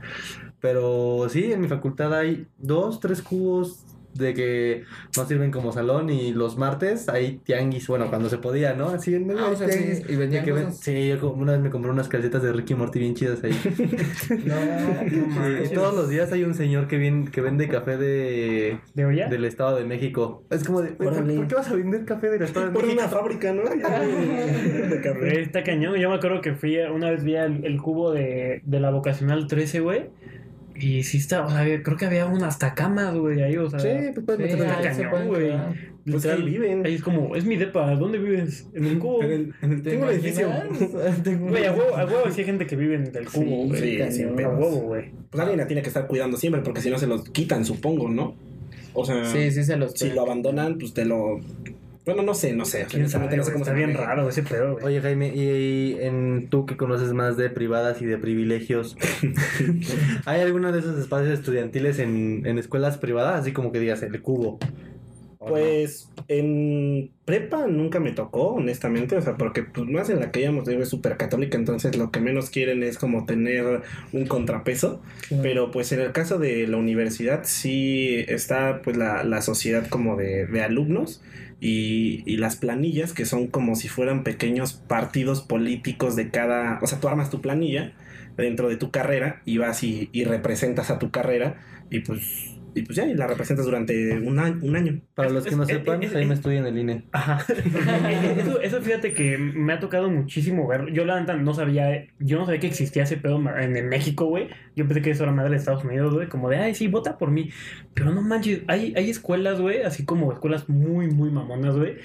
Pero 0.59 1.27
sí, 1.29 1.51
en 1.51 1.61
mi 1.61 1.67
facultad 1.67 2.13
hay 2.13 2.47
dos, 2.57 2.99
tres 2.99 3.21
cubos 3.21 3.85
de 4.15 4.33
que 4.33 4.83
no 5.15 5.25
sirven 5.25 5.51
como 5.51 5.71
salón 5.71 6.09
y 6.09 6.31
los 6.33 6.57
martes 6.57 7.07
hay 7.09 7.37
tianguis, 7.43 7.87
bueno, 7.87 8.07
cuando 8.09 8.29
se 8.29 8.37
podía, 8.37 8.73
¿no? 8.73 8.87
Así 8.89 9.13
en 9.13 9.27
medio 9.27 9.41
Ah, 9.45 9.49
o 9.51 9.55
sea, 9.55 9.67
sí, 9.69 9.77
tianguis 9.77 10.09
y 10.09 10.15
vendían 10.15 10.49
cosas. 10.49 10.77
Sí, 10.79 11.07
yo 11.09 11.19
como- 11.19 11.41
una 11.41 11.51
vez 11.53 11.61
me 11.61 11.69
compré 11.69 11.91
unas 11.91 12.07
calcetas 12.07 12.41
de 12.41 12.51
Ricky 12.53 12.75
Morty 12.75 12.99
bien 12.99 13.13
chidas 13.15 13.43
ahí. 13.43 13.51
No, 14.45 14.55
Sí, 15.09 15.71
y 15.71 15.73
todos 15.73 15.93
los 15.95 16.09
días 16.09 16.31
hay 16.31 16.43
un 16.43 16.53
señor 16.53 16.87
que, 16.87 16.97
viene, 16.97 17.29
que 17.29 17.41
vende 17.41 17.67
café 17.67 17.97
de, 17.97 18.79
¿De 18.93 19.05
olla? 19.05 19.27
del 19.27 19.45
Estado 19.45 19.77
de 19.77 19.85
México. 19.85 20.43
Es 20.49 20.63
como 20.63 20.81
de, 20.81 20.91
"Güey, 20.91 21.09
¿por, 21.09 21.35
por 21.35 21.47
qué 21.47 21.55
vas 21.55 21.69
a 21.69 21.75
vender 21.75 22.05
café 22.05 22.29
del 22.29 22.41
Estado 22.41 22.67
de 22.67 22.71
Por 22.73 22.83
México? 22.85 23.01
una 23.01 23.09
fábrica, 23.11 23.53
¿no? 23.53 23.63
de 23.63 23.75
Güey, 24.89 25.01
café. 25.01 25.41
Está 25.41 25.63
cañón. 25.63 25.95
Yo 25.95 26.09
me 26.09 26.15
acuerdo 26.15 26.41
que 26.41 26.53
fui, 26.53 26.79
a- 26.79 26.91
una 26.91 27.11
vez 27.11 27.23
vi 27.23 27.35
el, 27.35 27.65
el 27.65 27.81
cubo 27.81 28.11
de, 28.11 28.61
de 28.63 28.79
la 28.79 28.91
vocacional 28.91 29.47
13, 29.47 29.79
güey. 29.81 30.05
Y 30.77 31.03
sí 31.03 31.17
está, 31.17 31.45
o 31.45 31.49
sea, 31.49 31.63
creo 31.83 31.97
que 31.97 32.05
había 32.05 32.25
una 32.25 32.47
hasta 32.47 32.73
camas, 32.75 33.15
güey, 33.15 33.41
ahí, 33.41 33.55
o 33.57 33.69
sea. 33.69 33.79
Sí, 33.79 33.89
pues 34.13 34.25
puedes 34.25 34.51
Sí, 34.51 34.57
meter 34.59 34.93
se 34.93 35.03
cañón, 35.03 35.27
güey. 35.27 35.51
Pues 36.03 36.17
literal, 36.23 36.37
ahí 36.43 36.49
viven. 36.51 36.85
Ahí 36.85 36.93
es 36.95 37.01
como, 37.01 37.35
es 37.35 37.45
mi 37.45 37.55
depa, 37.55 37.95
¿dónde 37.95 38.19
vives? 38.19 38.67
En 38.73 38.85
el 38.85 38.99
cubo. 38.99 39.23
En 39.23 39.31
el- 39.31 39.53
en 39.61 39.71
el- 39.71 39.81
¿Te 39.81 39.89
Tengo 39.91 40.03
un 40.05 40.11
edificio. 40.11 40.49
Güey, 41.39 41.65
a 41.65 41.71
huevo, 41.73 41.95
a 41.95 42.05
huevo 42.05 42.29
sí 42.31 42.41
hay 42.41 42.45
gente 42.45 42.67
que 42.67 42.75
vive 42.75 42.95
en 42.95 43.15
el 43.15 43.25
cubo, 43.27 43.65
güey. 43.67 43.81
Sí, 43.81 43.97
cañón. 43.97 44.11
sin 44.13 44.27
A 44.45 44.49
huevo, 44.49 44.69
güey. 44.81 45.11
Pues 45.31 45.41
alguien 45.41 45.57
la 45.59 45.65
tiene 45.67 45.81
que 45.81 45.87
estar 45.87 46.05
cuidando 46.07 46.37
siempre, 46.37 46.61
porque 46.61 46.81
si 46.81 46.89
no 46.89 46.97
se 46.99 47.07
los 47.07 47.27
quitan, 47.29 47.65
supongo, 47.65 48.09
¿no? 48.09 48.35
O 48.93 49.03
sea, 49.05 49.25
Sí, 49.25 49.49
sí 49.51 49.63
se 49.63 49.77
los 49.77 49.93
si 49.93 50.09
lo 50.11 50.21
abandonan, 50.21 50.77
pues 50.77 50.93
te 50.93 51.05
lo. 51.05 51.39
Bueno, 52.05 52.21
no 52.21 52.33
sé, 52.35 52.53
no 52.53 52.65
sé. 52.65 52.85
o 52.85 52.89
sea, 52.89 52.99
¿Quién 52.99 53.09
sabe, 53.09 53.35
no 53.35 53.43
sé 53.43 53.51
cómo 53.51 53.63
Está 53.63 53.73
bien 53.73 53.93
maneja. 53.93 54.05
raro 54.15 54.29
ese 54.29 54.43
pedo, 54.43 54.73
güey. 54.73 54.85
Oye, 54.85 55.01
Jaime, 55.01 55.33
y, 55.33 55.41
y 55.41 55.97
en 56.01 56.49
tú 56.49 56.65
que 56.65 56.77
conoces 56.77 57.13
más 57.13 57.35
de 57.35 57.49
privadas 57.49 58.01
y 58.01 58.05
de 58.05 58.17
privilegios, 58.17 58.95
¿hay 60.25 60.41
alguno 60.41 60.71
de 60.71 60.79
esos 60.79 60.99
espacios 60.99 61.31
estudiantiles 61.39 61.99
en, 61.99 62.45
en 62.45 62.59
escuelas 62.59 62.97
privadas? 62.97 63.41
Así 63.41 63.53
como 63.53 63.71
que 63.71 63.79
digas, 63.79 64.03
el 64.03 64.21
cubo. 64.21 64.59
Pues 65.47 66.09
en 66.27 67.11
prepa 67.23 67.67
nunca 67.67 67.99
me 67.99 68.13
tocó, 68.13 68.53
honestamente, 68.55 69.15
o 69.15 69.21
sea, 69.21 69.37
porque 69.37 69.61
pues 69.61 69.87
más 69.87 70.09
en 70.09 70.19
la 70.19 70.31
que 70.31 70.41
íbamos, 70.41 70.65
digo, 70.65 70.81
es 70.81 70.89
súper 70.89 71.17
católica, 71.17 71.55
entonces 71.55 71.95
lo 71.97 72.09
que 72.09 72.19
menos 72.19 72.49
quieren 72.49 72.81
es 72.81 72.97
como 72.97 73.25
tener 73.27 73.81
un 74.11 74.25
contrapeso, 74.25 75.03
pero 75.43 75.69
pues 75.69 75.91
en 75.91 76.01
el 76.01 76.13
caso 76.13 76.39
de 76.39 76.65
la 76.67 76.77
universidad 76.77 77.41
sí 77.43 78.25
está 78.27 78.81
pues 78.81 78.97
la, 78.97 79.23
la 79.23 79.43
sociedad 79.43 79.87
como 79.87 80.15
de, 80.15 80.47
de 80.47 80.61
alumnos 80.63 81.21
y, 81.59 82.23
y 82.25 82.37
las 82.37 82.55
planillas 82.57 83.13
que 83.13 83.25
son 83.25 83.47
como 83.47 83.75
si 83.75 83.87
fueran 83.87 84.23
pequeños 84.23 84.73
partidos 84.73 85.41
políticos 85.41 86.15
de 86.15 86.29
cada, 86.29 86.79
o 86.81 86.87
sea, 86.87 86.99
tú 86.99 87.07
armas 87.07 87.29
tu 87.29 87.41
planilla 87.41 87.93
dentro 88.37 88.67
de 88.69 88.75
tu 88.77 88.91
carrera 88.91 89.41
y 89.45 89.57
vas 89.57 89.83
y, 89.83 90.09
y 90.11 90.25
representas 90.25 90.89
a 90.91 90.99
tu 90.99 91.11
carrera 91.11 91.57
y 91.89 91.99
pues... 91.99 92.51
Y 92.77 92.81
pues 92.81 92.97
ya, 92.97 93.05
y 93.07 93.13
la 93.13 93.25
representas 93.25 93.63
durante 93.65 94.19
un 94.19 94.37
año. 94.37 94.59
Un 94.61 94.75
año. 94.75 94.99
Para 95.13 95.29
los 95.29 95.45
que 95.45 95.55
no 95.55 95.63
Es- 95.63 95.69
es- 95.69 95.77
sepan, 95.77 96.03
es- 96.03 96.11
Jaime 96.11 96.33
es- 96.33 96.39
estudia 96.39 96.59
en 96.59 96.65
el 96.65 96.77
INE. 96.77 97.03
Ajá. 97.13 97.39
eso, 98.37 98.59
eso 98.59 98.81
fíjate 98.81 99.13
que 99.13 99.37
me 99.37 99.71
ha 99.71 99.79
tocado 99.79 100.09
muchísimo 100.09 100.67
ver. 100.67 100.91
Yo 100.91 101.05
la 101.05 101.17
neta 101.17 101.35
no 101.37 101.53
sabía, 101.53 102.05
yo 102.19 102.37
no 102.37 102.45
sabía 102.45 102.59
que 102.59 102.67
existía 102.67 103.03
ese 103.03 103.15
pedo 103.15 103.41
en 103.57 103.87
México, 103.87 104.25
güey. 104.25 104.49
Yo 104.75 104.85
pensé 104.85 105.01
que 105.01 105.11
eso 105.11 105.23
era 105.23 105.31
madre 105.31 105.51
de 105.51 105.57
Estados 105.57 105.83
Unidos, 105.83 106.13
güey. 106.13 106.27
Como 106.27 106.49
de, 106.49 106.57
ay, 106.57 106.75
sí, 106.75 106.87
vota 106.87 107.17
por 107.17 107.31
mí. 107.31 107.49
Pero 107.93 108.11
no 108.11 108.21
manches, 108.21 108.61
hay, 108.67 108.93
hay 108.95 109.09
escuelas, 109.09 109.59
güey, 109.61 109.83
así 109.83 110.03
como 110.05 110.31
escuelas 110.33 110.67
muy, 110.69 111.07
muy 111.07 111.29
mamonas, 111.31 111.75
güey. 111.77 111.95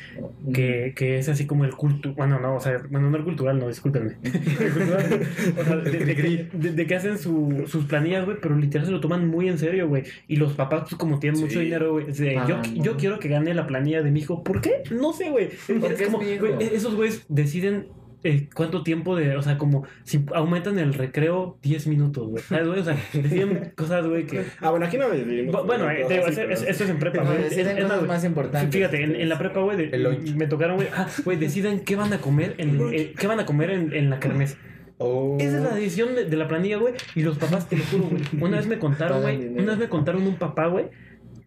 Que, 0.53 0.93
que 0.97 1.19
es 1.19 1.29
así 1.29 1.47
como 1.47 1.65
el 1.65 1.73
culto. 1.75 2.15
Bueno, 2.15 2.39
no, 2.41 2.57
o 2.57 2.61
sea, 2.61 2.79
bueno, 2.91 3.11
no 3.11 3.17
el 3.17 3.25
cultural, 3.25 3.59
no, 3.59 3.69
discúlpenme. 3.69 4.17
El 4.23 4.73
cultural, 4.73 5.21
o 5.59 5.65
sea, 5.65 5.77
de, 5.77 5.91
de 6.05 6.15
que, 6.17 6.49
de- 6.53 6.73
de 6.73 6.87
que 6.87 6.95
hacen 6.95 7.19
su- 7.19 7.65
sus 7.67 7.85
planillas, 7.87 8.25
güey, 8.25 8.37
pero 8.41 8.57
literal 8.57 8.87
se 8.87 8.93
lo 8.93 9.01
toman 9.01 9.29
muy 9.29 9.49
en 9.49 9.59
serio, 9.59 9.89
güey. 9.89 10.05
Y 10.29 10.37
los 10.37 10.53
papás, 10.55 10.83
pues 10.83 10.95
como 10.95 11.19
tienen 11.19 11.41
mucho 11.41 11.61
dinero, 11.61 11.93
güey, 11.93 12.07
Ah, 12.39 12.47
yo, 12.49 12.63
yo 12.83 12.97
quiero 12.97 13.19
que 13.19 13.29
gane 13.29 13.53
la 13.55 13.67
planilla 13.67 14.03
de 14.03 14.11
mi 14.11 14.21
hijo. 14.21 14.43
¿Por 14.45 14.61
qué? 14.61 14.83
No 14.91 15.13
sé, 15.13 15.31
güey. 15.31 15.47
Es 15.47 15.69
es 15.69 16.03
como, 16.07 16.19
güey, 16.19 16.55
esos 16.75 16.95
güeyes 16.95 17.25
deciden 17.29 17.89
eh, 18.23 18.49
cuánto 18.55 18.83
tiempo 18.83 19.17
de, 19.17 19.37
o 19.37 19.43
sea, 19.43 19.57
como 19.59 19.85
si 20.05 20.25
aumentan 20.35 20.79
el 20.79 20.93
recreo 20.95 21.59
10 21.63 21.87
minutos, 21.87 22.29
güey. 22.29 22.43
¿Sabes, 22.43 22.67
güey? 22.69 22.81
O 22.81 22.85
sea, 22.85 22.97
deciden 23.15 23.73
cosas, 23.77 24.07
güey, 24.07 24.27
que... 24.27 24.45
Ah, 24.61 24.71
bueno, 24.71 24.87
aquí 24.87 24.99
no 24.99 25.09
vivimos. 25.11 25.55
Bu- 25.55 25.67
Bueno, 25.67 25.91
eh, 25.91 26.05
te 26.07 26.19
eso- 26.21 26.41
eso 26.43 26.85
es 26.85 26.91
en 26.91 26.99
prepa, 26.99 27.23
Pero 27.23 27.31
güey. 27.33 27.43
deciden 27.45 27.79
Es- 27.79 27.87
güey, 27.89 28.03
más 28.07 28.25
importantes. 28.25 28.75
Fíjate, 28.75 29.03
en, 29.03 29.17
en 29.17 29.29
la 29.29 29.39
prepa, 29.39 29.61
güey, 29.61 29.77
de- 29.77 30.35
me 30.37 30.47
tocaron, 30.47 30.77
güey, 30.77 30.89
ah, 30.95 31.07
güey, 31.25 31.39
deciden 31.39 31.81
qué 31.81 31.97
van 31.97 32.13
a 32.13 32.19
comer 32.21 32.55
en, 32.59 32.79
eh, 32.93 33.15
qué 33.19 33.27
van 33.27 33.41
a 33.41 33.47
comer 33.47 33.71
en, 33.71 33.93
en 33.95 34.11
la 34.11 34.21
kermés. 34.21 34.57
Oh. 35.03 35.39
Esa 35.41 35.57
es 35.57 35.63
la 35.63 35.75
decisión 35.75 36.15
de, 36.15 36.27
de 36.27 36.37
la 36.37 36.47
planilla, 36.47 36.77
güey. 36.77 36.93
Y 37.15 37.23
los 37.23 37.39
papás, 37.39 37.69
te 37.71 37.77
lo 37.79 37.85
juro, 37.85 38.05
güey. 38.11 38.23
Una 38.39 38.59
vez 38.59 38.67
me 38.67 38.79
contaron, 38.79 39.23
güey. 39.23 39.49
Una 39.49 39.71
vez 39.71 39.79
me 39.79 39.89
contaron 39.89 40.27
un 40.27 40.35
papá, 40.37 40.67
güey, 40.67 40.89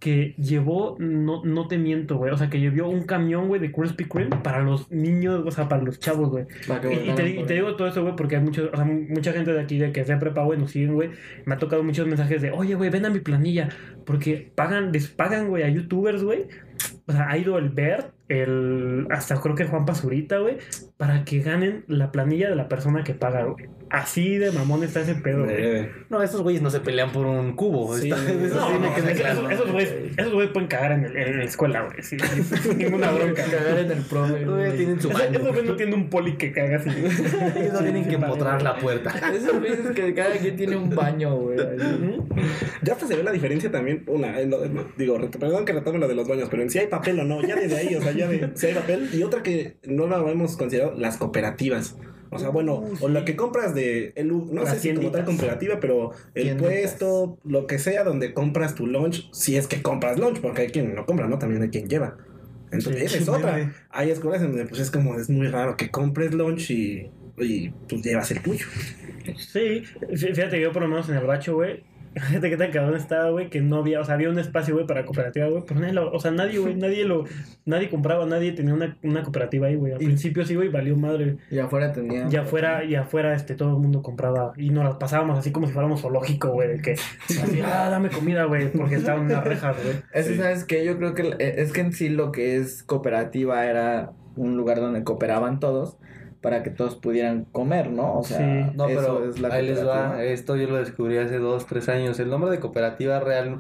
que 0.04 0.36
llevó, 0.38 0.98
no, 1.00 1.46
no 1.46 1.70
te 1.70 1.78
miento, 1.78 2.18
güey. 2.18 2.34
O 2.34 2.38
sea, 2.38 2.50
que 2.50 2.60
llevó 2.60 2.89
un 2.89 3.04
camión, 3.04 3.48
güey, 3.48 3.62
de 3.62 3.72
Krispy 3.72 4.04
Kreme 4.04 4.36
para 4.44 4.60
los 4.60 4.92
niños, 4.92 5.42
o 5.46 5.50
sea, 5.50 5.70
para 5.70 5.82
los 5.82 5.98
chavos, 5.98 6.30
güey. 6.30 6.46
Y, 6.92 7.12
te, 7.13 7.30
y 7.30 7.44
digo 7.46 7.78
todo 7.78 7.88
eso, 7.88 8.02
güey, 8.02 8.13
porque 8.18 8.36
hay 8.36 8.42
mucho, 8.42 8.70
o 8.74 8.76
sea, 8.76 8.84
mucha 8.84 9.32
gente 9.32 9.54
de 9.54 9.62
aquí 9.62 9.78
de 9.78 9.94
que 9.94 10.04
de 10.04 10.18
prepa, 10.18 10.44
güey, 10.44 10.60
nos 10.60 10.72
siguen, 10.72 10.96
güey. 10.96 11.12
Me 11.46 11.54
ha 11.54 11.58
tocado 11.58 11.84
muchos 11.84 12.06
mensajes 12.06 12.42
de, 12.42 12.52
oye, 12.52 12.76
güey, 12.76 12.89
ven 12.89 13.06
a 13.06 13.10
mi 13.10 13.22
planilla. 13.22 13.70
Porque 14.06 14.52
pagan, 14.56 14.92
les 14.92 15.08
pagan, 15.08 15.48
güey, 15.48 15.63
a 15.63 15.70
youtubers, 15.70 16.22
güey. 16.22 16.48
O 17.08 17.13
sea, 17.13 17.30
ha 17.30 17.38
ido 17.38 17.58
el 17.58 17.70
Bert, 17.70 18.13
el. 18.28 19.08
Hasta 19.10 19.39
creo 19.39 19.56
que 19.56 19.63
Juan 19.63 19.86
Pazurita, 19.86 20.39
güey. 20.39 20.58
Para 20.98 21.24
que 21.24 21.39
ganen 21.39 21.86
la 21.88 22.12
planilla 22.12 22.50
de 22.50 22.58
la 22.58 22.68
persona 22.68 23.06
que 23.06 23.13
paga, 23.13 23.46
güey. 23.46 23.70
Así 23.93 24.39
de 24.39 24.51
mamón 24.51 24.84
está 24.84 25.01
ese 25.01 25.13
pedo, 25.13 25.43
güey. 25.43 25.56
Eh, 25.56 25.91
No, 26.10 26.23
esos 26.23 26.41
güeyes 26.41 26.63
no 26.63 26.71
se 26.71 26.79
pelean 26.79 27.12
por 27.12 27.27
un 27.27 27.56
cubo. 27.56 27.95
Sí, 27.95 28.10
Está- 28.10 28.23
no, 28.23 28.43
eso 28.45 28.56
No, 28.56 28.67
sí 28.67 28.73
me 28.79 28.88
no, 28.89 28.95
queda 28.95 29.12
esos- 29.12 29.21
claro. 29.21 29.39
esos, 29.41 29.51
esos 29.51 29.71
güeyes, 29.71 29.93
esos 30.17 30.34
güeyes 30.34 30.51
pueden 30.51 30.67
cagar 30.67 30.91
en, 30.93 31.06
el- 31.06 31.15
en 31.15 31.38
la 31.38 31.43
escuela, 31.43 31.82
güey. 31.84 32.01
Sí, 32.01 32.17
sin 32.63 32.77
ninguna 32.79 33.12
bronca. 33.12 33.43
Cagar 33.45 33.77
en 33.77 33.91
el. 33.91 34.45
Güey, 34.49 34.77
tienen 34.77 34.99
su 34.99 35.10
Esos 35.10 35.21
baño. 35.21 35.32
esos 35.38 35.47
güeyes 35.49 35.65
no 35.69 35.75
tienen 35.75 35.93
un 35.93 36.10
poli 36.10 36.36
que 36.38 36.51
caga 36.51 36.77
así. 36.77 36.89
Ellos 36.89 37.73
no 37.73 37.79
tienen 37.82 38.08
que 38.08 38.15
empotrar 38.15 38.63
la 38.63 38.77
puerta. 38.77 39.13
Esos 39.32 39.62
veces 39.62 39.91
que 39.91 40.13
cada 40.15 40.32
quien 40.38 40.56
tiene 40.56 40.75
un 40.75 40.89
baño, 40.89 41.36
güey. 41.36 41.58
Ya 42.82 42.93
hasta 42.93 43.06
se 43.06 43.15
ve 43.15 43.21
la 43.23 43.32
diferencia 43.32 43.69
también. 43.71 44.03
Una, 44.08 44.39
en 44.39 44.49
lo- 44.49 44.60
digo, 44.97 45.19
perdón 45.39 45.65
que 45.65 45.73
retome 45.73 45.99
lo 45.99 46.08
de 46.08 46.15
los 46.15 46.27
baños, 46.27 46.47
pero 46.49 46.63
en 46.63 46.71
si 46.71 46.79
hay 46.79 46.88
papel 46.88 47.19
o 47.19 47.23
no, 47.25 47.41
ya 47.43 47.56
desde 47.56 47.77
ahí, 47.77 47.93
o 47.95 48.01
sea, 48.01 48.12
ya 48.12 48.27
de 48.27 48.49
si 48.56 48.67
hay 48.67 48.73
papel. 48.73 49.10
Y 49.13 49.21
otra 49.21 49.43
que 49.43 49.77
no 49.86 50.08
la 50.08 50.17
hemos 50.17 50.58
considerado, 50.58 50.95
las 50.97 51.17
cooperativas. 51.17 51.95
O 52.36 52.39
sea, 52.39 52.50
bueno, 52.50 52.84
o 53.00 53.08
lo 53.08 53.26
que 53.26 53.36
compras 53.36 53.74
de 53.76 54.13
el, 54.15 54.28
no 54.30 54.63
Las 54.63 54.76
sé 54.76 54.80
si 54.80 54.93
como 54.93 55.12
tal 55.12 55.26
cooperativa, 55.26 55.80
pero 55.80 56.12
el 56.36 56.43
Tienditas. 56.43 56.72
puesto, 56.72 57.38
lo 57.43 57.67
que 57.67 57.80
sea 57.80 58.04
donde 58.04 58.34
compras 58.34 58.76
tu 58.76 58.88
lunch, 58.88 59.30
si 59.34 59.56
es 59.56 59.67
que 59.67 59.82
compras 59.82 60.17
lunch, 60.19 60.39
porque 60.41 60.63
hay 60.63 60.67
quien 60.69 60.96
no 60.96 61.06
compra, 61.06 61.28
¿no? 61.28 61.38
También 61.39 61.62
hay 61.62 61.69
quien 61.69 61.88
lleva. 61.88 62.17
Entonces, 62.72 63.00
Sí, 63.02 63.06
esa 63.06 63.17
es 63.17 63.24
sí, 63.26 63.30
otra. 63.30 63.74
Hay 63.91 64.10
escuelas 64.10 64.41
en 64.41 64.48
donde 64.50 64.65
pues 64.65 64.82
es 64.82 64.89
como, 64.91 65.15
es 65.15 65.30
muy 65.30 65.48
raro 65.48 65.78
que 65.78 65.89
compres 65.91 66.34
lunch 66.34 66.72
y, 66.72 67.12
y 67.38 67.69
pues 67.88 68.02
llevas 68.02 68.32
el 68.32 68.41
tuyo. 68.41 68.65
Sí, 69.38 69.84
fí- 70.12 70.34
fíjate, 70.36 70.60
yo 70.60 70.72
por 70.72 70.82
lo 70.82 70.88
menos 70.88 71.08
en 71.10 71.15
el 71.15 71.26
bacho, 71.26 71.56
güey, 71.56 71.84
Fíjate 72.15 72.49
qué 72.49 72.58
tan 72.58 72.71
cabrón 72.71 72.95
estaba, 72.95 73.30
güey, 73.30 73.49
que 73.49 73.62
no 73.62 73.78
había, 73.78 73.99
o 74.02 74.06
sea, 74.06 74.15
había 74.15 74.30
un 74.30 74.39
espacio, 74.39 74.73
güey, 74.76 74.86
para 74.88 75.06
cooperativa, 75.06 75.47
güey, 75.47 75.63
pero 75.67 75.80
nadie 75.80 75.93
lo- 75.93 76.12
o 76.12 76.19
sea, 76.19 76.32
nadie, 76.32 76.60
güey, 76.60 76.76
nadie 76.76 77.06
lo, 77.06 77.26
nadie 77.65 77.89
compraba, 77.89 78.26
nadie 78.26 78.52
tenía 78.52 78.73
una, 78.73 78.97
una 79.04 79.23
cooperativa 79.23 79.67
ahí, 79.67 79.76
güey. 79.76 79.93
Al 79.93 80.02
Y- 80.02 80.06
principio 80.06 80.45
sí, 80.45 80.56
güey, 80.56 80.69
valió 80.69 80.95
madre. 80.95 81.38
Y 81.49 81.60
afuera 81.60 81.91
tenía. 81.91 82.28
Y 82.30 82.36
afuera, 82.36 82.84
y 82.84 82.95
afuera, 82.95 83.34
este, 83.36 83.56
todo 83.56 83.69
el 83.76 83.82
mundo 83.82 84.02
compraba 84.02 84.54
y 84.58 84.69
nos 84.69 84.84
las 84.86 84.95
pasábamos 84.95 85.38
así 85.39 85.52
como 85.52 85.67
si 85.67 85.73
fuéramos 85.73 86.02
zoológico, 86.02 86.49
güey, 86.49 86.67
de 86.69 86.82
que, 86.82 86.91
así, 86.93 87.62
ah, 87.65 87.89
dame 87.89 88.10
comida, 88.10 88.43
güey, 88.45 88.71
porque 88.71 88.95
estaban 88.95 89.26
unas 89.26 89.43
rejas, 89.43 89.76
güey. 89.84 89.95
Es 90.13 90.28
que, 90.28 90.34
Sí. 90.34 90.38
¿sabes 90.39 90.63
qué? 90.65 90.86
Yo 90.86 90.97
creo 90.97 91.13
que 91.13 91.23
eh, 91.39 91.56
es 91.58 91.71
que 91.73 91.82
en 91.82 91.93
sí 91.93 92.10
lo 92.10 92.32
que 92.32 92.58
es 92.58 92.84
cooperativa 92.84 93.65
era 93.65 94.12
un 94.36 94.58
lugar 94.58 94.80
donde 94.80 95.04
cooperaban 95.04 95.60
todos 95.60 95.97
para 96.43 96.62
que 96.62 96.69
todos 96.69 96.95
pudieran 96.95 97.45
comer, 97.45 97.89
¿no? 97.89 98.19
O 98.19 98.23
sea, 98.23 98.38
Sí. 98.38 98.71
No, 98.75 98.88
eso 98.89 98.99
pero 99.01 99.29
es 99.29 99.39
la 99.39 99.47
ahí 99.47 99.65
les 99.65 99.79
va. 99.79 99.84
cooperativa. 99.84 100.23
Esto 100.25 100.56
yo 100.58 100.67
lo 100.67 100.75
descubrí 100.75 101.17
hace 101.17 101.38
dos, 101.39 101.65
tres 101.65 101.88
años. 101.88 102.19
El 102.19 102.29
nombre 102.29 102.51
de 102.51 102.60
cooperativa 102.60 103.19
real. 103.21 103.60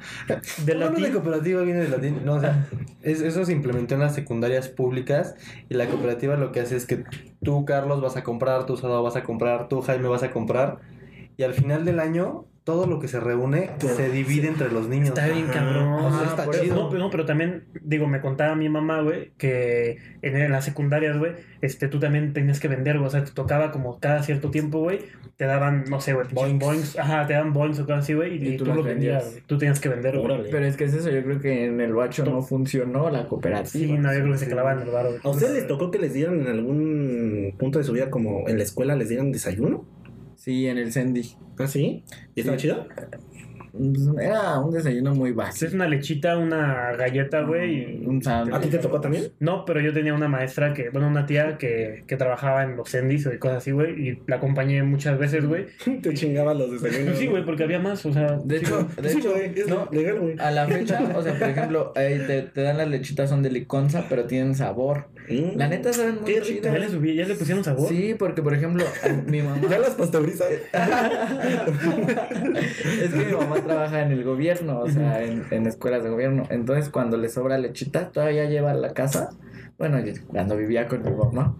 De 0.65 0.73
el 0.73 0.79
nombre 0.81 1.01
de 1.07 1.11
cooperativa 1.13 1.61
viene 1.61 1.79
de 1.79 1.87
latín. 1.87 2.19
No, 2.25 2.33
o 2.35 2.39
sea, 2.41 2.67
es- 3.01 3.21
eso 3.21 3.45
se 3.45 3.53
implementó 3.53 3.95
en 3.95 4.01
las 4.01 4.13
secundarias 4.13 4.67
públicas. 4.67 5.33
Y 5.69 5.75
la 5.75 5.87
cooperativa 5.87 6.35
lo 6.35 6.51
que 6.51 6.59
hace 6.59 6.75
es 6.75 6.85
que 6.85 7.05
tú, 7.41 7.63
Carlos, 7.65 8.01
vas 8.01 8.17
a 8.17 8.23
comprar, 8.23 8.65
tú, 8.65 8.75
Sadao, 8.75 9.01
vas 9.01 9.15
a 9.15 9.23
comprar, 9.23 9.69
tú, 9.69 9.81
Jaime, 9.81 10.09
vas 10.09 10.23
a 10.23 10.31
comprar. 10.31 10.79
Y 11.37 11.43
al 11.43 11.53
final 11.53 11.85
del 11.85 12.01
año, 12.01 12.45
todo 12.63 12.87
lo 12.87 12.99
que 12.99 13.09
se 13.09 13.19
reúne 13.19 13.71
se 13.79 14.09
divide 14.09 14.47
entre 14.47 14.71
los 14.71 14.87
niños. 14.87 15.09
Está 15.09 15.27
bien 15.27 15.47
cabrón. 15.47 15.87
O 16.05 16.17
sea, 16.17 16.29
está 16.29 16.49
chido. 16.49 16.75
No, 16.75 16.89
pero, 16.89 17.03
no, 17.03 17.09
pero 17.09 17.25
también, 17.25 17.65
digo, 17.81 18.07
me 18.07 18.21
contaba 18.21 18.55
mi 18.55 18.69
mamá, 18.69 19.01
güey, 19.01 19.31
que 19.37 19.97
en, 20.21 20.37
en 20.37 20.51
las 20.51 20.63
secundarias, 20.63 21.17
güey, 21.17 21.33
este, 21.61 21.89
tú 21.89 21.99
también 21.99 22.31
tenías 22.31 22.61
que 22.61 22.69
vender, 22.69 22.97
güey. 22.97 23.07
O 23.07 23.09
sea, 23.09 23.23
te 23.25 23.31
tocaba 23.31 23.71
como 23.71 23.99
cada 23.99 24.23
cierto 24.23 24.49
tiempo, 24.49 24.79
güey, 24.79 24.99
te 25.35 25.43
daban, 25.43 25.83
no 25.89 25.99
sé, 25.99 26.13
güey, 26.13 26.27
Boings. 26.31 26.59
boings. 26.59 26.99
Ajá, 26.99 27.27
te 27.27 27.33
daban 27.33 27.51
boings 27.51 27.79
o 27.79 27.85
cosas 27.85 28.05
así, 28.05 28.13
güey, 28.13 28.41
y, 28.41 28.53
Y 28.53 28.57
tú 28.57 28.65
lo 28.65 28.81
vendías. 28.81 29.39
Tú 29.45 29.57
tenías 29.57 29.81
que 29.81 29.89
vender, 29.89 30.17
güey. 30.17 30.49
Pero 30.49 30.65
es 30.65 30.77
que 30.77 30.85
es 30.85 30.93
eso, 30.93 31.09
yo 31.09 31.21
creo 31.21 31.41
que 31.41 31.65
en 31.65 31.81
el 31.81 31.93
bacho 31.93 32.23
no 32.23 32.41
funcionó 32.41 33.09
la 33.09 33.27
cooperativa. 33.27 33.67
Sí, 33.67 33.91
no, 33.97 34.13
yo 34.13 34.21
creo 34.21 34.31
que 34.33 34.39
se 34.39 34.47
clavaban 34.47 34.81
el 34.81 34.89
bar, 34.89 35.07
güey. 35.07 35.19
¿A 35.21 35.29
ustedes 35.29 35.53
les 35.53 35.67
tocó 35.67 35.91
que 35.91 35.99
les 35.99 36.13
dieran 36.13 36.39
en 36.39 36.47
algún 36.47 37.55
punto 37.57 37.79
de 37.79 37.83
su 37.83 37.91
vida, 37.91 38.09
como 38.09 38.47
en 38.47 38.57
la 38.57 38.63
escuela, 38.63 38.95
les 38.95 39.09
dieran 39.09 39.33
desayuno? 39.33 39.85
Sí, 40.43 40.67
en 40.67 40.77
el 40.77 40.91
Sandy. 40.91 41.35
¿Ah, 41.57 41.67
sí? 41.67 42.03
¿Y 42.35 42.41
estaba 42.41 42.57
Sí. 42.59 42.63
chido? 42.67 42.85
Pues, 43.71 44.07
Era 44.21 44.59
un 44.59 44.71
desayuno 44.71 45.15
muy 45.15 45.31
Es 45.31 45.35
básico. 45.35 45.73
una 45.73 45.87
lechita, 45.87 46.37
una 46.37 46.91
galleta, 46.95 47.41
güey. 47.41 48.01
y- 48.03 48.05
Un 48.05 48.21
sándwich. 48.21 48.53
¿A 48.55 48.59
ti 48.59 48.67
te 48.67 48.77
tocó 48.77 48.99
también? 49.01 49.31
No, 49.39 49.65
pero 49.65 49.79
yo 49.79 49.91
tenía 49.93 50.13
una 50.13 50.27
maestra 50.27 50.73
que, 50.73 50.89
bueno, 50.89 51.07
una 51.07 51.25
tía 51.25 51.57
que, 51.57 52.03
que 52.05 52.15
trabajaba 52.17 52.63
en 52.63 52.75
los 52.75 52.93
Endis 52.93 53.27
y 53.33 53.37
cosas 53.39 53.57
así, 53.59 53.71
güey, 53.71 54.09
y 54.09 54.21
la 54.27 54.35
acompañé 54.35 54.83
muchas 54.83 55.17
veces, 55.17 55.47
güey. 55.47 55.65
Te 56.03 56.13
chingaban 56.13 56.59
los 56.59 56.71
desayunos. 56.71 57.17
Sí, 57.17 57.25
güey, 57.27 57.43
porque 57.45 57.63
había 57.63 57.79
más, 57.79 58.05
o 58.05 58.13
sea. 58.13 58.37
De 58.43 58.57
hecho, 58.57 58.75
güey. 58.83 59.01
de 59.01 59.09
Sí, 59.09 59.17
hecho, 59.19 59.31
güey, 59.31 59.59
es 59.59 59.67
no, 59.67 59.87
legal, 59.91 60.19
güey. 60.19 60.35
a 60.39 60.51
la 60.51 60.67
fecha, 60.67 61.01
o 61.15 61.23
sea, 61.23 61.33
por 61.39 61.49
ejemplo, 61.49 61.91
te, 61.95 62.41
te 62.43 62.61
dan 62.61 62.77
las 62.77 62.89
lechitas, 62.89 63.29
son 63.29 63.41
de 63.41 63.49
liconza, 63.49 64.05
pero 64.07 64.25
tienen 64.25 64.53
sabor. 64.55 65.07
Mm. 65.29 65.57
La 65.57 65.67
neta 65.67 65.93
saben 65.93 66.21
muy 66.21 66.41
chido. 66.41 66.71
ya 66.71 66.79
le 66.79 66.89
subí, 66.89 67.15
ya 67.15 67.25
le 67.25 67.35
pusieron 67.35 67.63
sabor. 67.63 67.87
Sí, 67.87 68.15
porque 68.17 68.41
por 68.41 68.53
ejemplo, 68.53 68.83
mi 69.27 69.41
mamá. 69.41 69.61
Ya 69.69 69.79
las 69.79 69.91
pasteurizas. 69.91 70.49
es 73.01 73.13
que 73.13 73.25
mi 73.25 73.31
mamá 73.33 73.55
trabaja 73.61 74.01
en 74.01 74.11
el 74.11 74.23
gobierno, 74.23 74.79
o 74.81 74.89
sea, 74.89 75.23
en, 75.23 75.45
en 75.51 75.65
escuelas 75.67 76.03
de 76.03 76.09
gobierno. 76.09 76.43
Entonces, 76.49 76.89
cuando 76.89 77.17
le 77.17 77.29
sobra 77.29 77.57
lechita, 77.57 78.11
todavía 78.11 78.45
lleva 78.45 78.71
a 78.71 78.75
la 78.75 78.93
casa. 78.93 79.31
Bueno, 79.77 79.97
cuando 80.27 80.55
vivía 80.55 80.87
con 80.87 81.03
mi 81.03 81.09
mamá, 81.11 81.57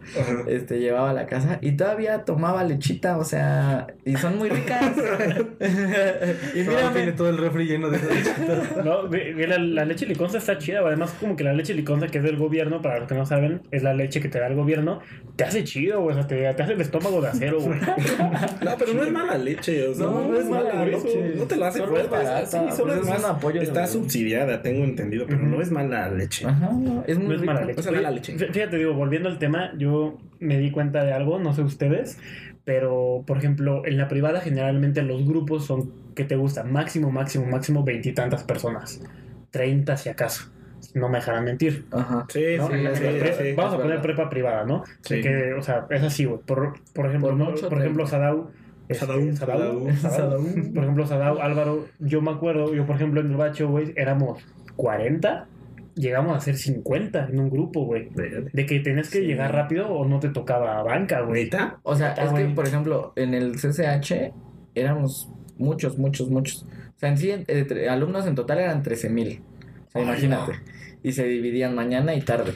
este, 0.48 0.80
llevaba 0.80 1.10
a 1.10 1.14
la 1.14 1.26
casa 1.26 1.58
y 1.62 1.74
todavía 1.74 2.24
tomaba 2.26 2.64
lechita, 2.64 3.18
o 3.18 3.24
sea, 3.26 3.88
y 4.06 4.16
son 4.16 4.38
muy 4.38 4.50
ricas. 4.50 4.96
y 6.56 6.60
mira, 6.60 6.92
tiene 6.94 7.12
todo 7.14 7.30
el 7.30 7.38
refri 7.38 7.66
lleno 7.66 7.90
de 7.90 7.98
lechitas. 7.98 8.78
No, 8.86 9.04
la, 9.08 9.58
la 9.58 9.86
leche 9.86 10.06
liconza 10.06 10.38
está 10.38 10.58
chida, 10.58 10.80
además 10.80 11.14
como 11.20 11.36
que 11.36 11.44
la 11.44 11.54
leche 11.54 11.74
liconza 11.74 12.08
que 12.08 12.20
es 12.20 12.24
del 12.24 12.38
gobierno, 12.38 12.82
para 12.82 13.00
los 13.00 13.08
que 13.08 13.16
no 13.16 13.26
saben, 13.26 13.62
es 13.72 13.84
la 13.84 13.94
leche 13.94 14.22
que 14.22 14.30
te 14.30 14.40
da 14.40 14.48
el 14.48 14.56
gobierno, 14.56 15.00
te 15.36 15.44
hace 15.44 15.64
chido, 15.64 16.02
güey, 16.02 16.16
o 16.16 16.20
sea, 16.20 16.28
te, 16.28 16.54
te 16.54 16.64
hace 16.64 16.74
el 16.74 16.82
estómago 16.82 17.20
de 17.22 17.28
acero, 17.30 17.60
güey. 17.62 17.80
No, 17.80 18.72
pero 18.78 18.94
no 18.94 19.04
es 19.04 19.12
mala 19.12 19.38
leche, 19.38 19.88
o 19.88 19.94
sea, 19.94 20.06
No, 20.06 20.28
no, 20.28 20.38
es 20.38 20.46
mala 20.46 20.86
leche. 20.86 21.04
leche. 21.08 21.34
No 21.38 21.44
te 21.46 21.56
lo 21.56 21.66
hace 21.66 21.80
Solo 21.80 21.98
es 21.98 22.08
fuerte. 22.08 22.26
barata, 22.28 22.46
sí, 22.46 22.58
solo 22.76 22.94
pues 22.94 22.98
es 22.98 23.04
es 23.04 23.10
más. 23.10 23.20
un 23.20 23.36
apoyo 23.38 23.62
está 23.62 23.82
la- 23.82 23.88
subsidiada, 23.88 24.62
tengo 24.62 24.84
entendido, 24.84 25.26
pero 25.28 25.40
no 25.42 25.62
es 25.62 25.72
mala 25.72 26.10
leche. 26.10 26.46
Ajá, 26.46 26.70
no, 26.72 27.04
es 27.08 27.18
muy 27.18 27.28
No 27.30 27.34
es 27.36 27.42
mala 27.44 27.66
leche. 27.66 27.80
O 27.80 27.84
sea, 27.84 27.92
leche. 28.12 28.38
Fíjate, 28.38 28.78
digo, 28.78 28.94
volviendo 28.94 29.30
al 29.30 29.40
tema, 29.40 29.72
yo 29.78 30.18
me 30.40 30.58
di 30.58 30.72
cuenta 30.72 31.04
de 31.04 31.14
algo, 31.14 31.40
no 31.40 31.54
sé 31.54 31.62
ustedes, 31.62 32.20
pero 32.66 33.24
por 33.28 33.38
ejemplo, 33.38 33.86
en 33.86 33.98
la 33.98 34.08
privada 34.08 34.40
generalmente 34.42 35.02
los 35.04 35.26
grupos 35.26 35.66
son 35.66 35.92
que 36.16 36.24
te 36.24 36.36
gustan, 36.36 36.72
máximo, 36.72 37.12
máximo, 37.12 37.46
máximo 37.46 37.84
veintitantas 37.84 38.44
personas, 38.44 39.02
treinta 39.52 39.98
si 39.98 40.10
acaso, 40.10 40.52
no 40.94 41.10
me 41.10 41.18
dejarán 41.18 41.44
mentir. 41.46 41.86
Ajá. 41.92 42.26
Sí, 42.30 42.44
¿no? 42.58 42.68
sí, 42.68 42.74
sí, 42.94 43.02
pre- 43.20 43.34
sí, 43.34 43.54
Vamos 43.56 43.74
a 43.74 43.78
poner 43.78 43.98
verdad. 43.98 44.04
prepa 44.04 44.30
privada, 44.30 44.64
¿no? 44.66 44.84
Sí. 45.02 45.16
De 45.16 45.22
que, 45.22 45.54
o 45.54 45.62
sea, 45.64 45.88
es 45.90 46.04
así, 46.04 46.26
güey. 46.26 46.40
Por, 46.46 46.74
por 46.94 47.06
ejemplo, 47.08 47.30
Por 47.30 47.38
¿no? 47.38 47.46
mucho 47.52 47.68
por 47.70 47.80
ejemplo. 47.80 48.06
Sadau. 48.06 48.52
este, 48.90 49.06
Sadau. 49.06 49.34
Sadau, 49.36 49.92
Sadau. 49.96 50.12
Sadau. 50.12 50.44
Por 50.74 50.84
ejemplo, 50.84 51.08
Sadau, 51.08 51.40
Álvaro, 51.40 51.88
yo 52.00 52.22
me 52.22 52.32
acuerdo, 52.32 52.74
yo 52.76 52.86
por 52.86 52.96
ejemplo 52.98 53.22
en 53.22 53.32
el 53.32 53.38
bacho, 53.38 53.68
güey, 53.70 53.94
éramos 53.96 54.44
40, 54.76 55.48
llegamos 55.96 56.36
a 56.36 56.40
ser 56.40 56.56
50 56.58 57.28
en 57.30 57.40
un 57.40 57.50
grupo, 57.50 57.86
güey. 57.86 58.10
De 58.54 58.66
que 58.66 58.80
tenías 58.80 59.10
que 59.10 59.20
Sí. 59.20 59.26
llegar 59.26 59.54
rápido 59.54 59.90
o 59.90 60.06
no 60.08 60.20
te 60.20 60.30
tocaba 60.30 60.82
banca, 60.84 61.22
güey. 61.22 61.46
¿Neta? 61.46 61.80
O 61.84 61.96
sea, 61.96 62.14
es 62.14 62.32
que, 62.32 62.46
por 62.46 62.68
ejemplo, 62.68 63.14
en 63.16 63.34
el 63.34 63.56
CCH 63.60 64.34
éramos 64.76 65.30
muchos, 65.58 65.98
muchos, 65.98 66.30
muchos. 66.30 66.64
O 66.96 67.00
sea, 67.00 67.10
en 67.10 67.18
sí, 67.18 67.32
entre- 67.32 67.90
alumnos 67.90 68.26
en 68.28 68.36
total 68.36 68.60
eran 68.60 68.84
13 68.84 69.10
mil. 69.10 69.42
O 69.88 69.92
sea, 69.92 70.02
Ay, 70.02 70.08
imagínate. 70.08 70.54
Y 71.04 71.12
se 71.12 71.26
dividían 71.26 71.76
mañana 71.76 72.16
y 72.16 72.22
tarde. 72.22 72.54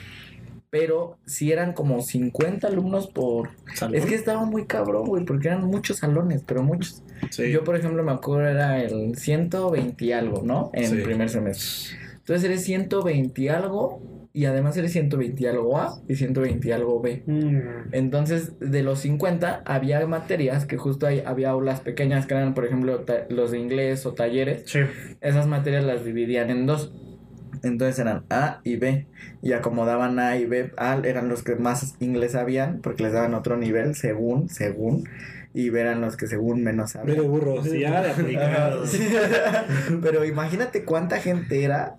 Pero 0.70 1.16
sí 1.24 1.50
eran 1.50 1.72
como 1.72 2.02
50 2.02 2.66
alumnos 2.68 3.06
por... 3.06 3.48
¿Salón? 3.74 3.94
Es 3.94 4.04
que 4.04 4.14
estaba 4.14 4.44
muy 4.44 4.66
cabrón, 4.66 5.06
güey, 5.06 5.24
porque 5.24 5.48
eran 5.48 5.64
muchos 5.64 5.98
salones, 5.98 6.42
pero 6.46 6.62
muchos. 6.62 7.02
Sí. 7.30 7.50
Yo, 7.50 7.64
por 7.64 7.74
ejemplo, 7.76 8.02
me 8.04 8.12
acuerdo 8.12 8.46
era 8.48 8.82
el 8.82 9.16
120 9.16 10.04
y 10.04 10.12
algo, 10.12 10.42
¿no? 10.44 10.70
En 10.74 10.86
Sí. 10.90 10.96
primer 11.02 11.30
semestre. 11.30 11.96
Entonces 12.28 12.44
eres 12.50 12.64
120 12.64 13.40
y 13.40 13.48
algo 13.48 14.28
y 14.34 14.44
además 14.44 14.76
eres 14.76 14.92
120 14.92 15.42
y 15.42 15.46
algo 15.46 15.78
A 15.78 15.98
y 16.06 16.14
120 16.14 16.68
y 16.68 16.72
algo 16.72 17.00
B. 17.00 17.22
Mm, 17.24 17.94
Entonces, 17.94 18.58
de 18.60 18.82
los 18.82 18.98
50, 18.98 19.62
había 19.64 20.06
materias 20.06 20.66
que 20.66 20.76
justo 20.76 21.06
ahí 21.06 21.22
había 21.24 21.48
aulas 21.48 21.80
pequeñas 21.80 22.26
que 22.26 22.34
eran, 22.34 22.52
por 22.52 22.66
ejemplo, 22.66 23.02
los 23.30 23.50
de 23.50 23.58
inglés 23.58 24.04
o 24.04 24.12
talleres. 24.12 24.64
sí. 24.66 24.80
Esas 25.22 25.46
materias 25.46 25.84
las 25.84 26.04
dividían 26.04 26.50
en 26.50 26.66
dos. 26.66 26.92
Entonces 27.62 27.98
eran 27.98 28.26
A 28.28 28.60
y 28.62 28.76
B. 28.76 29.06
Y 29.40 29.54
acomodaban 29.54 30.18
A 30.18 30.36
y 30.36 30.44
B. 30.44 30.70
A 30.76 31.00
eran 31.04 31.30
los 31.30 31.42
que 31.42 31.56
más 31.56 31.96
inglés 31.98 32.32
sabían 32.32 32.80
porque 32.82 33.04
les 33.04 33.14
daban 33.14 33.32
otro 33.32 33.56
nivel, 33.56 33.94
según, 33.94 34.50
según. 34.50 35.08
Y 35.58 35.70
B 35.70 35.80
eran 35.80 36.00
los 36.00 36.16
que 36.16 36.28
según 36.28 36.62
menos 36.62 36.92
sabían. 36.92 37.16
de 37.18 37.22
burros, 37.24 37.64
ya 37.72 38.00
de 38.00 38.10
aplicado. 38.12 38.86
Sí. 38.86 39.08
Pero 40.02 40.24
imagínate 40.24 40.84
cuánta 40.84 41.18
gente 41.18 41.64
era 41.64 41.96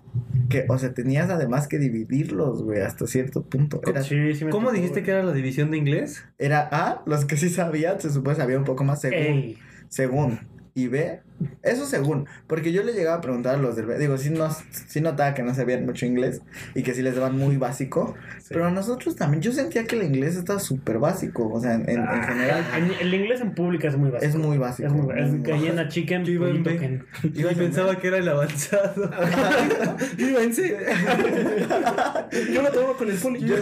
que, 0.48 0.64
o 0.66 0.78
sea, 0.78 0.94
tenías 0.94 1.28
además 1.28 1.68
que 1.68 1.78
dividirlos, 1.78 2.62
güey, 2.62 2.80
hasta 2.80 3.06
cierto 3.06 3.42
punto. 3.42 3.82
Era, 3.86 4.02
Sí, 4.02 4.34
sí 4.34 4.46
me 4.46 4.50
¿Cómo 4.50 4.68
tocó, 4.68 4.76
dijiste 4.76 5.00
güey. 5.00 5.04
que 5.04 5.10
era 5.10 5.22
la 5.22 5.32
división 5.32 5.70
de 5.70 5.76
inglés? 5.76 6.24
era 6.38 6.66
A, 6.72 7.02
los 7.04 7.26
que 7.26 7.36
sí 7.36 7.50
sabían, 7.50 8.00
se 8.00 8.08
supone 8.08 8.34
sabía 8.36 8.56
un 8.56 8.64
poco 8.64 8.82
más 8.82 9.02
según. 9.02 9.18
Ey, 9.18 9.58
según. 9.90 10.40
Y 10.74 10.88
B, 10.88 11.20
eso 11.62 11.86
según. 11.86 12.26
Porque 12.46 12.72
yo 12.72 12.82
le 12.82 12.92
llegaba 12.92 13.16
a 13.16 13.20
preguntar 13.20 13.54
a 13.54 13.58
los 13.58 13.76
del 13.76 13.86
B. 13.86 13.98
Digo, 13.98 14.16
sí, 14.18 14.30
nos, 14.30 14.58
sí 14.88 15.00
notaba 15.00 15.34
que 15.34 15.42
no 15.42 15.54
sabían 15.54 15.86
mucho 15.86 16.06
inglés 16.06 16.42
y 16.74 16.82
que 16.82 16.94
sí 16.94 17.02
les 17.02 17.14
daban 17.16 17.36
muy 17.38 17.56
básico. 17.56 18.14
Pero 18.48 18.66
a 18.66 18.70
nosotros 18.70 19.14
también, 19.16 19.42
yo 19.42 19.52
sentía 19.52 19.84
que 19.84 19.96
el 19.96 20.02
inglés 20.04 20.36
estaba 20.36 20.58
súper 20.58 20.98
básico. 20.98 21.48
O 21.52 21.60
sea, 21.60 21.74
en, 21.74 21.82
en- 21.88 21.98
en 22.00 22.08
Ah, 22.08 22.22
general 22.26 22.64
en- 22.76 23.06
el 23.06 23.14
inglés 23.14 23.40
en 23.40 23.54
pública 23.54 23.88
es 23.88 23.96
muy 23.96 24.10
básico. 24.10 24.28
es 24.30 24.36
muy 24.36 24.58
básico. 24.58 24.88
Es 24.88 24.92
muy 24.94 25.18
es 25.18 25.30
muy 25.30 25.42
gallina 25.42 25.88
chicken, 25.88 26.24
Yo 26.24 26.32
iba 26.32 26.48
en 26.48 26.62
pollito 26.64 26.70
B. 26.70 26.76
Ken. 26.78 27.04
Y 27.50 27.54
pensaba 27.54 27.98
que 27.98 28.08
era 28.08 28.18
el 28.18 28.28
avanzado. 28.28 29.10
Vivense. 30.16 30.76
Yo 32.52 32.62
lo 32.62 32.70
tomo 32.72 32.94
con 32.94 33.10
el 33.10 33.16
poli. 33.16 33.40
Yo, 33.40 33.56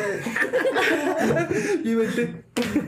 Y 1.85 1.95
vente. 1.95 2.35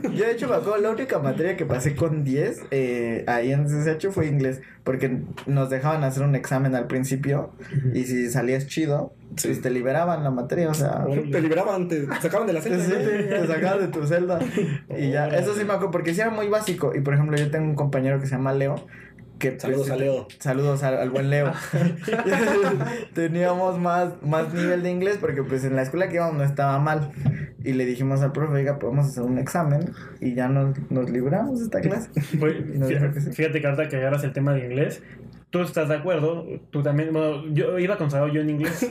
yo, 0.03 0.25
de 0.25 0.31
hecho, 0.31 0.47
me 0.47 0.55
acuerdo, 0.55 0.77
la 0.77 0.89
única 0.91 1.19
materia 1.19 1.55
que 1.57 1.65
pasé 1.65 1.95
con 1.95 2.23
10 2.23 2.61
eh, 2.71 3.23
ahí 3.27 3.51
en 3.51 3.65
CSH 3.65 4.09
fue 4.11 4.27
inglés. 4.27 4.61
Porque 4.83 5.21
nos 5.45 5.69
dejaban 5.69 6.03
hacer 6.03 6.23
un 6.23 6.33
examen 6.35 6.73
al 6.75 6.87
principio 6.87 7.51
y 7.93 8.03
si 8.05 8.29
salías 8.29 8.65
chido, 8.67 9.13
Sí. 9.37 9.47
pues 9.47 9.61
te 9.61 9.69
liberaban 9.69 10.23
la 10.23 10.31
materia. 10.31 10.69
O 10.69 10.73
sea, 10.73 11.05
Te 11.31 11.39
liberaban, 11.41 11.87
te 11.87 12.05
sacaban 12.19 12.47
de 12.47 12.53
la 12.53 12.61
celda. 12.61 12.83
sí, 12.83 12.91
te 12.91 13.47
sacaban 13.47 13.79
de 13.79 13.87
tu 13.87 14.05
celda. 14.05 14.39
Y 14.97 15.11
ya, 15.11 15.27
eso 15.27 15.53
sí 15.53 15.63
me 15.63 15.73
acuerdo, 15.73 15.91
porque 15.91 16.13
sí 16.13 16.19
era 16.21 16.31
muy 16.31 16.47
básico. 16.49 16.93
Y 16.95 16.99
por 17.01 17.13
ejemplo, 17.13 17.37
yo 17.37 17.49
tengo 17.51 17.65
un 17.69 17.75
compañero 17.75 18.19
que 18.19 18.25
se 18.25 18.33
llama 18.35 18.53
Leo. 18.53 18.75
Que, 19.41 19.59
Saludos 19.59 19.89
a 19.89 19.95
Leo. 19.97 20.27
Saludos 20.39 20.83
al, 20.83 20.97
al 20.99 21.09
buen 21.09 21.29
Leo. 21.31 21.51
Teníamos 23.13 23.79
más, 23.79 24.09
más 24.21 24.53
nivel 24.53 24.83
de 24.83 24.91
inglés 24.91 25.17
porque 25.19 25.43
pues 25.43 25.63
en 25.65 25.75
la 25.75 25.81
escuela 25.81 26.07
que 26.07 26.15
íbamos 26.15 26.35
no 26.35 26.43
estaba 26.43 26.77
mal. 26.79 27.11
Y 27.63 27.73
le 27.73 27.85
dijimos 27.85 28.21
al 28.21 28.31
profe, 28.31 28.53
oiga, 28.55 28.79
podemos 28.79 29.07
hacer 29.07 29.23
un 29.23 29.37
examen 29.37 29.91
y 30.19 30.33
ya 30.33 30.47
nos, 30.47 30.75
nos 30.89 31.09
libramos 31.09 31.59
de 31.59 31.65
esta 31.65 31.81
clase. 31.81 32.09
Que 32.15 32.21
sí. 32.21 32.37
fí- 32.37 33.33
Fíjate 33.33 33.61
que 33.61 33.67
ahorita 33.67 33.87
que 33.89 33.97
agarras 33.97 34.23
el 34.23 34.33
tema 34.33 34.53
de 34.53 34.65
inglés, 34.65 35.03
tú 35.51 35.61
estás 35.61 35.89
de 35.89 35.95
acuerdo, 35.95 36.45
tú 36.71 36.81
también, 36.81 37.13
bueno, 37.13 37.43
yo 37.53 37.77
iba 37.77 37.97
con 37.97 38.09
Sado 38.09 38.27
yo 38.29 38.41
en 38.41 38.49
inglés, 38.49 38.87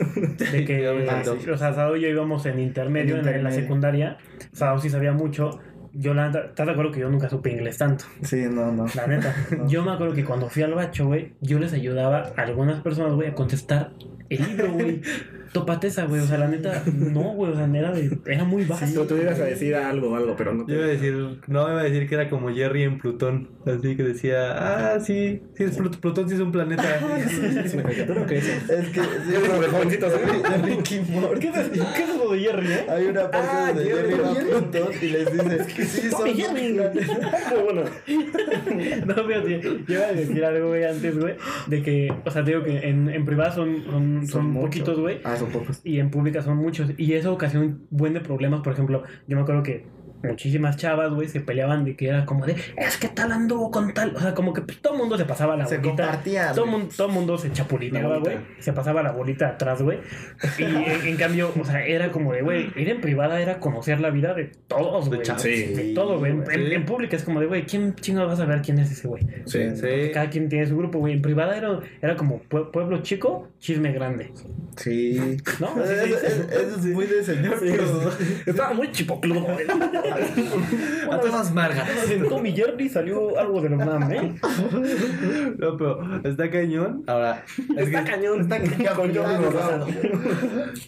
de 0.51 0.65
que, 0.65 0.87
Ah, 1.09 1.21
o 1.53 1.57
sea, 1.57 1.73
Sado 1.73 1.97
y 1.97 2.01
yo 2.01 2.07
íbamos 2.07 2.45
en 2.45 2.59
intermedio, 2.59 3.15
En 3.15 3.19
en, 3.21 3.25
la- 3.25 3.31
en 3.31 3.43
la 3.43 3.49
intermedio. 3.49 3.61
secundaria, 3.61 4.17
Sado 4.53 4.79
sí 4.79 4.89
sabía 4.89 5.11
mucho, 5.11 5.59
yo 5.93 6.13
la 6.13 6.27
neta, 6.27 6.45
¿estás 6.45 6.65
de 6.65 6.71
acuerdo 6.71 6.91
que 6.91 6.99
yo 6.99 7.09
nunca 7.09 7.29
supe 7.29 7.51
inglés 7.51 7.77
tanto? 7.77 8.05
Sí, 8.21 8.45
no, 8.49 8.71
no. 8.71 8.85
La 8.95 9.07
neta, 9.07 9.33
yo 9.67 9.83
me 9.83 9.91
acuerdo 9.91 10.13
que 10.13 10.25
cuando 10.25 10.49
fui 10.49 10.63
al 10.63 10.73
bacho, 10.73 11.07
güey, 11.07 11.33
yo 11.41 11.59
les 11.59 11.73
ayudaba 11.73 12.31
a 12.35 12.41
algunas 12.41 12.81
personas, 12.81 13.13
güey, 13.13 13.29
a 13.29 13.33
contestar 13.35 13.91
el 14.35 14.47
libro, 14.49 14.71
güey. 14.73 15.01
Topateza, 15.51 16.05
güey, 16.05 16.21
o 16.21 16.25
sea, 16.25 16.37
la 16.37 16.47
neta, 16.47 16.81
no, 16.95 17.33
güey, 17.33 17.51
o 17.51 17.55
sea, 17.57 17.65
era, 17.75 17.91
de, 17.91 18.17
era 18.25 18.45
muy 18.45 18.63
básico. 18.63 19.03
tú 19.03 19.17
ibas 19.17 19.37
a 19.37 19.43
decir 19.43 19.75
algo, 19.75 20.15
algo, 20.15 20.33
pero 20.37 20.53
no 20.53 20.65
te... 20.65 20.71
Yo 20.71 20.77
iba 20.77 20.87
a 20.87 20.89
decir, 20.91 21.13
no, 21.47 21.69
iba 21.69 21.81
a 21.81 21.83
decir 21.83 22.07
que 22.07 22.15
era 22.15 22.29
como 22.29 22.49
Jerry 22.53 22.83
en 22.83 22.97
Plutón. 22.99 23.49
Así 23.65 23.97
que 23.97 24.03
decía, 24.03 24.93
ah, 24.93 24.99
sí, 25.01 25.41
sí, 25.57 25.65
es 25.65 25.77
Plut- 25.77 25.99
Plutón 25.99 26.29
sí 26.29 26.35
es 26.35 26.39
un 26.41 26.53
planeta. 26.53 26.83
¿Es 27.65 27.73
una 27.73 27.83
caricatura 27.83 28.21
o 28.21 28.25
qué 28.27 28.37
es? 28.37 28.47
Es 28.47 28.87
que 28.91 29.01
sí, 29.01 29.33
Es 29.35 29.49
como 29.49 29.61
de 29.61 29.67
jovencitos, 29.67 30.11
de 30.13 30.57
Ricky 30.69 30.99
Morty. 31.11 31.39
¿Qué 31.41 31.47
es, 31.49 31.67
¿Qué 31.67 32.03
es 32.03 32.17
lo 32.17 32.31
de 32.31 32.39
Jerry, 32.39 32.67
eh? 32.71 32.85
Hay 32.89 33.05
una 33.07 33.29
parte 33.29 33.49
Ah, 33.51 33.71
donde 33.75 33.83
Jerry, 33.91 34.13
va 34.13 34.31
a. 34.31 34.35
Plutón 34.35 34.89
y 35.01 35.05
les 35.07 35.33
dice 35.33 35.73
que 35.75 35.83
sí 35.85 36.09
son 36.11 36.33
Jerry. 36.33 36.73
Muy 36.73 37.63
bueno. 37.65 37.81
No, 39.05 39.15
fíjate, 39.15 39.61
yo 39.85 39.95
iba 39.95 40.05
a 40.05 40.13
decir 40.13 40.45
algo, 40.45 40.69
güey, 40.69 40.85
antes, 40.85 41.19
güey, 41.19 41.35
de 41.67 41.83
que, 41.83 42.13
o 42.25 42.31
sea, 42.31 42.43
te 42.45 42.51
digo 42.51 42.63
que 42.63 42.87
en, 42.87 43.09
en 43.09 43.25
privada 43.25 43.51
son, 43.53 44.20
son, 44.27 44.53
poquitos, 44.53 44.99
güey, 44.99 45.19
Ah, 45.23 45.35
son 45.35 45.49
pocos. 45.49 45.81
y 45.83 45.99
en 45.99 46.09
pública 46.11 46.41
son 46.41 46.57
muchos, 46.57 46.91
y 46.97 47.13
eso 47.13 47.33
ocasiona 47.33 47.65
un 47.65 47.87
buen 47.89 48.13
de 48.13 48.21
problemas, 48.21 48.61
por 48.61 48.73
ejemplo, 48.73 49.03
yo 49.27 49.35
me 49.37 49.43
acuerdo 49.43 49.63
que 49.63 49.85
muchísimas 50.23 50.77
chavas, 50.77 51.11
güey, 51.11 51.27
se 51.27 51.39
peleaban 51.41 51.83
de 51.85 51.95
que 51.95 52.07
era 52.09 52.25
como 52.25 52.45
de, 52.45 52.55
es 52.77 52.97
que 52.97 53.07
tal 53.07 53.31
anduvo 53.31 53.71
con 53.71 53.93
tal, 53.93 54.15
o 54.15 54.19
sea, 54.19 54.33
como 54.33 54.53
que 54.53 54.61
pues, 54.61 54.79
todo 54.81 54.93
el 54.93 54.99
mundo 54.99 55.17
se 55.17 55.25
pasaba 55.25 55.55
la 55.57 55.65
Se 55.67 55.77
bolita. 55.77 56.03
compartían. 56.03 56.55
Todo 56.55 56.65
güey. 56.65 56.77
mundo, 56.79 56.93
todo 56.95 57.09
mundo 57.09 57.37
se 57.37 57.51
chapulineaba, 57.51 58.17
güey. 58.19 58.37
Se 58.59 58.73
pasaba 58.73 59.01
la 59.03 59.11
bolita 59.11 59.47
atrás, 59.49 59.81
güey. 59.81 59.99
Y 60.57 60.63
en, 60.63 61.07
en 61.07 61.17
cambio, 61.17 61.51
o 61.59 61.65
sea, 61.65 61.85
era 61.85 62.11
como 62.11 62.33
de, 62.33 62.41
güey, 62.41 62.69
ir 62.75 62.89
en 62.89 63.01
privada 63.01 63.41
era 63.41 63.59
conocer 63.59 63.99
la 63.99 64.09
vida 64.09 64.33
de 64.33 64.51
todos, 64.67 65.05
De 65.09 65.17
güey. 65.17 65.21
chavos. 65.27 65.41
Sí. 65.41 65.65
De 65.73 65.93
todo, 65.93 66.19
güey. 66.19 66.31
En, 66.31 66.45
Sí. 66.45 66.73
en 66.73 66.85
pública 66.85 67.15
es 67.15 67.23
como 67.23 67.39
de, 67.39 67.45
güey, 67.47 67.65
¿quién 67.65 67.95
chingados 67.95 68.29
vas 68.31 68.39
a 68.39 68.45
ver 68.45 68.61
quién 68.61 68.79
es 68.79 68.91
ese, 68.91 69.07
güey? 69.07 69.23
Sí. 69.45 69.59
Sí. 69.75 70.11
Cada 70.13 70.29
quien 70.29 70.49
tiene 70.49 70.67
su 70.67 70.77
grupo, 70.77 70.99
güey. 70.99 71.13
En 71.13 71.21
privada 71.21 71.57
era, 71.57 71.79
era 72.01 72.15
como 72.15 72.41
pue- 72.49 72.71
pueblo 72.71 73.01
chico, 73.01 73.49
chisme 73.59 73.91
grande. 73.91 74.31
Sí. 74.77 75.37
¿No? 75.59 75.67
Eso, 75.83 76.15
eso 76.49 76.75
es 76.77 76.85
muy 76.85 77.05
de 77.05 77.23
señor. 77.23 77.57
pero- 77.59 78.11
Estaba 78.45 78.73
muy 78.73 78.91
chipocludo, 78.91 79.41
güey. 79.41 79.65
A 81.11 81.19
todas 81.19 81.53
margas. 81.53 81.87
En 82.09 82.27
Tommy 82.27 82.51
Jerry 82.51 82.89
salió 82.89 83.37
algo 83.39 83.61
de 83.61 83.67
UNAM, 83.69 84.11
¿eh? 84.11 84.33
No, 85.57 85.77
pero 85.77 86.21
está 86.23 86.49
cañón. 86.49 87.03
Ahora, 87.07 87.43
es 87.77 87.87
Está 87.87 88.03
que, 88.03 88.11
cañón, 88.11 88.41
está 88.41 88.59
cañón. 88.59 88.95
Con 88.95 89.15
Jordi 89.15 89.35
Rosado. 89.43 89.87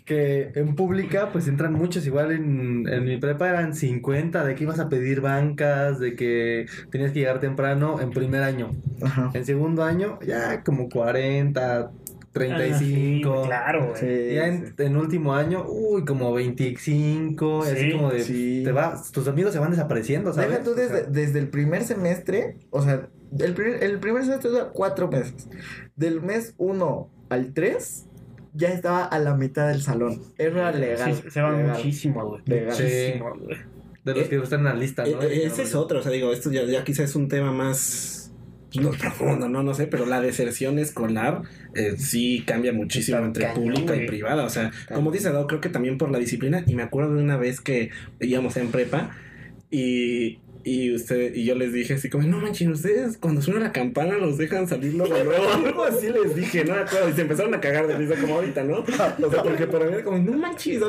que 0.06 0.52
en 0.56 0.76
pública 0.76 1.30
pues 1.32 1.48
entran 1.48 1.74
muchos. 1.74 2.06
Igual 2.06 2.32
en, 2.32 2.88
en 2.88 3.06
mi 3.06 3.18
prepa 3.18 3.50
eran 3.50 3.74
50 3.74 4.44
de 4.44 4.56
que 4.56 4.64
ibas 4.64 4.80
a 4.80 4.90
pedir 4.90 5.22
bancas, 5.22 6.00
de 6.00 6.16
que 6.16 6.66
tenías 6.92 7.12
que 7.12 7.20
llegar 7.20 7.40
temprano 7.40 8.00
en 8.02 8.12
primer 8.12 8.44
año. 8.44 8.72
Ajá. 9.02 9.32
En 9.34 9.46
segundo 9.46 9.84
año 9.84 10.20
ya 10.26 10.64
como 10.64 10.90
40, 10.90 11.92
35. 12.34 13.34
Ah, 13.34 13.42
sí, 13.44 13.48
claro, 13.48 13.88
güey. 13.90 14.00
Sí, 14.00 14.34
Ya 14.36 14.48
en, 14.48 14.74
en 14.78 14.98
último 14.98 15.34
año, 15.36 15.66
uy, 15.68 16.04
como 16.04 16.34
25, 16.34 17.64
y 17.66 17.70
así 17.70 17.82
Sí, 17.84 17.92
como 17.92 18.12
de, 18.12 18.24
sí. 18.24 18.62
te 18.66 18.72
vas, 18.72 19.12
tus 19.12 19.28
amigos 19.28 19.54
se 19.54 19.60
van 19.60 19.72
desapareciendo, 19.72 20.34
¿sabes? 20.34 20.50
Deja 20.50 20.64
tú 20.64 20.72
O 20.72 20.76
sea, 20.76 20.84
desde, 20.88 21.12
desde 21.12 21.40
el 21.40 21.48
primer 21.50 21.84
semestre, 21.84 22.58
o 22.72 22.82
sea, 22.82 23.08
el 23.40 23.54
primer, 23.54 23.84
el 23.84 24.00
primer 24.00 24.24
semestre 24.24 24.50
dura 24.50 24.70
cuatro 24.74 25.08
meses. 25.10 25.48
Del 25.96 26.22
mes 26.22 26.56
1 26.58 27.10
al 27.30 27.54
3, 27.54 28.06
ya 28.54 28.70
estaba 28.70 29.06
a 29.06 29.20
la 29.20 29.36
mitad 29.36 29.68
del 29.68 29.82
salón. 29.82 30.22
Era 30.38 30.72
legal. 30.72 31.14
Sí, 31.16 31.30
se 31.30 31.42
van 31.42 31.58
legal. 31.58 31.76
muchísimo, 31.78 32.26
güey. 32.28 32.42
Legal. 32.46 32.68
Muchísimo, 32.80 33.36
güey. 33.40 33.58
de 34.04 34.14
los 34.14 34.26
Eh, 34.26 34.30
que 34.30 34.36
están 34.38 34.60
en 34.60 34.66
la 34.66 34.74
lista, 34.74 35.04
¿no? 35.06 35.22
Eh, 35.22 35.28
eh, 35.38 35.46
ese 35.46 35.64
es 35.64 35.76
otro, 35.76 36.00
o 36.00 36.02
sea, 36.04 36.12
digo, 36.12 36.32
esto 36.34 36.52
ya, 36.52 36.64
ya 36.64 36.84
quizás 36.84 37.10
es 37.12 37.16
un 37.16 37.28
tema 37.30 37.52
más 37.52 38.23
no, 38.82 38.92
profundo, 38.92 39.50
¿no? 39.50 39.64
No 39.64 39.74
sé, 39.74 39.88
pero 39.88 40.06
la 40.06 40.22
deserción 40.22 40.80
escolar 40.80 41.44
eh, 41.76 41.96
sí 41.98 42.44
cambia 42.46 42.74
muchísimo 42.74 43.18
Está 43.18 43.28
entre 43.28 43.44
cañón, 43.46 43.64
pública 43.64 43.96
y 43.96 44.08
privada. 44.08 44.44
O 44.44 44.50
sea, 44.50 44.72
como 44.94 45.12
dice 45.12 45.32
Dado, 45.32 45.48
creo 45.48 45.62
que 45.62 45.70
también 45.70 45.98
por 45.98 46.12
la 46.12 46.20
disciplina. 46.20 46.64
Y 46.66 46.76
me 46.76 46.84
acuerdo 46.84 47.16
de 47.16 47.24
una 47.24 47.38
vez 47.38 47.62
que 47.62 47.90
íbamos 48.20 48.58
en 48.58 48.72
prepa 48.72 49.12
y, 49.70 50.40
y 50.64 50.94
usted 50.94 51.36
y 51.36 51.46
yo 51.46 51.56
les 51.56 51.74
dije 51.74 51.96
así 51.96 52.10
como, 52.10 52.28
no 52.28 52.40
manchen, 52.40 52.72
ustedes 52.72 53.18
cuando 53.18 53.42
suena 53.42 53.60
la 53.60 53.72
campana 53.72 54.18
los 54.18 54.38
dejan 54.38 54.68
salir 54.68 54.94
luego, 54.94 55.16
luego. 55.24 55.50
Algo 55.66 55.84
así 55.84 56.10
les 56.10 56.36
dije, 56.36 56.64
no 56.64 56.76
me 56.76 56.82
acuerdo. 56.82 57.10
Y 57.10 57.14
se 57.14 57.22
empezaron 57.22 57.54
a 57.54 57.60
cagar 57.60 57.88
de 57.88 57.98
risa 57.98 58.16
como 58.20 58.36
ahorita, 58.36 58.64
¿no? 58.64 58.80
O 58.80 58.86
sea, 59.32 59.44
porque 59.44 59.68
para 59.68 59.86
mí 59.86 59.94
era 59.94 60.04
como, 60.04 60.18
no 60.20 60.38
manches, 60.38 60.82
¿a 60.82 60.88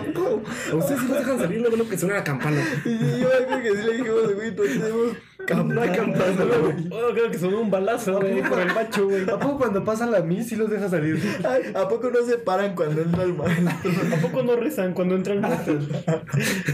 ustedes 0.76 1.00
sí 1.00 1.08
los 1.08 1.18
dejan 1.18 1.38
salir 1.38 1.60
luego 1.60 1.76
lo 1.76 1.88
que 1.88 1.98
suena 1.98 2.16
la 2.16 2.24
campana? 2.24 2.62
Y 2.84 3.20
yo 3.20 3.28
creo 3.30 3.62
que 3.62 3.70
sí 3.70 3.86
le 3.86 3.92
dijimos, 3.96 4.34
güey, 4.34 4.50
no 4.50 4.62
tenemos 4.62 5.16
No 5.52 5.80
hay 5.82 5.90
campana, 5.90 6.44
güey. 6.62 6.74
Oh, 6.90 7.12
creo 7.12 7.30
que 7.30 7.38
sonó 7.38 7.60
un 7.60 7.70
balazo, 7.70 8.18
güey, 8.20 8.42
por 8.42 8.58
el 8.60 8.72
bacho, 8.72 9.06
güey. 9.08 9.22
¿A 9.30 9.38
poco 9.38 9.58
cuando 9.58 9.84
pasan 9.84 10.10
la 10.10 10.20
mis 10.20 10.48
sí 10.48 10.56
los 10.56 10.70
deja 10.70 10.88
salir? 10.88 11.18
Ay, 11.48 11.72
¿A 11.74 11.88
poco 11.88 12.10
no 12.10 12.24
se 12.26 12.38
paran 12.38 12.74
cuando 12.74 13.02
entra 13.02 13.22
el 13.24 13.34
maestro? 13.34 13.70
¿A 14.12 14.20
poco 14.20 14.42
no 14.42 14.56
rezan 14.56 14.94
cuando 14.94 15.16
entran 15.16 15.40
maestros? 15.40 15.88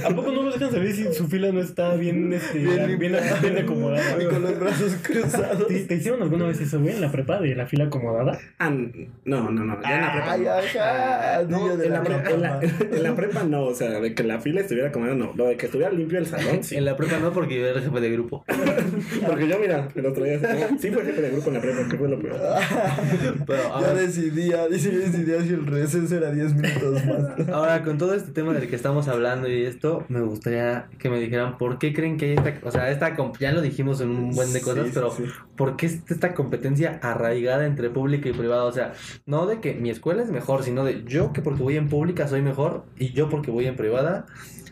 ¿A 0.04 0.08
poco 0.14 0.32
no 0.32 0.42
los 0.42 0.54
dejan 0.54 0.72
saber 0.72 0.92
si 0.92 1.12
su 1.12 1.26
fila 1.28 1.50
no 1.52 1.60
está 1.60 1.94
bien, 1.94 2.32
este, 2.32 2.58
Bien 2.58 2.98
bien, 2.98 3.16
bien 3.42 3.58
acomodada? 3.58 4.22
Y 4.22 4.26
con 4.26 4.42
los 4.42 4.58
brazos 4.58 4.96
cruzados. 5.02 5.66
¿Te, 5.66 5.80
te 5.84 5.94
hicieron 5.96 6.22
alguna 6.22 6.46
vez 6.46 6.60
eso, 6.60 6.80
güey, 6.80 6.94
en 6.94 7.00
la 7.00 7.10
prepa 7.10 7.40
de 7.40 7.54
la 7.54 7.66
fila 7.66 7.84
acomodada? 7.84 8.38
Ah, 8.58 8.70
no, 8.70 9.50
no, 9.50 9.64
no. 9.64 9.80
Ya 9.82 9.94
en 9.96 10.00
la 10.02 10.12
prepa. 10.12 10.32
Ay, 10.32 10.40
no. 10.42 10.50
ajá. 10.50 11.42
No, 11.48 11.58
niño 11.58 11.76
de 11.76 11.86
en 11.86 11.92
la, 11.92 11.98
la 11.98 12.04
pre- 12.04 12.34
en, 12.34 12.42
la, 12.42 12.48
campana. 12.60 12.74
en 12.96 13.02
la 13.02 13.14
prepa 13.14 13.42
no, 13.44 13.62
o 13.64 13.74
sea, 13.74 14.00
de 14.00 14.14
que 14.14 14.22
la 14.22 14.40
fila 14.40 14.60
estuviera 14.60 14.88
acomodada, 14.88 15.16
no. 15.16 15.32
Lo 15.34 15.46
de 15.46 15.56
que 15.56 15.66
estuviera 15.66 15.92
limpio 15.92 16.18
el 16.18 16.26
salón, 16.26 16.62
sí. 16.62 16.76
En 16.76 16.84
la 16.84 16.96
prepa 16.96 17.18
no, 17.18 17.32
porque 17.32 17.58
yo 17.58 17.66
era 17.66 17.80
jefe 17.80 18.00
de 18.00 18.10
grupo. 18.10 18.44
Porque 19.26 19.48
yo, 19.48 19.58
mira, 19.58 19.88
el 19.94 20.06
otro 20.06 20.24
día 20.24 20.38
sí 20.78 20.90
fue 20.90 21.04
jefe 21.04 21.20
de 21.22 21.30
grupo 21.30 21.48
en 21.48 21.54
la 21.54 21.60
prepa, 21.60 21.88
que 21.88 21.96
fue 21.96 22.08
lo 22.08 22.18
peor. 22.20 22.36
Pero 23.46 23.62
Ya 23.62 23.68
ahora, 23.68 23.94
decidía, 23.94 24.66
dice, 24.68 24.92
yo 24.92 24.98
decidía 25.00 25.42
si 25.42 25.50
el 25.50 25.66
receso 25.66 26.16
era 26.16 26.30
10 26.32 26.54
minutos 26.54 27.04
más. 27.06 27.48
ahora, 27.52 27.82
con 27.82 27.98
todo 27.98 28.14
este 28.14 28.32
tema 28.32 28.52
del 28.52 28.68
que 28.68 28.76
estamos 28.76 29.08
hablando 29.08 29.48
y 29.48 29.64
esto, 29.64 30.04
me 30.08 30.20
gustaría 30.20 30.88
que 30.98 31.08
me 31.10 31.18
dijeran 31.20 31.58
por 31.58 31.78
qué 31.78 31.92
creen 31.92 32.16
que 32.16 32.26
hay 32.26 32.32
esta, 32.36 32.54
o 32.62 32.70
sea, 32.70 32.90
esta, 32.90 33.16
comp- 33.16 33.38
ya 33.38 33.52
lo 33.52 33.60
dijimos 33.62 34.00
en 34.00 34.10
un 34.10 34.30
buen 34.32 34.52
de 34.52 34.60
cosas, 34.60 34.84
Sí, 34.84 34.88
sí, 34.90 34.94
pero 34.94 35.10
sí. 35.10 35.24
¿por 35.56 35.76
qué 35.76 35.86
es 35.86 36.00
esta 36.08 36.34
competencia 36.34 36.98
arraigada 37.02 37.66
entre 37.66 37.90
pública 37.90 38.28
y 38.28 38.32
privada? 38.32 38.64
O 38.64 38.72
sea, 38.72 38.92
no 39.26 39.46
de 39.46 39.60
que 39.60 39.74
mi 39.74 39.90
escuela 39.90 40.22
es 40.22 40.30
mejor, 40.30 40.62
sino 40.62 40.84
de 40.84 41.04
yo 41.04 41.32
que 41.32 41.42
porque 41.42 41.62
voy 41.62 41.76
en 41.76 41.88
pública 41.88 42.28
soy 42.28 42.42
mejor 42.42 42.84
y 42.98 43.12
yo 43.12 43.28
porque 43.28 43.50
voy 43.50 43.66
en 43.66 43.76
privada 43.76 44.26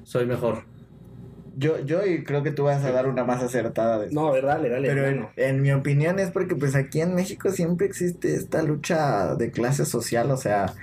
soy 0.04 0.26
mejor. 0.26 0.62
Yo, 1.58 1.80
yo 1.80 2.06
y 2.06 2.22
creo 2.22 2.42
que 2.42 2.52
tú 2.52 2.64
vas 2.64 2.84
a 2.84 2.92
dar 2.92 3.08
una 3.08 3.24
más 3.24 3.42
acertada 3.42 3.98
de 3.98 4.06
eso. 4.06 4.14
No, 4.14 4.28
a 4.28 4.32
ver, 4.32 4.44
dale, 4.44 4.68
dale. 4.68 4.88
Pero 4.88 5.06
en, 5.06 5.26
en 5.36 5.60
mi 5.60 5.72
opinión 5.72 6.18
es 6.20 6.30
porque 6.30 6.54
pues 6.54 6.76
aquí 6.76 7.00
en 7.00 7.14
México 7.14 7.50
siempre 7.50 7.86
existe 7.86 8.34
esta 8.34 8.62
lucha 8.62 9.34
de 9.34 9.50
clase 9.50 9.84
social, 9.84 10.30
o 10.30 10.36
sea, 10.36 10.74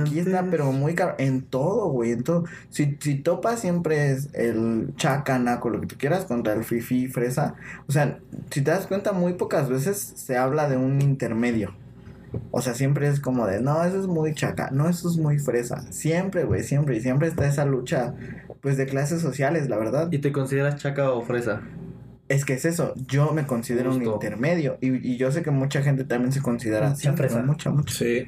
aquí 0.00 0.18
está 0.18 0.46
pero 0.50 0.72
muy 0.72 0.94
caro, 0.94 1.14
en 1.18 1.42
todo, 1.42 1.88
güey, 1.90 2.12
en 2.12 2.24
todo. 2.24 2.44
Si, 2.70 2.96
si 3.00 3.16
topa 3.16 3.56
siempre 3.56 4.12
es 4.12 4.28
el 4.32 4.94
chacanaco, 4.96 5.68
lo 5.68 5.80
que 5.80 5.86
tú 5.86 5.96
quieras, 5.98 6.24
contra 6.24 6.54
el 6.54 6.64
fifi 6.64 7.08
fresa. 7.08 7.54
O 7.86 7.92
sea, 7.92 8.18
si 8.50 8.62
te 8.62 8.70
das 8.70 8.86
cuenta, 8.86 9.12
muy 9.12 9.34
pocas 9.34 9.68
veces 9.68 10.12
se 10.16 10.36
habla 10.36 10.68
de 10.68 10.76
un 10.76 11.02
intermedio. 11.02 11.74
O 12.52 12.62
sea, 12.62 12.74
siempre 12.74 13.08
es 13.08 13.20
como 13.20 13.46
de, 13.46 13.60
no, 13.60 13.82
eso 13.84 13.98
es 13.98 14.06
muy 14.06 14.34
chaca, 14.34 14.70
no, 14.70 14.88
eso 14.88 15.08
es 15.08 15.16
muy 15.16 15.38
fresa. 15.38 15.84
Siempre, 15.90 16.44
güey, 16.44 16.62
siempre. 16.62 16.96
Y 16.96 17.00
siempre 17.00 17.28
está 17.28 17.46
esa 17.46 17.64
lucha, 17.64 18.14
pues, 18.60 18.76
de 18.76 18.86
clases 18.86 19.20
sociales, 19.20 19.68
la 19.68 19.76
verdad. 19.76 20.10
¿Y 20.12 20.18
te 20.18 20.32
consideras 20.32 20.76
chaca 20.76 21.10
o 21.12 21.22
fresa? 21.22 21.62
Es 22.28 22.44
que 22.44 22.52
es 22.54 22.64
eso, 22.64 22.94
yo 23.08 23.32
me 23.32 23.44
considero 23.46 23.94
un 23.94 24.04
intermedio. 24.04 24.78
Y, 24.80 25.12
y 25.12 25.16
yo 25.16 25.32
sé 25.32 25.42
que 25.42 25.50
mucha 25.50 25.82
gente 25.82 26.04
también 26.04 26.32
se 26.32 26.40
considera 26.40 26.88
así. 26.88 27.08
Mucha 27.08 27.16
fresa. 27.16 27.42
Mucha, 27.42 27.70
mucha. 27.70 27.92
Sí. 27.92 28.26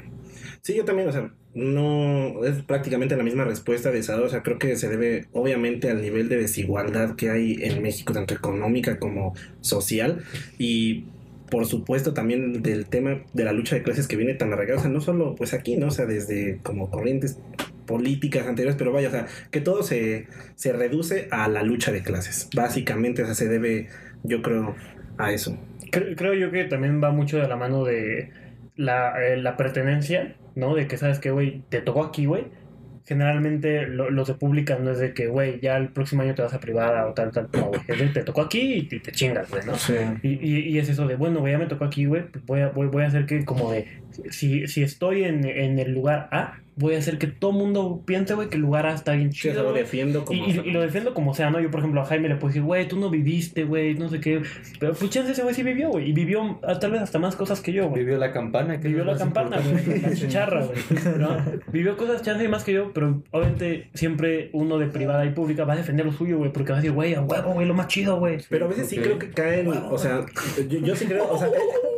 Sí, 0.62 0.74
yo 0.76 0.84
también, 0.84 1.08
o 1.08 1.12
sea, 1.12 1.32
no 1.54 2.44
es 2.44 2.62
prácticamente 2.62 3.16
la 3.16 3.24
misma 3.24 3.44
respuesta 3.44 3.90
de 3.90 4.02
Sado, 4.02 4.24
o 4.24 4.28
sea, 4.28 4.42
creo 4.42 4.58
que 4.58 4.76
se 4.76 4.88
debe 4.88 5.26
obviamente 5.32 5.90
al 5.90 6.00
nivel 6.00 6.28
de 6.28 6.38
desigualdad 6.38 7.16
que 7.16 7.30
hay 7.30 7.58
en 7.62 7.82
México, 7.82 8.12
tanto 8.12 8.32
económica 8.34 8.98
como 8.98 9.34
social, 9.60 10.22
y 10.58 11.06
por 11.50 11.66
supuesto 11.66 12.14
también 12.14 12.62
del 12.62 12.86
tema 12.86 13.22
de 13.32 13.44
la 13.44 13.52
lucha 13.52 13.74
de 13.74 13.82
clases 13.82 14.08
que 14.08 14.16
viene 14.16 14.34
tan 14.34 14.52
arraigada, 14.52 14.78
o 14.78 14.82
sea, 14.82 14.90
no 14.90 15.00
solo 15.00 15.34
pues 15.34 15.52
aquí, 15.52 15.76
¿no? 15.76 15.88
O 15.88 15.90
sea, 15.90 16.06
desde 16.06 16.58
como 16.62 16.90
corrientes 16.90 17.38
políticas 17.92 18.46
anteriores, 18.46 18.76
pero 18.78 18.90
vaya, 18.92 19.08
o 19.08 19.10
sea, 19.10 19.26
que 19.50 19.60
todo 19.60 19.82
se, 19.82 20.26
se 20.54 20.72
reduce 20.72 21.28
a 21.30 21.46
la 21.48 21.62
lucha 21.62 21.92
de 21.92 22.02
clases, 22.02 22.48
básicamente, 22.56 23.22
o 23.22 23.26
sea, 23.26 23.34
se 23.34 23.48
debe, 23.48 23.88
yo 24.22 24.40
creo, 24.40 24.74
a 25.18 25.30
eso. 25.32 25.58
Cre- 25.90 26.14
Creo 26.16 26.32
yo 26.34 26.50
que 26.50 26.64
también 26.64 27.02
va 27.02 27.10
mucho 27.10 27.38
de 27.38 27.46
la 27.48 27.56
mano 27.56 27.84
de 27.84 28.30
la, 28.76 29.14
eh, 29.22 29.36
la 29.36 29.56
pertenencia, 29.58 30.34
¿no? 30.56 30.74
De 30.74 30.86
que, 30.86 30.96
¿sabes 30.96 31.18
qué, 31.18 31.30
güey? 31.30 31.62
Te 31.68 31.80
tocó 31.82 32.02
aquí, 32.04 32.24
güey. 32.26 32.44
generalmente 33.04 33.86
lo- 33.88 34.10
los 34.10 34.28
de 34.28 34.34
públicas 34.34 34.78
no 34.80 34.92
es 34.92 34.98
de 35.00 35.12
que, 35.12 35.26
güey, 35.26 35.58
ya 35.60 35.76
el 35.76 35.88
próximo 35.88 36.22
año 36.22 36.36
te 36.36 36.42
vas 36.42 36.54
a 36.54 36.60
privada 36.60 37.06
o 37.08 37.12
tal, 37.14 37.32
tal. 37.32 37.48
No, 37.52 37.66
güey. 37.66 37.80
Es 37.88 37.98
de 37.98 38.06
te 38.06 38.22
tocó 38.22 38.42
aquí 38.42 38.74
y 38.74 38.82
te, 38.88 39.00
te 39.00 39.10
chingas, 39.10 39.50
güey, 39.50 39.66
¿no? 39.66 39.74
Sí. 39.74 39.94
Y, 40.22 40.28
y, 40.40 40.58
y 40.68 40.78
es 40.78 40.88
eso 40.88 41.06
de, 41.08 41.16
bueno, 41.16 41.40
güey, 41.40 41.52
ya 41.52 41.58
me 41.58 41.66
tocó 41.66 41.84
aquí, 41.84 42.04
güey, 42.06 42.22
voy 42.46 42.60
a, 42.60 42.68
voy, 42.68 42.86
voy 42.86 43.02
a 43.02 43.08
hacer 43.08 43.26
que 43.26 43.44
como 43.44 43.72
de, 43.72 43.86
si, 44.30 44.66
si 44.68 44.82
estoy 44.84 45.24
en, 45.24 45.44
en 45.44 45.80
el 45.80 45.92
lugar 45.92 46.28
A, 46.30 46.60
voy 46.82 46.94
a 46.96 46.98
hacer 46.98 47.16
que 47.18 47.26
todo 47.28 47.52
mundo 47.52 48.02
piense, 48.04 48.34
güey, 48.34 48.48
que 48.50 48.56
el 48.56 48.62
lugar 48.62 48.84
está 48.86 49.12
bien 49.12 49.32
Sí, 49.32 49.38
o 49.38 49.42
sea, 49.42 49.52
chido. 49.52 49.62
lo 49.64 49.70
güey. 49.70 49.82
defiendo 49.82 50.20
Y, 50.20 50.24
como. 50.24 50.44
y- 50.46 50.68
y 50.68 50.70
lo 50.72 50.80
defiendo 50.82 51.14
como 51.14 51.32
sea, 51.34 51.48
¿no? 51.50 51.60
Yo, 51.60 51.70
por 51.70 51.80
ejemplo, 51.80 52.00
a 52.02 52.04
Jaime 52.04 52.28
le 52.28 52.34
puedo 52.36 52.48
decir, 52.48 52.62
güey, 52.62 52.86
tú 52.86 52.98
no 52.98 53.08
viviste, 53.08 53.64
güey, 53.64 53.94
no 53.94 54.08
sé 54.10 54.20
qué. 54.20 54.42
Pero 54.78 54.92
pues 54.92 55.10
chance 55.10 55.32
ese 55.32 55.42
güey 55.42 55.54
sí 55.54 55.62
vivió, 55.62 55.88
güey. 55.90 56.10
Y 56.10 56.12
vivió 56.12 56.60
tal 56.80 56.90
vez 56.90 57.00
hasta 57.02 57.18
más 57.18 57.36
cosas 57.36 57.60
que 57.60 57.72
yo, 57.72 57.88
güey. 57.88 58.02
Vivió 58.04 58.18
la 58.18 58.32
campana. 58.32 58.78
que 58.80 58.88
Vivió 58.88 59.04
lo 59.04 59.12
la 59.12 59.18
campana, 59.18 59.58
güey, 59.60 60.00
la 60.02 60.12
chicharra, 60.14 60.64
güey. 60.66 60.78
¿no? 61.18 61.36
Vivió 61.72 61.96
cosas 61.96 62.22
chance 62.22 62.46
más 62.48 62.64
que 62.64 62.72
yo, 62.74 62.92
pero 62.92 63.22
obviamente 63.30 63.88
siempre 63.94 64.50
uno 64.52 64.78
de 64.78 64.86
privada 64.88 65.24
y 65.24 65.30
pública 65.30 65.64
va 65.64 65.74
a 65.74 65.76
defender 65.76 66.04
lo 66.04 66.12
suyo, 66.12 66.38
güey, 66.38 66.52
porque 66.52 66.72
va 66.72 66.78
a 66.78 66.80
decir, 66.80 66.92
güey, 66.92 67.14
a 67.14 67.22
huevo, 67.22 67.52
güey, 67.54 67.66
lo 67.66 67.74
más 67.74 67.86
chido, 67.88 68.18
güey. 68.18 68.38
Pero 68.48 68.66
a 68.66 68.68
veces 68.68 68.88
sí 68.88 68.96
creo 68.96 69.18
que 69.18 69.30
caen, 69.30 69.68
o 69.68 69.96
sea, 69.98 70.24
yo, 70.68 70.78
yo 70.80 70.96
sí 70.96 71.06
creo, 71.06 71.30
o 71.30 71.38
sea, 71.38 71.48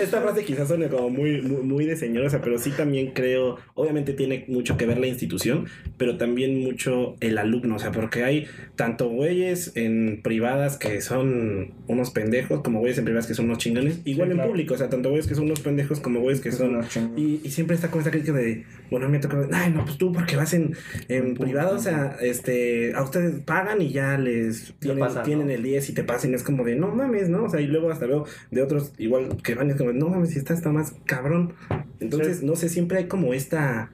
esta 0.00 0.20
frase 0.20 0.44
quizás 0.44 0.68
suene 0.68 0.88
como 0.88 1.10
muy, 1.10 1.42
muy, 1.42 1.62
muy 1.62 1.86
de 1.86 1.96
señora, 1.96 2.28
pero 2.42 2.58
sí 2.58 2.70
también 2.70 3.12
creo, 3.12 3.56
obviamente 3.74 4.12
tiene 4.12 4.44
mucho 4.48 4.76
que 4.76 4.86
ver 4.86 4.98
la 4.98 5.06
institución, 5.06 5.66
pero 5.96 6.16
también 6.16 6.60
mucho 6.60 7.16
el 7.20 7.38
alumno, 7.38 7.76
o 7.76 7.78
sea, 7.78 7.92
porque 7.92 8.24
hay 8.24 8.46
tanto 8.76 9.08
güeyes 9.08 9.76
en 9.76 10.20
privadas 10.22 10.76
que 10.76 11.00
son 11.00 11.74
unos 11.86 12.10
pendejos, 12.10 12.60
como 12.62 12.80
güeyes 12.80 12.98
en 12.98 13.04
privadas 13.04 13.26
que 13.26 13.34
son 13.34 13.46
unos 13.46 13.58
chingones, 13.58 14.00
igual 14.04 14.30
en 14.30 14.36
claro. 14.36 14.50
público, 14.50 14.74
o 14.74 14.78
sea, 14.78 14.88
tanto 14.88 15.10
güeyes 15.10 15.26
que 15.26 15.34
son 15.34 15.44
unos 15.44 15.60
pendejos 15.60 16.00
como 16.00 16.20
güeyes 16.20 16.40
que 16.40 16.52
son... 16.52 16.80
Y, 17.16 17.40
y 17.44 17.50
siempre 17.50 17.76
está 17.76 17.90
con 17.90 18.00
esta 18.00 18.10
crítica 18.10 18.32
de, 18.32 18.64
bueno, 18.90 19.08
me 19.08 19.18
toca, 19.18 19.46
ay, 19.52 19.72
no, 19.72 19.84
pues 19.84 19.98
tú 19.98 20.12
porque 20.12 20.36
vas 20.36 20.54
en, 20.54 20.74
en 21.08 21.34
privado, 21.34 21.76
o 21.76 21.78
sea, 21.78 22.16
este, 22.20 22.94
a 22.94 23.02
ustedes 23.02 23.40
pagan 23.40 23.82
y 23.82 23.90
ya 23.90 24.18
les 24.18 24.74
tienen, 24.78 25.00
pasa, 25.00 25.22
tienen 25.22 25.46
¿no? 25.46 25.52
el 25.52 25.62
10 25.62 25.90
y 25.90 25.94
te 25.94 26.04
pasan, 26.04 26.34
es 26.34 26.42
como 26.42 26.64
de, 26.64 26.76
no 26.76 26.88
mames, 26.88 27.28
¿no? 27.28 27.44
O 27.44 27.48
sea, 27.48 27.60
y 27.60 27.66
luego 27.66 27.90
hasta 27.90 28.06
luego 28.06 28.26
de 28.50 28.62
otros 28.62 28.92
igual 28.98 29.11
que 29.42 29.54
van 29.54 29.68
y 29.68 29.70
es 29.72 29.76
como, 29.76 29.92
no 29.92 30.08
mames, 30.08 30.30
si 30.30 30.38
está, 30.38 30.54
está 30.54 30.70
más 30.70 30.94
cabrón. 31.06 31.52
Entonces, 32.00 32.42
no 32.42 32.56
sé, 32.56 32.68
siempre 32.68 32.98
hay 32.98 33.06
como 33.06 33.32
esta 33.34 33.90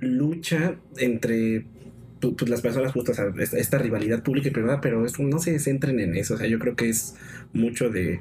lucha 0.00 0.74
entre 0.98 1.66
pu- 2.20 2.36
pues, 2.36 2.48
las 2.50 2.60
personas 2.60 2.92
justas, 2.92 3.18
o 3.18 3.32
sea, 3.34 3.58
esta, 3.58 3.78
rivalidad 3.78 4.22
pública 4.22 4.48
y 4.48 4.52
privada, 4.52 4.80
pero 4.80 5.04
es- 5.04 5.18
no 5.18 5.38
se 5.38 5.58
centren 5.58 6.00
en 6.00 6.14
eso, 6.16 6.34
o 6.34 6.36
sea, 6.36 6.46
yo 6.46 6.58
creo 6.58 6.76
que 6.76 6.88
es 6.88 7.14
mucho 7.52 7.90
de... 7.90 8.20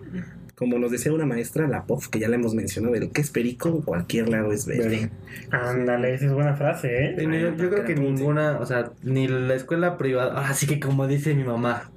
Como 0.55 0.77
nos 0.77 0.91
decía 0.91 1.11
una 1.11 1.25
maestra, 1.25 1.67
la 1.67 1.85
POF, 1.87 2.09
que 2.09 2.19
ya 2.19 2.29
la 2.29 2.35
hemos 2.35 2.53
mencionado, 2.53 2.93
el 2.93 3.09
que 3.09 3.21
es 3.21 3.31
perico 3.31 3.69
en 3.69 3.81
cualquier 3.81 4.29
lado 4.29 4.53
es 4.53 4.67
verde. 4.67 5.09
Ándale, 5.49 6.13
esa 6.13 6.27
es 6.27 6.31
buena 6.31 6.55
frase, 6.55 7.05
¿eh? 7.05 7.15
Yo, 7.19 7.55
yo 7.57 7.69
creo 7.71 7.83
que 7.83 7.95
ninguna, 7.95 8.59
o 8.59 8.65
sea, 8.65 8.91
ni 9.01 9.27
la 9.27 9.55
escuela 9.55 9.97
privada, 9.97 10.35
ahora 10.35 10.53
sí 10.53 10.67
que 10.67 10.79
como 10.79 11.07
dice 11.07 11.33
mi 11.33 11.43
mamá, 11.43 11.89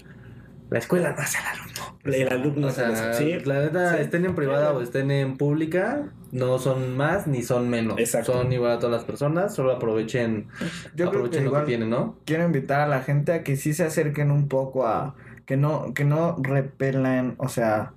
la 0.70 0.78
escuela 0.78 1.12
no 1.12 1.18
hace 1.18 1.38
al 1.38 1.46
alumno. 1.46 1.98
El 2.04 2.28
alumno, 2.32 2.66
O 2.68 2.70
sea, 2.70 3.12
sí, 3.14 3.38
la 3.44 3.60
neta, 3.62 3.94
sí. 3.96 4.02
estén 4.02 4.24
en 4.24 4.34
privada 4.34 4.72
o 4.72 4.80
estén 4.80 5.10
en 5.10 5.36
pública, 5.36 6.08
no 6.32 6.58
son 6.58 6.96
más 6.96 7.26
ni 7.26 7.42
son 7.42 7.68
menos. 7.68 7.98
Exacto. 7.98 8.32
Son 8.32 8.52
igual 8.52 8.72
a 8.72 8.78
todas 8.78 8.94
las 8.94 9.04
personas, 9.04 9.54
solo 9.54 9.72
aprovechen, 9.72 10.46
Yo 10.94 11.10
creo 11.10 11.10
que 11.10 11.16
aprovechen 11.18 11.42
lo 11.44 11.48
igual 11.50 11.62
que 11.62 11.68
tienen, 11.68 11.90
¿no? 11.90 12.16
quiero 12.24 12.44
invitar 12.44 12.80
a 12.80 12.86
la 12.88 13.00
gente 13.02 13.32
a 13.32 13.42
que 13.44 13.56
sí 13.56 13.72
se 13.74 13.84
acerquen 13.84 14.30
un 14.30 14.48
poco 14.48 14.86
a 14.86 15.14
que 15.46 15.56
no 15.56 15.94
que 15.94 16.04
no 16.04 16.36
repelan, 16.40 17.34
o 17.38 17.48
sea, 17.48 17.92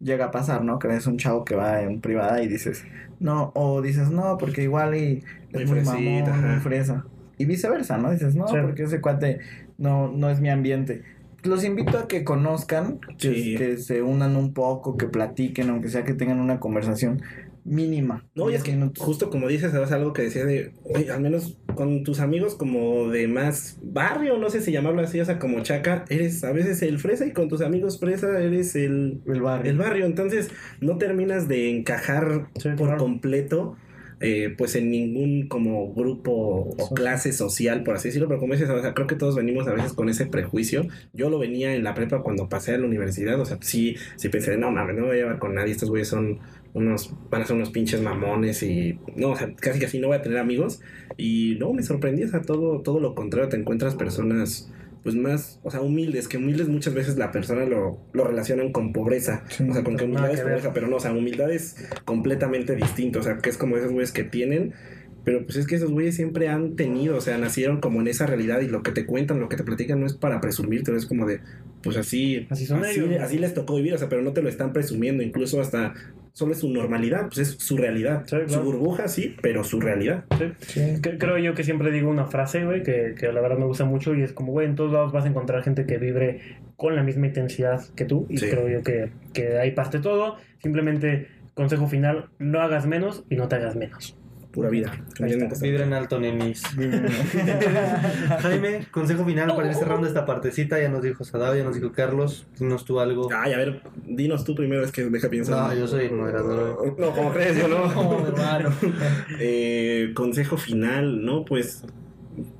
llega 0.00 0.26
a 0.26 0.30
pasar, 0.30 0.64
¿no? 0.64 0.78
Que 0.78 0.88
ves 0.88 1.06
un 1.06 1.16
chavo 1.18 1.44
que 1.44 1.54
va 1.56 1.82
en 1.82 2.00
privada 2.00 2.42
y 2.42 2.48
dices, 2.48 2.84
"No", 3.20 3.50
o 3.54 3.82
dices, 3.82 4.10
"No, 4.10 4.38
porque 4.38 4.62
igual 4.62 4.94
y 4.96 5.22
Muy 5.52 5.62
es 5.62 5.70
muy 5.70 5.80
fresita, 5.84 6.30
mamón, 6.30 6.44
ajá. 6.44 6.46
muy 6.52 6.60
fresa." 6.60 7.04
Y 7.38 7.44
viceversa, 7.44 7.98
¿no? 7.98 8.10
Dices, 8.12 8.34
"No, 8.36 8.46
Sí. 8.48 8.54
porque 8.62 8.84
ese 8.84 9.00
cuate 9.00 9.40
no 9.78 10.08
no 10.12 10.30
es 10.30 10.40
mi 10.40 10.48
ambiente." 10.50 11.02
Los 11.44 11.64
invito 11.64 11.98
a 11.98 12.06
que 12.08 12.24
conozcan, 12.24 13.00
que, 13.18 13.34
Sí. 13.34 13.54
que 13.56 13.76
se 13.76 14.02
unan 14.02 14.36
un 14.36 14.52
poco, 14.54 14.96
que 14.96 15.06
platiquen, 15.06 15.70
aunque 15.70 15.88
sea 15.88 16.04
que 16.04 16.14
tengan 16.14 16.38
una 16.40 16.60
conversación 16.60 17.22
mínima. 17.64 18.24
No, 18.34 18.50
y 18.50 18.54
es 18.54 18.62
10 18.62 18.64
que 18.64 18.72
minutos. 18.72 19.04
justo 19.04 19.30
como 19.30 19.46
dices, 19.48 19.70
¿sabes? 19.70 19.92
algo 19.92 20.12
que 20.12 20.22
decía 20.22 20.44
de, 20.44 20.72
oye, 20.84 21.10
al 21.12 21.20
menos 21.20 21.56
con 21.76 22.02
tus 22.02 22.18
amigos 22.20 22.54
como 22.56 23.08
de 23.08 23.28
más 23.28 23.78
barrio, 23.82 24.36
no 24.36 24.50
sé 24.50 24.60
si 24.60 24.72
llamarlo 24.72 25.00
así, 25.00 25.20
o 25.20 25.24
sea, 25.24 25.38
como 25.38 25.60
chaca, 25.60 26.04
eres 26.08 26.42
a 26.44 26.52
veces 26.52 26.82
el 26.82 26.98
fresa 26.98 27.24
y 27.24 27.30
con 27.32 27.48
tus 27.48 27.60
amigos 27.60 28.00
fresa 28.00 28.40
eres 28.40 28.74
el, 28.74 29.20
el 29.26 29.40
barrio. 29.40 29.70
el 29.70 29.78
barrio. 29.78 30.06
Entonces 30.06 30.50
no 30.80 30.98
terminas 30.98 31.46
de 31.48 31.70
encajar 31.70 32.48
Sí, 32.60 32.68
por 32.70 32.88
claro. 32.88 32.98
completo. 32.98 33.76
Eh, 34.22 34.54
pues 34.56 34.76
en 34.76 34.90
ningún 34.90 35.48
como 35.48 35.92
grupo 35.92 36.32
o 36.78 36.94
clase 36.94 37.32
social, 37.32 37.82
por 37.82 37.96
así 37.96 38.08
decirlo, 38.08 38.28
pero 38.28 38.38
como 38.38 38.52
dices, 38.52 38.70
o 38.70 38.80
sea, 38.80 38.94
creo 38.94 39.08
que 39.08 39.16
todos 39.16 39.34
venimos 39.34 39.66
a 39.66 39.72
veces 39.72 39.92
con 39.92 40.08
ese 40.08 40.26
prejuicio. 40.26 40.86
Yo 41.12 41.28
lo 41.28 41.40
venía 41.40 41.74
en 41.74 41.82
la 41.82 41.94
prepa 41.94 42.22
cuando 42.22 42.48
pasé 42.48 42.72
a 42.74 42.78
la 42.78 42.86
universidad, 42.86 43.40
o 43.40 43.44
sea, 43.44 43.58
sí, 43.60 43.96
sí 44.16 44.28
pensé, 44.28 44.56
no 44.56 44.70
mames, 44.70 44.94
no 44.94 45.02
me 45.02 45.08
voy 45.08 45.16
a 45.16 45.20
llevar 45.20 45.38
con 45.40 45.54
nadie, 45.54 45.72
estos 45.72 45.90
güeyes 45.90 46.06
son 46.06 46.38
unos, 46.72 47.12
van 47.30 47.42
a 47.42 47.46
ser 47.46 47.56
unos 47.56 47.70
pinches 47.70 48.00
mamones 48.00 48.62
y 48.62 48.98
no, 49.16 49.30
o 49.30 49.36
sea, 49.36 49.52
casi 49.56 49.80
casi 49.80 49.98
no 49.98 50.06
voy 50.06 50.16
a 50.16 50.22
tener 50.22 50.38
amigos. 50.38 50.80
Y 51.16 51.56
no, 51.58 51.72
me 51.72 51.82
sorprendí, 51.82 52.22
o 52.22 52.28
sea, 52.28 52.42
todo, 52.42 52.80
todo 52.80 53.00
lo 53.00 53.14
contrario, 53.14 53.48
te 53.48 53.56
encuentras 53.56 53.94
personas 53.96 54.70
pues 55.02 55.14
más, 55.16 55.58
o 55.62 55.70
sea, 55.70 55.80
humildes, 55.80 56.28
que 56.28 56.36
humildes 56.36 56.68
muchas 56.68 56.94
veces 56.94 57.16
la 57.18 57.32
persona 57.32 57.64
lo, 57.64 57.98
lo 58.12 58.24
relacionan 58.24 58.72
con 58.72 58.92
pobreza, 58.92 59.44
Sí, 59.48 59.64
o 59.68 59.72
sea, 59.72 59.82
con 59.82 59.96
que 59.96 60.04
humildad 60.04 60.30
es 60.30 60.36
que 60.38 60.44
ver. 60.44 60.52
pobreza, 60.54 60.72
pero 60.72 60.86
no, 60.88 60.96
o 60.96 61.00
sea, 61.00 61.12
humildad 61.12 61.50
es 61.52 61.76
completamente 62.04 62.76
distinto, 62.76 63.18
o 63.18 63.22
sea, 63.22 63.38
que 63.38 63.50
es 63.50 63.56
como 63.56 63.76
esos 63.76 63.90
güeyes 63.92 64.12
que 64.12 64.24
tienen, 64.24 64.72
pero 65.24 65.44
pues 65.44 65.56
es 65.56 65.66
que 65.66 65.76
esos 65.76 65.90
güeyes 65.90 66.14
siempre 66.16 66.48
han 66.48 66.74
tenido, 66.76 67.16
o 67.16 67.20
sea, 67.20 67.38
nacieron 67.38 67.80
como 67.80 68.00
en 68.00 68.08
esa 68.08 68.26
realidad 68.26 68.60
y 68.60 68.68
lo 68.68 68.82
que 68.82 68.90
te 68.92 69.06
cuentan, 69.06 69.40
lo 69.40 69.48
que 69.48 69.56
te 69.56 69.64
platican 69.64 70.00
no 70.00 70.06
es 70.06 70.14
para 70.14 70.40
presumirte, 70.40 70.94
es 70.96 71.06
como 71.06 71.26
de, 71.26 71.40
pues 71.82 71.96
así, 71.96 72.46
Así 72.50 72.66
son 72.66 72.84
así, 72.84 73.00
ellos. 73.00 73.20
así 73.20 73.38
les 73.38 73.54
tocó 73.54 73.76
vivir, 73.76 73.94
o 73.94 73.98
sea, 73.98 74.08
pero 74.08 74.22
no 74.22 74.32
te 74.32 74.42
lo 74.42 74.48
están 74.48 74.72
presumiendo, 74.72 75.22
incluso 75.22 75.60
hasta 75.60 75.94
solo 76.32 76.52
es 76.52 76.60
su 76.60 76.68
normalidad, 76.70 77.26
pues 77.26 77.38
es 77.38 77.48
su 77.58 77.76
realidad, 77.76 78.24
Sí, 78.26 78.36
su 78.46 78.60
burbuja 78.62 79.06
sí, 79.08 79.36
pero 79.42 79.64
su 79.64 79.80
realidad. 79.80 80.24
Sí. 80.38 80.52
Sí. 80.60 81.00
Creo 81.18 81.38
yo 81.38 81.54
que 81.54 81.62
siempre 81.64 81.90
digo 81.90 82.08
una 82.10 82.26
frase, 82.26 82.64
güey, 82.64 82.82
que, 82.82 83.14
que 83.18 83.30
la 83.32 83.40
verdad 83.40 83.58
me 83.58 83.66
gusta 83.66 83.84
mucho 83.84 84.14
y 84.14 84.22
es 84.22 84.32
como, 84.32 84.52
güey, 84.52 84.66
en 84.66 84.74
todos 84.74 84.92
lados 84.92 85.12
vas 85.12 85.24
a 85.24 85.28
encontrar 85.28 85.62
gente 85.62 85.84
que 85.86 85.98
vibre 85.98 86.40
con 86.76 86.96
la 86.96 87.02
misma 87.02 87.26
intensidad 87.26 87.82
que 87.94 88.04
tú 88.06 88.26
y 88.28 88.38
Sí. 88.38 88.48
creo 88.50 88.68
yo 88.68 88.82
que, 88.82 89.10
que 89.34 89.58
ahí 89.58 89.72
parte 89.72 89.98
todo. 90.00 90.36
Simplemente, 90.62 91.28
consejo 91.54 91.86
final, 91.86 92.30
no 92.38 92.60
hagas 92.60 92.86
menos 92.86 93.24
y 93.28 93.36
no 93.36 93.48
te 93.48 93.56
hagas 93.56 93.76
menos. 93.76 94.16
Pura 94.52 94.68
vida. 94.68 94.92
Está. 95.18 95.48
Vibren 95.62 95.92
alto, 95.94 96.20
nenis. 96.20 96.62
Jaime, 98.40 98.86
consejo 98.90 99.24
final 99.24 99.54
para 99.56 99.68
ir 99.68 99.74
cerrando 99.74 100.06
esta 100.06 100.26
partecita. 100.26 100.80
Ya 100.80 100.88
nos 100.88 101.02
dijo 101.02 101.24
Sadao, 101.24 101.54
ya 101.56 101.64
nos 101.64 101.74
dijo 101.74 101.92
Carlos. 101.92 102.46
Dinos 102.58 102.84
tú 102.84 103.00
algo. 103.00 103.28
Ay, 103.34 103.52
a 103.54 103.56
ver, 103.56 103.80
dinos 104.06 104.44
tú 104.44 104.54
primero, 104.54 104.84
es 104.84 104.92
que 104.92 105.04
deja 105.04 105.28
pienso. 105.28 105.52
No, 105.52 105.74
yo 105.74 105.86
soy 105.86 106.06
el 106.06 106.12
moderador. 106.12 106.94
No, 106.98 107.10
como 107.12 107.32
crees, 107.32 107.56
yo 107.58 107.68
no. 107.68 107.82
No, 107.94 108.26
hermano. 108.26 108.70
Eh, 109.38 110.12
consejo 110.14 110.56
final, 110.56 111.24
¿no? 111.24 111.44
Pues 111.44 111.84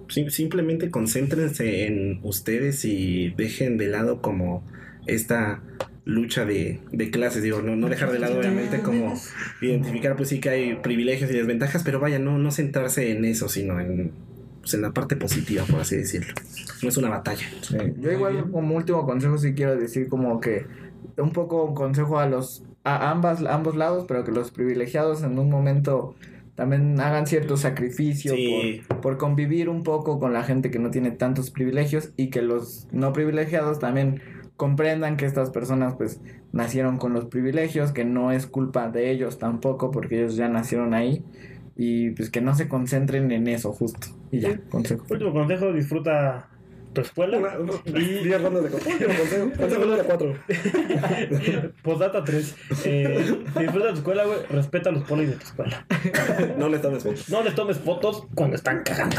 sim- 0.08 0.30
simplemente 0.30 0.90
concéntrense 0.90 1.86
en 1.86 2.20
ustedes 2.22 2.84
y 2.84 3.30
dejen 3.36 3.76
de 3.78 3.88
lado 3.88 4.22
como 4.22 4.64
esta 5.06 5.60
lucha 6.04 6.44
de, 6.44 6.80
de 6.90 7.10
clases, 7.10 7.42
digo, 7.42 7.62
no, 7.62 7.76
no 7.76 7.88
dejar 7.88 8.10
de 8.10 8.18
lado 8.18 8.38
obviamente 8.38 8.80
como 8.80 9.14
identificar 9.60 10.16
pues 10.16 10.30
sí 10.30 10.40
que 10.40 10.48
hay 10.48 10.74
privilegios 10.76 11.30
y 11.30 11.34
desventajas, 11.34 11.82
pero 11.84 12.00
vaya, 12.00 12.18
no, 12.18 12.38
no 12.38 12.50
centrarse 12.50 13.12
en 13.12 13.24
eso, 13.24 13.48
sino 13.48 13.78
en, 13.78 14.10
pues, 14.60 14.74
en 14.74 14.82
la 14.82 14.92
parte 14.92 15.14
positiva, 15.16 15.64
por 15.64 15.80
así 15.80 15.96
decirlo. 15.96 16.34
No 16.82 16.88
es 16.88 16.96
una 16.96 17.08
batalla. 17.08 17.46
Sí, 17.60 17.76
Yo 18.00 18.10
igual 18.10 18.50
como 18.50 18.76
último 18.76 19.06
consejo 19.06 19.38
sí 19.38 19.54
quiero 19.54 19.76
decir 19.76 20.08
como 20.08 20.40
que 20.40 20.66
un 21.16 21.30
poco 21.32 21.64
un 21.64 21.74
consejo 21.74 22.18
a 22.18 22.26
los 22.28 22.64
a 22.84 23.10
ambas 23.12 23.44
a 23.44 23.54
ambos 23.54 23.76
lados, 23.76 24.06
pero 24.08 24.24
que 24.24 24.32
los 24.32 24.50
privilegiados 24.50 25.22
en 25.22 25.38
un 25.38 25.48
momento 25.50 26.16
también 26.56 26.98
hagan 27.00 27.26
cierto 27.28 27.56
sacrificio 27.56 28.34
Sí. 28.34 28.82
por, 28.88 29.00
por 29.00 29.18
convivir 29.18 29.68
un 29.68 29.84
poco 29.84 30.18
con 30.18 30.32
la 30.32 30.42
gente 30.42 30.70
que 30.72 30.78
no 30.80 30.90
tiene 30.90 31.12
tantos 31.12 31.50
privilegios 31.52 32.10
y 32.16 32.30
que 32.30 32.42
los 32.42 32.88
no 32.90 33.12
privilegiados 33.12 33.78
también 33.78 34.20
comprendan 34.62 35.16
que 35.16 35.26
estas 35.26 35.50
personas 35.50 35.94
pues 35.96 36.20
nacieron 36.52 36.96
con 36.96 37.12
los 37.12 37.24
privilegios, 37.24 37.90
que 37.90 38.04
no 38.04 38.30
es 38.30 38.46
culpa 38.46 38.88
de 38.90 39.10
ellos 39.10 39.36
tampoco 39.40 39.90
porque 39.90 40.20
ellos 40.20 40.36
ya 40.36 40.48
nacieron 40.48 40.94
ahí 40.94 41.24
y 41.74 42.10
pues 42.10 42.30
que 42.30 42.40
no 42.40 42.54
se 42.54 42.68
concentren 42.68 43.32
en 43.32 43.48
eso 43.48 43.72
justo. 43.72 44.06
Y 44.30 44.38
ya, 44.38 44.56
consejo. 44.70 45.04
Último 45.10 45.32
consejo, 45.32 45.72
disfruta 45.72 46.48
tu 46.92 47.00
escuela. 47.00 47.58
Y 47.86 48.24
10 48.24 48.42
rondas 48.42 48.64
de 48.64 48.70
consejo. 48.70 49.10
Consejo 49.56 49.84
número 49.84 50.04
4. 50.04 50.34
Postdata 51.82 52.24
3. 52.24 52.56
Eh, 52.84 53.36
disfruta 53.58 53.88
tu 53.88 53.94
escuela, 53.94 54.24
güey. 54.24 54.38
Respeta 54.50 54.90
los 54.90 55.04
polis 55.04 55.30
de 55.30 55.36
tu 55.36 55.44
escuela. 55.44 55.86
No 56.58 56.68
le 56.68 56.78
tomes 56.78 57.02
fotos. 57.02 57.28
No 57.30 57.42
les 57.42 57.54
tomes 57.54 57.78
fotos 57.78 58.26
cuando 58.34 58.56
están 58.56 58.82
cagando. 58.82 59.16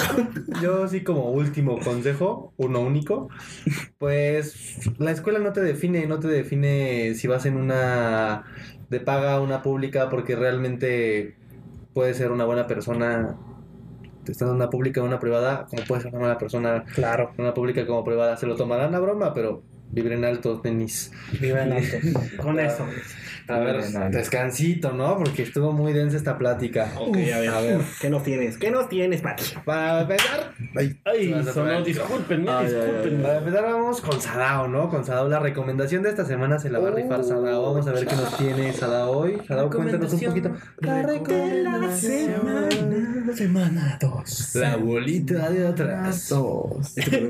Yo 0.62 0.88
sí 0.88 1.04
como 1.04 1.32
último 1.32 1.80
consejo, 1.80 2.54
uno 2.58 2.82
único, 2.82 3.30
pues 3.98 4.80
la 4.98 5.12
escuela 5.12 5.40
no 5.40 5.54
te 5.54 5.62
define, 5.62 6.06
no 6.08 6.20
te 6.20 6.28
define 6.28 7.16
si 7.16 7.28
vas 7.28 7.46
en 7.46 7.58
una 7.58 8.44
de 8.90 9.00
paga 9.00 9.40
o 9.40 9.44
una 9.44 9.62
pública 9.62 10.10
porque 10.10 10.36
realmente 10.36 11.36
puedes 11.94 12.18
ser 12.18 12.32
una 12.32 12.46
buena 12.46 12.68
persona 12.68 13.38
estando 14.28 14.54
en 14.54 14.58
una 14.58 14.70
pública 14.70 15.02
o 15.02 15.06
una 15.06 15.20
privada, 15.20 15.66
como 15.70 15.84
puede 15.84 16.02
ser 16.02 16.14
una 16.14 16.22
mala 16.22 16.38
persona, 16.38 16.84
Claro, 16.96 17.32
una 17.38 17.54
pública 17.54 17.86
como 17.86 18.04
privada, 18.04 18.38
se 18.38 18.46
lo 18.46 18.56
tomarán 18.56 18.96
a 18.96 19.00
broma, 19.00 19.34
pero 19.34 19.64
vibren 19.94 20.26
alto, 20.26 20.60
tenis. 20.60 21.12
viva 21.40 21.64
en 21.64 21.74
alto. 21.74 21.98
Con 22.42 22.60
eso. 22.60 22.86
A 23.48 23.60
ver, 23.60 23.84
Vibren 23.84 24.12
descansito, 24.12 24.94
¿no? 24.94 25.18
Porque 25.18 25.44
estuvo 25.44 25.74
muy 25.74 25.92
densa 25.92 26.16
esta 26.16 26.38
plática. 26.38 26.94
Ok, 26.98 27.18
a 27.18 27.40
ver. 27.40 27.50
a 27.50 27.62
ver. 27.62 27.82
¿Qué 28.00 28.10
nos 28.10 28.24
tienes? 28.24 28.58
¿Qué 28.58 28.72
nos 28.72 28.88
tienes, 28.88 29.22
Pati? 29.22 29.44
Para 29.66 30.02
empezar, 30.02 30.54
ay, 30.76 30.98
Ay, 31.04 31.36
sonó, 31.54 31.84
discúlpenme, 31.84 32.50
Ay, 32.50 32.68
ay, 32.68 32.74
ay. 32.74 32.82
discúlpenme. 32.88 33.24
Para 33.24 33.38
empezar 33.40 33.64
vamos 33.64 34.02
con 34.02 34.22
Sadao, 34.22 34.68
¿no? 34.70 34.90
Con 34.90 35.04
Sadao, 35.04 35.28
la 35.28 35.40
recomendación 35.40 36.04
de 36.04 36.10
esta 36.10 36.24
semana 36.26 36.58
se 36.58 36.70
la 36.70 36.80
va 36.80 36.88
a 36.88 36.92
rifar 36.92 37.24
Sadao. 37.24 37.64
Vamos 37.74 37.86
a 37.88 37.92
ver 37.92 38.08
qué 38.08 38.16
nos 38.16 38.38
tiene 38.38 38.72
Sadao 38.72 39.12
hoy. 39.12 39.38
Sadao, 39.46 39.70
cuéntanos 39.70 40.14
un 40.14 40.20
poquito. 40.22 40.52
La 40.80 41.04
recomendación. 41.04 42.34
Semana 43.36 43.98
2. 44.00 44.56
La 44.56 44.76
bolita 44.78 45.50
de 45.50 45.68
atrás. 45.68 46.30
Dos. 46.30 46.98
Este. 46.98 47.28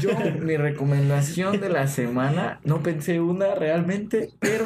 Yo, 0.00 0.10
mi 0.42 0.56
recomendación 0.56 1.45
de 1.52 1.68
la 1.68 1.86
semana, 1.86 2.60
no 2.64 2.82
pensé 2.82 3.20
una 3.20 3.54
realmente, 3.54 4.30
pero 4.40 4.64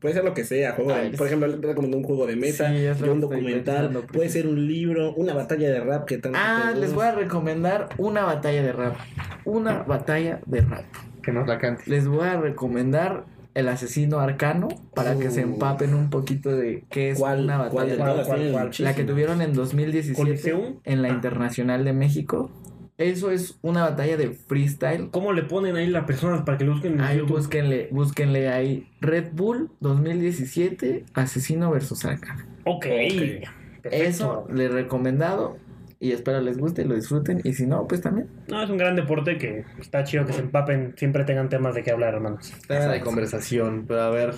Puede 0.00 0.14
ser 0.14 0.24
lo 0.24 0.34
que 0.34 0.44
sea, 0.44 0.72
juego 0.72 0.90
de- 0.90 0.96
Ay, 0.96 1.10
por 1.16 1.28
ejemplo, 1.28 1.48
recomiendo 1.62 1.96
un 1.96 2.02
juego 2.02 2.26
de 2.26 2.34
mesa, 2.34 2.70
Sí, 2.70 2.82
yo 3.02 3.12
un 3.12 3.20
documental, 3.20 3.86
pensando, 3.86 4.02
puede 4.06 4.28
ser 4.28 4.48
un 4.48 4.66
libro, 4.66 5.14
una 5.14 5.32
batalla 5.32 5.70
de 5.70 5.80
rap 5.80 6.06
que 6.06 6.18
tanto 6.18 6.36
Ah, 6.40 6.72
te 6.74 6.80
les 6.80 6.92
voy 6.92 7.06
a 7.06 7.12
recomendar 7.12 7.88
una 7.96 8.24
batalla 8.24 8.62
de 8.62 8.72
rap. 8.72 8.96
Una 9.44 9.84
batalla 9.84 10.40
de 10.44 10.60
rap. 10.62 10.84
Que 11.22 11.30
nos 11.32 11.46
la 11.46 11.58
cante. 11.58 11.84
Les 11.86 12.06
voy 12.08 12.26
a 12.26 12.36
recomendar 12.40 13.24
El 13.54 13.68
asesino 13.68 14.18
arcano 14.20 14.68
para 14.94 15.16
que 15.18 15.30
se 15.30 15.40
Uh. 15.42 15.52
empapen 15.54 15.94
un 15.94 16.10
poquito 16.10 16.54
de 16.54 16.84
qué 16.90 17.12
es 17.12 17.18
¿Cuál, 17.18 17.44
una 17.44 17.56
cuál 17.70 17.88
batalla 17.88 18.14
de 18.44 18.52
cuál? 18.52 18.70
La 18.80 18.94
que 18.94 19.04
tuvieron 19.04 19.40
en 19.40 19.54
2017 19.54 20.14
¿Coliseum? 20.20 20.74
en 20.84 21.00
la 21.00 21.08
Ah. 21.08 21.12
Internacional 21.12 21.82
de 21.84 21.92
México. 21.94 22.50
Eso 22.98 23.30
es 23.30 23.58
una 23.62 23.82
batalla 23.82 24.16
de 24.16 24.30
freestyle. 24.30 25.10
¿Cómo 25.10 25.32
le 25.32 25.42
ponen 25.42 25.76
ahí 25.76 25.86
las 25.86 26.04
personas 26.04 26.42
para 26.42 26.56
que 26.56 26.64
lo 26.64 26.72
busquen 26.72 26.94
en 26.94 27.00
Ahí 27.02 27.18
YouTube? 27.18 27.36
búsquenle, 27.36 27.88
búsquenle 27.90 28.48
ahí 28.48 28.88
Red 29.00 29.32
Bull 29.32 29.70
2017 29.80 31.04
Asesino 31.14 31.70
versus 31.70 32.04
Arcano. 32.04 32.44
Ok. 32.64 32.86
Perfecto. 32.86 33.50
Eso 33.84 34.46
les 34.52 34.70
he 34.70 34.72
recomendado 34.72 35.58
y 36.00 36.12
espero 36.12 36.40
les 36.40 36.58
guste 36.58 36.82
y 36.82 36.84
lo 36.86 36.94
disfruten 36.94 37.40
y 37.44 37.52
si 37.52 37.66
no, 37.66 37.86
pues 37.86 38.00
también. 38.00 38.28
No, 38.48 38.62
es 38.62 38.70
un 38.70 38.78
gran 38.78 38.96
deporte 38.96 39.38
que 39.38 39.64
está 39.78 40.04
chido 40.04 40.26
que 40.26 40.32
se 40.32 40.40
empapen, 40.40 40.94
siempre 40.96 41.24
tengan 41.24 41.48
temas 41.48 41.74
de 41.74 41.82
qué 41.82 41.90
hablar, 41.90 42.14
hermanos. 42.14 42.52
Tema 42.66 42.86
de 42.86 43.00
conversación. 43.00 43.84
Pero 43.86 44.02
a 44.02 44.10
ver, 44.10 44.34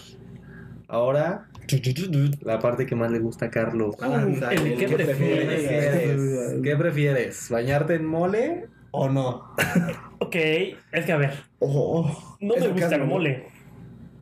ahora 0.88 1.47
la 2.42 2.58
parte 2.58 2.86
que 2.86 2.94
más 2.94 3.10
le 3.10 3.18
gusta 3.18 3.46
a 3.46 3.50
Carlos. 3.50 3.96
¿El 4.50 4.76
qué 4.76 4.86
¿qué 4.86 4.94
prefieres? 4.94 6.62
¿Qué 6.62 6.76
prefieres? 6.76 7.50
¿Bañarte 7.50 7.94
en 7.94 8.06
mole 8.06 8.66
o 8.90 9.08
no? 9.08 9.54
Ok, 10.20 10.34
es 10.34 11.04
que 11.06 11.12
a 11.12 11.16
ver, 11.16 11.32
no 11.60 12.38
me 12.40 12.68
gusta 12.68 12.86
el 12.86 12.90
sarcasmo, 12.90 13.18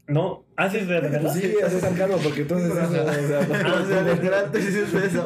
¿no? 0.09 0.46
Mole. 0.57 0.63
No, 0.63 0.65
haces 0.65 0.89
de 0.89 1.01
verdad. 1.01 1.33
Sí, 1.33 1.55
eso 1.59 1.67
es 1.67 1.81
sarcasmo 1.81 2.17
porque 2.19 2.43
entonces 2.43 2.71
o 2.71 2.75
sea, 2.75 2.89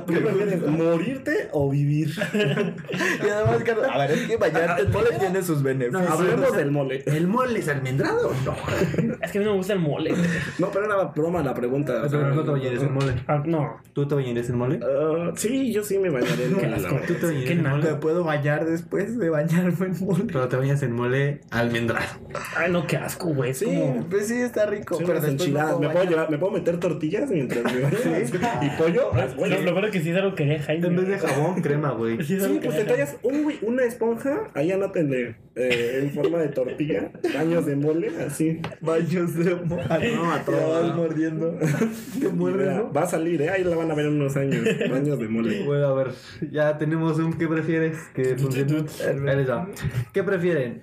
¿qué 0.07 0.21
prefieres, 0.21 0.67
morirte 0.67 1.49
o 1.53 1.71
vivir? 1.71 2.11
Y 3.21 3.29
además, 3.29 3.63
Carlos, 3.65 3.87
a 3.91 3.99
ver, 3.99 4.11
es 4.13 4.29
que 4.29 4.37
bañarte 4.37 4.83
en 4.83 4.91
mole 4.91 5.11
tiene 5.19 5.43
sus 5.43 5.63
beneficios. 5.63 6.11
Hablemos 6.11 6.57
del 6.57 6.71
mole. 6.71 7.03
¿El 7.07 7.27
mole 7.27 7.59
es 7.59 7.69
almendrado 7.69 8.33
no? 8.45 8.57
Es 9.21 9.31
que 9.31 9.39
a 9.39 9.41
mí 9.41 9.45
no 9.45 9.53
me 9.53 9.57
gusta 9.59 9.73
el 9.75 9.79
mole. 9.81 10.15
No, 10.59 10.71
pero 10.71 10.87
era 10.87 11.05
broma 11.05 11.43
la 11.43 11.55
pregunta. 11.55 12.03
o 12.05 12.09
sea, 12.09 12.19
Pero 12.19 12.35
no 12.35 12.45
te 12.45 12.51
bañarías 12.51 12.83
en 12.83 12.95
mole. 12.95 13.15
Ah, 13.27 13.43
no, 13.45 13.81
¿Tú 13.93 14.07
te 14.09 14.15
bañarías 14.15 14.49
en 14.49 14.57
mole? 14.57 14.81
Ah, 14.83 15.33
sí, 15.37 15.73
yo 15.73 15.83
sí 15.83 15.99
me 15.99 16.11
bañaré 16.11 16.47
en 16.47 16.57
qué 16.57 16.67
mole. 16.67 17.07
¿Tú 17.07 17.15
te 17.15 17.27
bañarías 17.27 17.63
mole? 17.63 17.91
Me 17.91 17.95
puedo 17.97 18.25
bañar 18.25 18.65
después 18.65 19.19
de 19.19 19.31
bañarme 19.31 19.87
en 19.87 20.05
mole. 20.05 20.25
Pero 20.27 20.49
te 20.49 20.57
bañas 20.57 20.83
en 20.83 20.93
mole 20.93 21.41
almendrado. 21.51 22.07
Ay, 22.57 22.73
no, 22.73 22.87
qué 22.87 22.97
asco, 22.97 23.29
güey. 23.29 23.51
Es 23.51 23.61
Sí. 23.61 23.67
Pues 24.09 24.29
sí, 24.29 24.41
está 24.41 24.65
rico. 24.67 24.97
Sí, 24.97 25.05
pero 25.07 25.20
unas 25.25 25.33
enchiladas. 25.33 25.73
no 25.73 25.81
¿Me 25.81 25.89
puedo 25.91 26.05
llevar, 26.11 26.31
¿Me 26.31 26.39
puedo 26.39 26.53
meter 26.53 26.79
tortillas 26.81 27.31
mientras 27.31 27.63
me 27.65 27.81
baño? 27.81 27.97
¿Y 28.63 28.71
pollo? 28.81 29.11
Ah, 29.13 29.27
Lo, 29.37 29.73
lo 29.73 29.87
es 29.87 29.91
que 29.93 30.01
sí 30.01 30.11
es 30.11 30.17
algo 30.17 30.35
que 30.35 30.59
Jaime. 30.59 30.87
En 30.87 30.97
vez 30.97 31.09
de 31.09 31.19
jabón, 31.19 31.61
crema, 31.63 31.91
güey. 31.93 32.17
Sí, 32.25 32.39
Sí, 32.41 32.61
pues 32.63 32.77
te 32.77 32.85
tallas 32.85 33.17
un- 33.23 33.53
una 33.63 33.85
esponja, 33.85 34.49
ahí 34.55 34.71
anótenle, 34.73 35.37
eh, 35.55 36.01
en 36.03 36.11
forma 36.13 36.39
de 36.39 36.49
tortilla, 36.49 37.11
baños 37.35 37.67
de 37.67 37.77
mole, 37.77 38.11
así. 38.27 38.61
Baños 38.81 39.35
de 39.37 39.55
mole. 39.57 39.85
No, 40.15 40.31
a 40.33 40.39
Ya 40.39 40.45
todo. 40.45 40.83
vas 40.83 40.97
mordiendo. 40.97 41.59
Te 42.21 42.29
muerdes, 42.29 42.77
¿no? 42.77 42.93
Va 42.93 43.03
a 43.03 43.07
salir, 43.07 43.43
¿eh? 43.43 43.51
ahí 43.51 43.65
la 43.65 43.77
van 43.77 43.91
a 43.91 43.95
ver 43.95 44.07
en 44.07 44.15
unos 44.15 44.37
años. 44.37 44.65
Baños 44.91 45.19
de 45.19 45.29
mole. 45.29 45.65
Bueno, 45.65 45.87
a 45.87 45.95
ver, 45.95 46.09
ya 46.51 46.79
tenemos 46.79 47.19
un 47.19 47.33
¿qué 47.35 47.47
prefieres? 47.49 47.97
Que 48.15 48.37
funcione. 48.37 48.85
¿Qué 50.13 50.23
prefieren? 50.23 50.83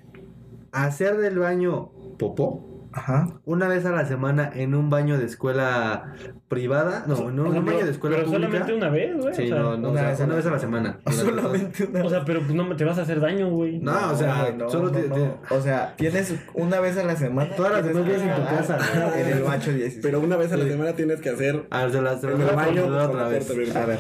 ¿Hacer 0.71 1.17
del 1.17 1.39
baño 1.39 1.91
popó? 2.19 2.76
Ajá. 2.97 3.29
Una 3.45 3.67
vez 3.67 3.85
a 3.85 3.91
la 3.91 4.05
semana 4.05 4.49
en 4.53 4.73
un 4.73 4.89
baño 4.89 5.17
de 5.19 5.25
escuela 5.25 6.15
privada. 6.47 7.03
No, 7.07 7.29
en 7.29 7.39
un, 7.39 7.47
O 7.47 7.51
sea, 7.51 7.59
un 7.59 7.65
baño 7.65 7.85
de 7.85 7.91
escuela 7.91 8.15
pero 8.17 8.27
pública. 8.27 8.47
solamente 8.49 8.73
una 8.73 8.89
vez, 8.89 9.15
güey. 9.15 9.35
Sí, 9.35 9.43
o 9.43 9.47
sea, 9.47 9.57
no, 9.59 9.77
no, 9.77 9.89
una 9.89 9.89
o 9.89 9.93
sea, 9.93 10.09
vez 10.09 10.19
a 10.19 10.23
una 10.23 10.31
la 10.33 10.35
vez 10.37 10.45
a 10.47 10.51
la 10.51 10.59
semana. 10.59 10.99
Solamente 11.11 11.83
una 11.85 12.03
O 12.03 12.09
sea, 12.09 12.25
pero 12.25 12.39
pues 12.41 12.53
no 12.55 12.75
te 12.75 12.85
vas 12.85 12.97
a 12.97 13.01
hacer 13.03 13.19
daño, 13.19 13.49
güey. 13.51 13.79
No, 13.79 14.11
o 14.11 14.15
sea, 14.15 14.51
no, 14.57 14.69
solo 14.69 14.85
no, 14.85 14.91
te- 14.91 15.07
no. 15.09 15.15
te- 15.15 15.55
O 15.55 15.61
sea, 15.61 15.93
tienes 15.95 16.33
una 16.55 16.79
vez 16.79 16.97
a 16.97 17.03
la 17.03 17.15
semana. 17.15 17.55
Todas 17.55 17.71
las 17.73 17.83
veces 17.85 18.21
en 18.23 18.35
tu 18.35 18.41
casa. 18.45 18.77
En 19.15 19.27
el 19.27 19.43
bacho 19.43 19.71
16. 19.71 19.99
Pero 20.01 20.19
una 20.19 20.35
vez 20.37 20.51
a 20.51 20.57
la 20.57 20.65
semana 20.65 20.93
tienes 20.93 21.21
que 21.21 21.29
hacer 21.29 21.67
A 21.69 21.83
ver, 21.83 21.91
se 21.91 22.01
las 22.01 22.23
en 22.23 22.41
el 22.41 22.55
baño 22.55 22.85
otra 22.87 23.13
la 23.13 23.27
vez. 23.27 23.75
A 23.75 23.85
ver. 23.85 23.99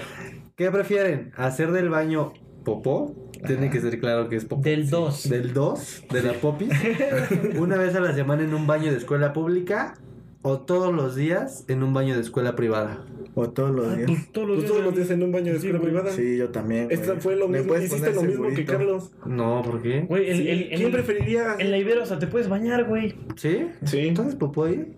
¿Qué 0.55 0.71
prefieren? 0.71 1.31
¿Hacer 1.37 1.71
del 1.71 1.89
baño 1.89 2.33
popó? 2.65 3.26
Tiene 3.45 3.69
que 3.69 3.79
ser 3.81 3.99
claro 3.99 4.29
que 4.29 4.35
es 4.37 4.45
popó. 4.45 4.61
Del 4.61 4.89
2. 4.89 5.29
Del 5.29 5.53
2, 5.53 6.03
de 6.11 6.23
la 6.23 6.33
popi. 6.33 6.69
una 7.59 7.77
vez 7.77 7.95
a 7.95 7.99
la 7.99 8.13
semana 8.13 8.43
en 8.43 8.53
un 8.53 8.67
baño 8.67 8.91
de 8.91 8.97
escuela 8.97 9.33
pública. 9.33 9.95
O 10.43 10.59
todos 10.61 10.93
los 10.93 11.15
días 11.15 11.65
en 11.67 11.83
un 11.83 11.93
baño 11.93 12.15
de 12.15 12.21
escuela 12.21 12.55
privada. 12.55 13.03
O 13.35 13.49
todos 13.49 13.71
los 13.71 13.97
días. 13.97 14.07
Pues 14.09 14.31
todos 14.31 14.47
los 14.47 14.57
Pues 14.59 14.69
todos 14.69 14.83
los 14.83 14.95
días 14.95 15.09
en 15.09 15.23
un 15.23 15.31
baño 15.31 15.51
de 15.51 15.57
escuela 15.57 15.81
privada. 15.81 16.11
Sí, 16.11 16.37
yo 16.37 16.49
también. 16.49 16.87
Esta 16.89 17.15
fue 17.15 17.35
lo 17.35 17.47
¿Me 17.49 17.57
mismo, 17.57 17.73
puedes 17.73 17.91
hiciste 17.91 18.13
lo 18.13 18.23
mismo 18.23 18.47
que? 18.55 18.63
Carlos. 18.63 19.11
No, 19.25 19.61
¿por 19.63 19.81
qué? 19.81 20.01
Güey, 20.01 20.29
el, 20.29 20.37
Sí, 20.37 20.47
el, 20.49 20.67
¿Quién 20.69 20.81
el- 20.83 20.91
preferiría? 20.91 21.55
en 21.59 21.71
la 21.71 21.77
Ibero, 21.77 22.03
o 22.03 22.05
sea, 22.05 22.19
te 22.19 22.27
puedes 22.27 22.47
bañar, 22.47 22.85
güey. 22.85 23.15
¿Sí? 23.35 23.67
Sí. 23.83 23.99
¿Entonces 24.07 24.35
popó 24.35 24.65
ahí? 24.65 24.95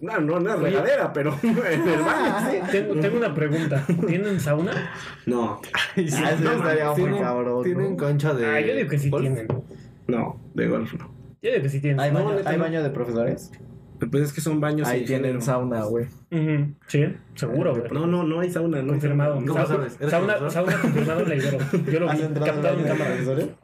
No, 0.00 0.18
no, 0.20 0.40
no 0.40 0.50
es 0.50 0.56
Oye. 0.56 0.70
regadera, 0.70 1.12
pero 1.12 1.34
en 1.42 1.88
el 1.88 2.00
baño 2.00 2.50
sí. 2.50 2.58
Tengo, 2.72 2.94
tengo 3.00 3.16
una 3.18 3.34
pregunta. 3.34 3.84
¿Tienen 4.06 4.40
sauna? 4.40 4.72
No, 5.26 5.60
Ah, 5.74 5.78
eso 5.96 6.24
estaría 6.52 6.86
muy 6.90 6.94
¿Tienen, 6.96 7.22
cabrón. 7.22 7.62
tienen 7.64 7.90
¿no? 7.92 7.96
cancha 7.96 8.34
de. 8.34 8.46
Ah, 8.46 8.60
yo 8.60 8.74
digo 8.74 8.88
que 8.88 8.98
sí 8.98 9.10
golf? 9.10 9.22
tienen. 9.22 9.46
no, 10.06 10.40
de 10.54 10.68
golf 10.68 10.94
no. 10.94 11.10
Yo 11.42 11.50
digo 11.50 11.62
que 11.62 11.68
sí 11.68 11.80
tienen. 11.80 12.00
¿Hay 12.00 12.10
No, 12.12 12.24
baño, 12.24 12.40
¿hay 12.44 12.56
no. 12.56 12.62
baño 12.64 12.82
de 12.82 12.90
profesores? 12.90 13.50
Pues 14.10 14.22
es 14.24 14.32
que 14.32 14.40
son 14.40 14.60
baños 14.60 14.86
Ahí 14.86 15.04
tienen 15.04 15.24
género. 15.24 15.40
sauna, 15.40 15.82
güey. 15.84 16.06
Sí, 16.86 17.04
seguro, 17.34 17.74
güey. 17.74 17.90
No, 17.92 18.06
no, 18.06 18.22
no 18.22 18.40
hay 18.40 18.50
sauna, 18.50 18.80
no 18.82 18.88
Confirmado. 18.92 19.34
sauna. 19.34 19.46
¿Cómo 19.46 19.60
Sa- 19.60 19.66
sabes? 19.66 19.96
¿Eres 19.98 20.10
Sauna, 20.10 20.50
sauna 20.50 20.80
confirmado 20.80 21.20
en 21.22 21.28
la 21.28 21.34
Ibero. 21.36 21.58
Yo 21.92 22.00
lo 22.00 22.10
¿Has 22.10 22.16
vi 22.18 22.34
captado 22.34 22.78
en 22.78 22.84
cámara. 22.86 23.16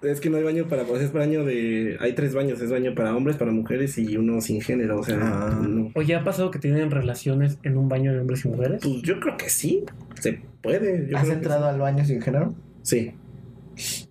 Es 0.03 0.21
que 0.21 0.31
no 0.31 0.37
hay 0.39 0.43
baño 0.43 0.67
para, 0.69 0.83
pues 0.85 1.03
es 1.03 1.13
baño 1.13 1.45
de, 1.45 1.97
hay 2.01 2.15
tres 2.15 2.35
baños, 2.35 2.61
es 2.61 2.71
baño 2.71 2.95
para 2.95 3.15
hombres, 3.17 3.37
para 3.37 3.53
mujeres 3.53 3.97
y 3.99 4.17
uno 4.17 4.41
sin 4.41 4.61
género, 4.61 4.99
o 5.01 5.05
sea, 5.05 5.19
Ah. 5.21 5.61
no. 5.67 5.91
Oye, 5.95 6.15
¿ha 6.17 6.25
pasado 6.25 6.51
que 6.51 6.59
tienen 6.59 6.91
relaciones 6.91 7.59
en 7.63 7.77
un 7.79 7.89
baño 7.89 8.13
de 8.13 8.21
hombres 8.21 8.45
y 8.45 8.49
mujeres? 8.49 8.81
Pues 8.83 9.03
yo 9.03 9.21
creo 9.21 9.37
que 9.37 9.49
sí, 9.49 9.85
se 10.21 10.41
puede. 10.63 11.09
Yo 11.09 11.17
¿Has 11.17 11.23
creo 11.25 11.35
que 11.35 11.39
entrado 11.45 11.67
al 11.67 11.79
baño 11.79 12.05
sin 12.05 12.21
género? 12.21 12.55
Sí. 12.83 13.13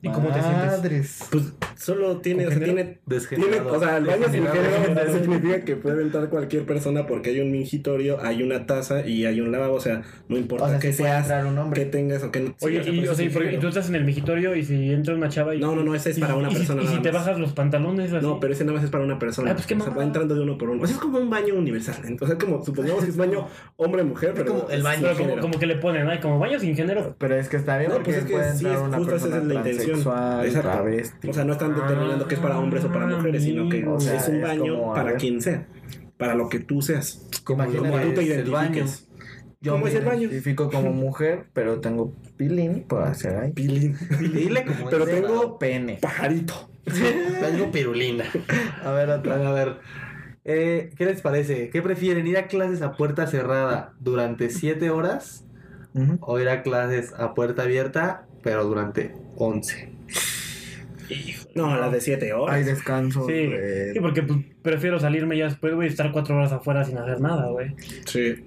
¿Y 0.04 0.10
cómo 0.12 0.30
te 0.32 0.42
sientes? 0.42 1.20
Pues 1.32 1.54
solo 1.78 2.18
tiene, 2.18 2.46
o 2.46 2.50
sea, 2.52 2.60
tiene, 2.60 3.00
tiene, 3.30 3.60
o 3.62 3.80
sea, 3.80 3.98
el 3.98 4.06
baño 4.06 4.26
sin 4.30 4.46
género 4.46 5.14
significa 5.14 5.62
que 5.64 5.76
puede 5.78 6.02
entrar 6.02 6.30
cualquier 6.30 6.66
persona 6.66 7.08
porque 7.08 7.30
hay 7.30 7.40
un 7.40 7.52
mingitorio, 7.52 8.22
hay 8.22 8.44
una 8.44 8.66
taza 8.66 9.08
y 9.08 9.26
hay 9.26 9.40
un 9.40 9.52
lavabo, 9.54 9.76
o 9.76 9.80
sea, 9.80 10.02
no 10.28 10.38
importa 10.38 10.66
O 10.66 10.70
sea, 10.70 10.80
que 10.80 10.90
puede 10.90 11.10
seas, 11.10 11.46
un 11.46 11.54
que 11.56 11.60
hombre. 11.62 11.86
tengas 11.86 12.22
o 12.24 12.32
que 12.32 12.42
no. 12.42 12.56
Oye, 12.62 12.82
y, 12.86 13.00
por 13.02 13.10
o 13.12 13.16
sea, 13.16 13.26
y 13.26 13.58
tú 13.60 13.68
estás 13.70 13.88
en 13.88 13.96
el 13.96 14.04
migitorio 14.04 14.56
y 14.58 14.66
si 14.66 14.92
entra 14.92 15.16
una 15.16 15.30
chava 15.30 15.56
y... 15.56 15.60
No, 15.60 15.74
no, 15.74 15.84
no, 15.84 15.96
ese 15.96 16.10
es 16.12 16.18
y- 16.18 16.22
para 16.22 16.36
una 16.36 16.50
y 16.50 16.52
si- 16.52 16.58
persona 16.58 16.84
Y 16.84 16.88
si 16.88 16.98
te 17.02 17.12
bajas 17.12 17.40
los 17.40 17.54
pantalones 17.54 18.12
así. 18.12 18.26
No, 18.26 18.42
pero 18.42 18.52
ese 18.54 18.66
nada 18.66 18.76
más 18.76 18.84
es 18.84 18.92
para 18.92 19.06
una 19.06 19.18
persona. 19.20 19.52
Ah, 19.52 19.54
pues 19.56 19.66
qué 19.66 19.76
o 19.76 19.80
sea, 19.80 19.94
va 19.94 20.04
entrando 20.04 20.36
de 20.36 20.42
uno 20.42 20.58
por 20.58 20.70
uno. 20.70 20.84
O 20.84 20.86
sea, 20.86 20.96
es 20.96 21.02
como 21.02 21.18
un 21.18 21.30
baño 21.30 21.56
universal. 21.56 21.96
Entonces, 22.04 22.38
como 22.38 22.62
supongamos 22.64 23.06
que 23.06 23.10
es 23.10 23.16
baño 23.18 23.48
hombre-mujer, 23.78 24.34
pero 24.36 24.48
como 24.54 24.70
el 24.70 24.84
baño 24.84 25.02
Pero 25.04 25.16
sin 25.16 25.40
como, 25.40 25.60
que 25.60 25.66
le 25.66 25.76
ponen, 25.78 26.10
ay, 26.10 26.20
como 26.20 26.40
baño 26.40 26.60
sin 26.60 26.76
género. 26.76 27.16
Pero 27.18 27.36
es 27.36 27.48
que 27.48 27.56
está 27.58 27.78
bien 27.78 27.90
No, 27.90 27.96
porque 27.96 28.12
pues 28.12 28.48
es 28.48 28.54
que 28.54 28.58
sí, 28.60 28.66
justo 28.94 29.16
esa 29.16 29.38
es 29.38 29.44
la 29.46 29.54
intención. 29.56 29.93
Exacto. 29.98 30.70
travesti. 30.70 31.30
O 31.30 31.34
sea, 31.34 31.44
no 31.46 31.54
están 31.54 31.76
determinando 31.76 32.28
que 32.28 32.36
es 32.36 32.42
para 32.42 32.60
hombres 32.60 32.84
o 32.86 32.92
para 32.92 33.08
mujeres, 33.08 33.44
sino 33.44 33.70
que 33.70 33.86
O 33.88 34.00
sea, 34.00 34.16
es 34.18 34.28
un 34.28 34.36
es 34.38 34.42
baño 34.42 34.76
como, 34.78 34.94
para 34.94 35.12
ver. 35.12 35.18
quien 35.18 35.42
sea. 35.42 35.68
Para 36.18 36.36
lo 36.36 36.50
que 36.50 36.60
tú 36.60 36.82
seas. 36.82 37.28
Como 37.44 37.66
Como 37.66 38.00
tú 38.00 38.14
te 38.14 38.24
identifiques. 38.24 39.08
Yo 39.62 39.74
¿Cómo 39.74 39.86
me 39.86 39.90
es 39.92 39.96
el 39.96 40.04
baño? 40.06 40.22
identifico 40.24 40.70
como 40.70 40.92
mujer, 40.94 41.46
pero 41.54 41.80
tengo 41.80 42.14
pilín 42.38 42.84
por 42.84 43.04
hacer 43.04 43.38
ahí. 43.38 43.52
Pilín. 43.54 43.96
Dile 44.20 44.66
como 44.66 44.86
Pero 44.90 45.06
tengo- 45.06 45.58
pene. 45.58 46.00
Pajarito. 46.02 46.70
Tengo 46.86 47.72
pirulina. 47.72 48.26
A 48.84 48.92
ver, 48.92 49.10
otra. 49.10 49.36
A 49.48 49.54
ver, 49.54 49.78
eh, 50.44 50.90
¿qué 50.98 51.06
les 51.06 51.22
parece? 51.22 51.70
¿Qué 51.70 51.82
prefieren? 51.82 52.28
¿Ir 52.28 52.38
a 52.38 52.48
clases 52.48 52.82
a 52.82 52.92
puerta 52.98 53.26
cerrada 53.26 53.94
durante 54.02 54.50
7 54.50 54.90
horas? 54.90 55.46
O 56.20 56.40
ir 56.40 56.50
a 56.50 56.62
clases 56.64 57.14
a 57.14 57.34
puerta 57.36 57.62
abierta, 57.64 58.26
pero 58.44 58.64
durante 58.66 59.14
11. 59.38 59.90
No, 61.56 61.76
las 61.78 61.92
de 61.92 62.02
7 62.02 62.34
horas. 62.34 62.56
Hay 62.56 62.64
descanso. 62.64 63.28
Sí, 63.28 63.50
sí, 63.94 64.00
porque 64.00 64.24
pues, 64.24 64.40
prefiero 64.62 65.00
salirme 65.00 65.38
ya 65.38 65.46
después, 65.46 65.76
güey, 65.76 65.88
y 65.88 65.92
estar 65.92 66.12
cuatro 66.12 66.36
horas 66.36 66.52
afuera 66.52 66.84
sin 66.84 66.98
hacer 66.98 67.22
nada, 67.22 67.50
güey. 67.50 67.76
Sí. 68.06 68.44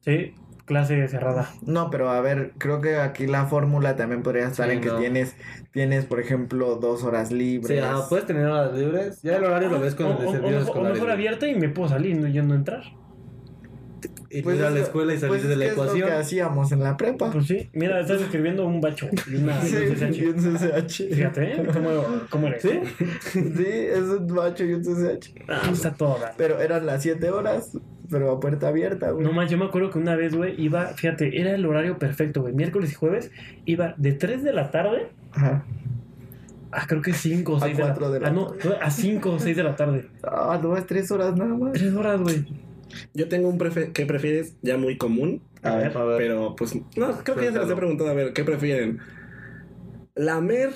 Sí, 0.00 0.34
clase 0.64 1.06
cerrada. 1.08 1.50
No, 1.62 1.90
pero 1.90 2.10
a 2.10 2.20
ver, 2.20 2.52
creo 2.58 2.80
que 2.80 2.96
aquí 2.96 3.26
la 3.26 3.46
fórmula 3.46 3.94
también 3.94 4.22
podría 4.22 4.48
estar 4.48 4.66
Sí, 4.68 4.74
en 4.76 4.80
que 4.80 4.88
no. 4.88 4.98
tienes, 4.98 5.36
tienes, 5.72 6.06
por 6.06 6.18
ejemplo, 6.18 6.76
dos 6.76 7.04
horas 7.04 7.30
libres. 7.30 7.78
Sí, 7.78 7.84
ajá, 7.84 8.08
puedes 8.08 8.26
tener 8.26 8.46
horas 8.46 8.74
libres. 8.76 9.22
Ya 9.22 9.36
el 9.36 9.44
horario 9.44 9.68
lo 9.68 9.80
ves 9.80 9.94
con 9.94 10.06
o, 10.06 10.10
el 10.12 10.18
de 10.18 10.24
o- 10.24 10.28
o 10.28 10.32
servicios 10.32 10.64
mejor- 10.66 10.86
o 10.86 10.92
mejor 10.92 11.10
abierta 11.10 11.46
y 11.46 11.54
me 11.54 11.68
puedo 11.68 11.88
salir, 11.88 12.16
no, 12.18 12.26
yo 12.26 12.42
no 12.42 12.54
entrar. 12.54 12.82
Y 14.30 14.42
Pues 14.42 14.58
ir 14.58 14.64
a 14.64 14.70
la 14.70 14.76
es- 14.80 14.82
escuela 14.84 15.14
y 15.14 15.16
pues 15.18 15.40
salirte 15.42 15.48
de 15.48 15.56
la 15.56 15.64
que 15.64 15.70
es 15.70 15.76
lo 15.76 15.82
ecuación. 15.84 16.08
que 16.08 16.14
hacíamos 16.14 16.72
en 16.72 16.80
la 16.82 16.96
prepa. 16.98 17.30
Pues 17.30 17.46
sí, 17.46 17.70
mira, 17.72 17.98
estás 18.00 18.20
escribiendo 18.20 18.66
un 18.66 18.80
bacho 18.80 19.08
y 19.30 19.36
una 19.36 19.58
Sí, 19.62 19.76
y 19.76 19.86
un 19.88 19.94
CCH. 19.94 20.18
y 20.18 20.26
un 20.26 20.34
CCH. 20.36 21.14
Fíjate, 21.14 21.52
¿eh? 21.52 21.66
¿Cómo, 21.72 21.90
cómo 22.28 22.46
eres? 22.48 22.60
¿Sí? 22.62 22.80
Sí, 23.32 23.40
es 23.66 24.02
un 24.02 24.26
macho 24.34 24.64
y 24.64 24.74
un 24.74 24.82
CCH. 24.82 25.34
Ah, 25.48 25.62
está 25.72 25.94
toda. 25.94 26.34
Pero 26.36 26.60
eran 26.60 26.84
las 26.84 27.02
7 27.02 27.30
horas, 27.30 27.78
pero 28.10 28.30
a 28.32 28.38
puerta 28.40 28.68
abierta, 28.68 29.10
güey. 29.12 29.24
No 29.24 29.32
más, 29.32 29.50
yo 29.50 29.56
me 29.56 29.64
acuerdo 29.64 29.90
que 29.90 29.98
una 29.98 30.14
vez, 30.14 30.34
güey, 30.36 30.54
iba, 30.62 30.88
fíjate, 30.88 31.40
era 31.40 31.54
el 31.54 31.64
horario 31.64 31.98
perfecto, 31.98 32.42
güey. 32.42 32.52
Miércoles 32.54 32.92
y 32.92 32.94
jueves 32.96 33.30
iba 33.64 33.94
de 33.96 34.12
3 34.12 34.42
de 34.44 34.52
la 34.52 34.70
tarde 34.70 35.08
Ajá. 35.32 35.64
a 36.70 36.86
creo 36.86 37.00
que 37.00 37.14
5 37.14 37.54
o 37.54 37.56
A 37.56 37.60
6 37.60 37.76
de 37.78 37.82
la 37.82 37.88
cuatro 37.88 38.10
de 38.10 38.20
la 38.20 38.28
Ah, 38.28 38.30
no, 38.30 38.52
a 38.82 38.90
5 38.90 39.30
o 39.32 39.38
6 39.38 39.56
de 39.56 39.62
la 39.62 39.74
tarde. 39.74 40.06
Ah, 40.22 40.60
no, 40.62 40.76
es 40.76 40.86
3 40.86 41.10
horas 41.12 41.34
nada 41.34 41.54
más. 41.54 41.72
3 41.72 41.94
horas, 41.94 42.20
güey. 42.20 42.44
Yo 43.14 43.28
tengo 43.28 43.48
un 43.48 43.58
prefe 43.58 43.92
que 43.92 44.06
prefieres 44.06 44.56
ya 44.62 44.76
muy 44.76 44.96
común. 44.96 45.42
A 45.62 45.76
ver. 45.76 45.96
A 45.96 46.04
ver. 46.04 46.18
Pero 46.18 46.54
pues, 46.56 46.74
no, 46.96 47.18
creo 47.24 47.36
que 47.36 47.44
ya 47.46 47.52
se 47.52 47.58
los 47.58 47.70
he 47.70 47.76
preguntado. 47.76 48.10
A 48.10 48.14
ver, 48.14 48.32
¿qué 48.32 48.44
prefieren? 48.44 49.00
¿Lamer 50.14 50.70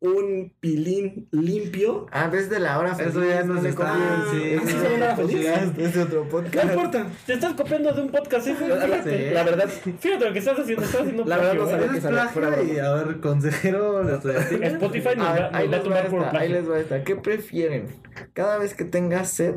un 0.00 0.52
pilín 0.60 1.28
limpio? 1.30 2.06
Ah, 2.12 2.28
desde 2.28 2.58
la 2.60 2.78
hora 2.78 2.94
feliz. 2.94 3.10
Eso 3.12 3.24
ya 3.24 3.42
sí. 3.42 3.50
Eso 3.50 4.66
sí, 4.66 4.72
ya- 4.74 4.80
se 4.80 4.90
llama 4.90 5.06
la 5.06 5.16
pues 5.16 5.28
feliz. 5.28 5.46
Es 5.78 5.94
de 5.94 6.02
otro 6.02 6.28
No 6.30 6.62
importa. 6.62 7.06
Te 7.26 7.32
estás 7.32 7.54
copiando 7.54 7.92
de 7.92 8.02
un 8.02 8.10
podcast, 8.10 8.46
¿eh? 8.46 8.54
Fíjate. 8.54 9.30
La 9.32 9.44
verdad, 9.44 9.68
Fíjate 9.68 10.24
lo 10.26 10.32
que 10.32 10.38
estás 10.38 10.58
haciendo, 10.58 10.84
estás 10.84 11.00
haciendo 11.00 11.24
La 11.24 11.38
verdad 11.38 11.54
no 11.54 11.66
¿eh? 11.66 11.70
sabía. 11.70 11.92
Que 11.92 12.08
plagio 12.08 12.74
y 12.74 12.78
a 12.78 12.92
ver, 12.94 13.20
consejero. 13.20 14.08
Spotify 14.18 15.16
nos 15.16 15.26
A 15.26 15.40
va, 15.40 15.46
a 15.46 15.62
les 15.62 15.72
va 15.72 15.82
tomar 15.82 16.08
por 16.08 16.36
ahí 16.36 16.48
les 16.50 16.68
va 16.70 16.78
esta. 16.80 17.02
¿Qué 17.02 17.16
prefieren? 17.16 17.86
Cada 18.34 18.58
vez 18.58 18.74
que 18.74 18.84
tengas 18.84 19.30
sed, 19.30 19.56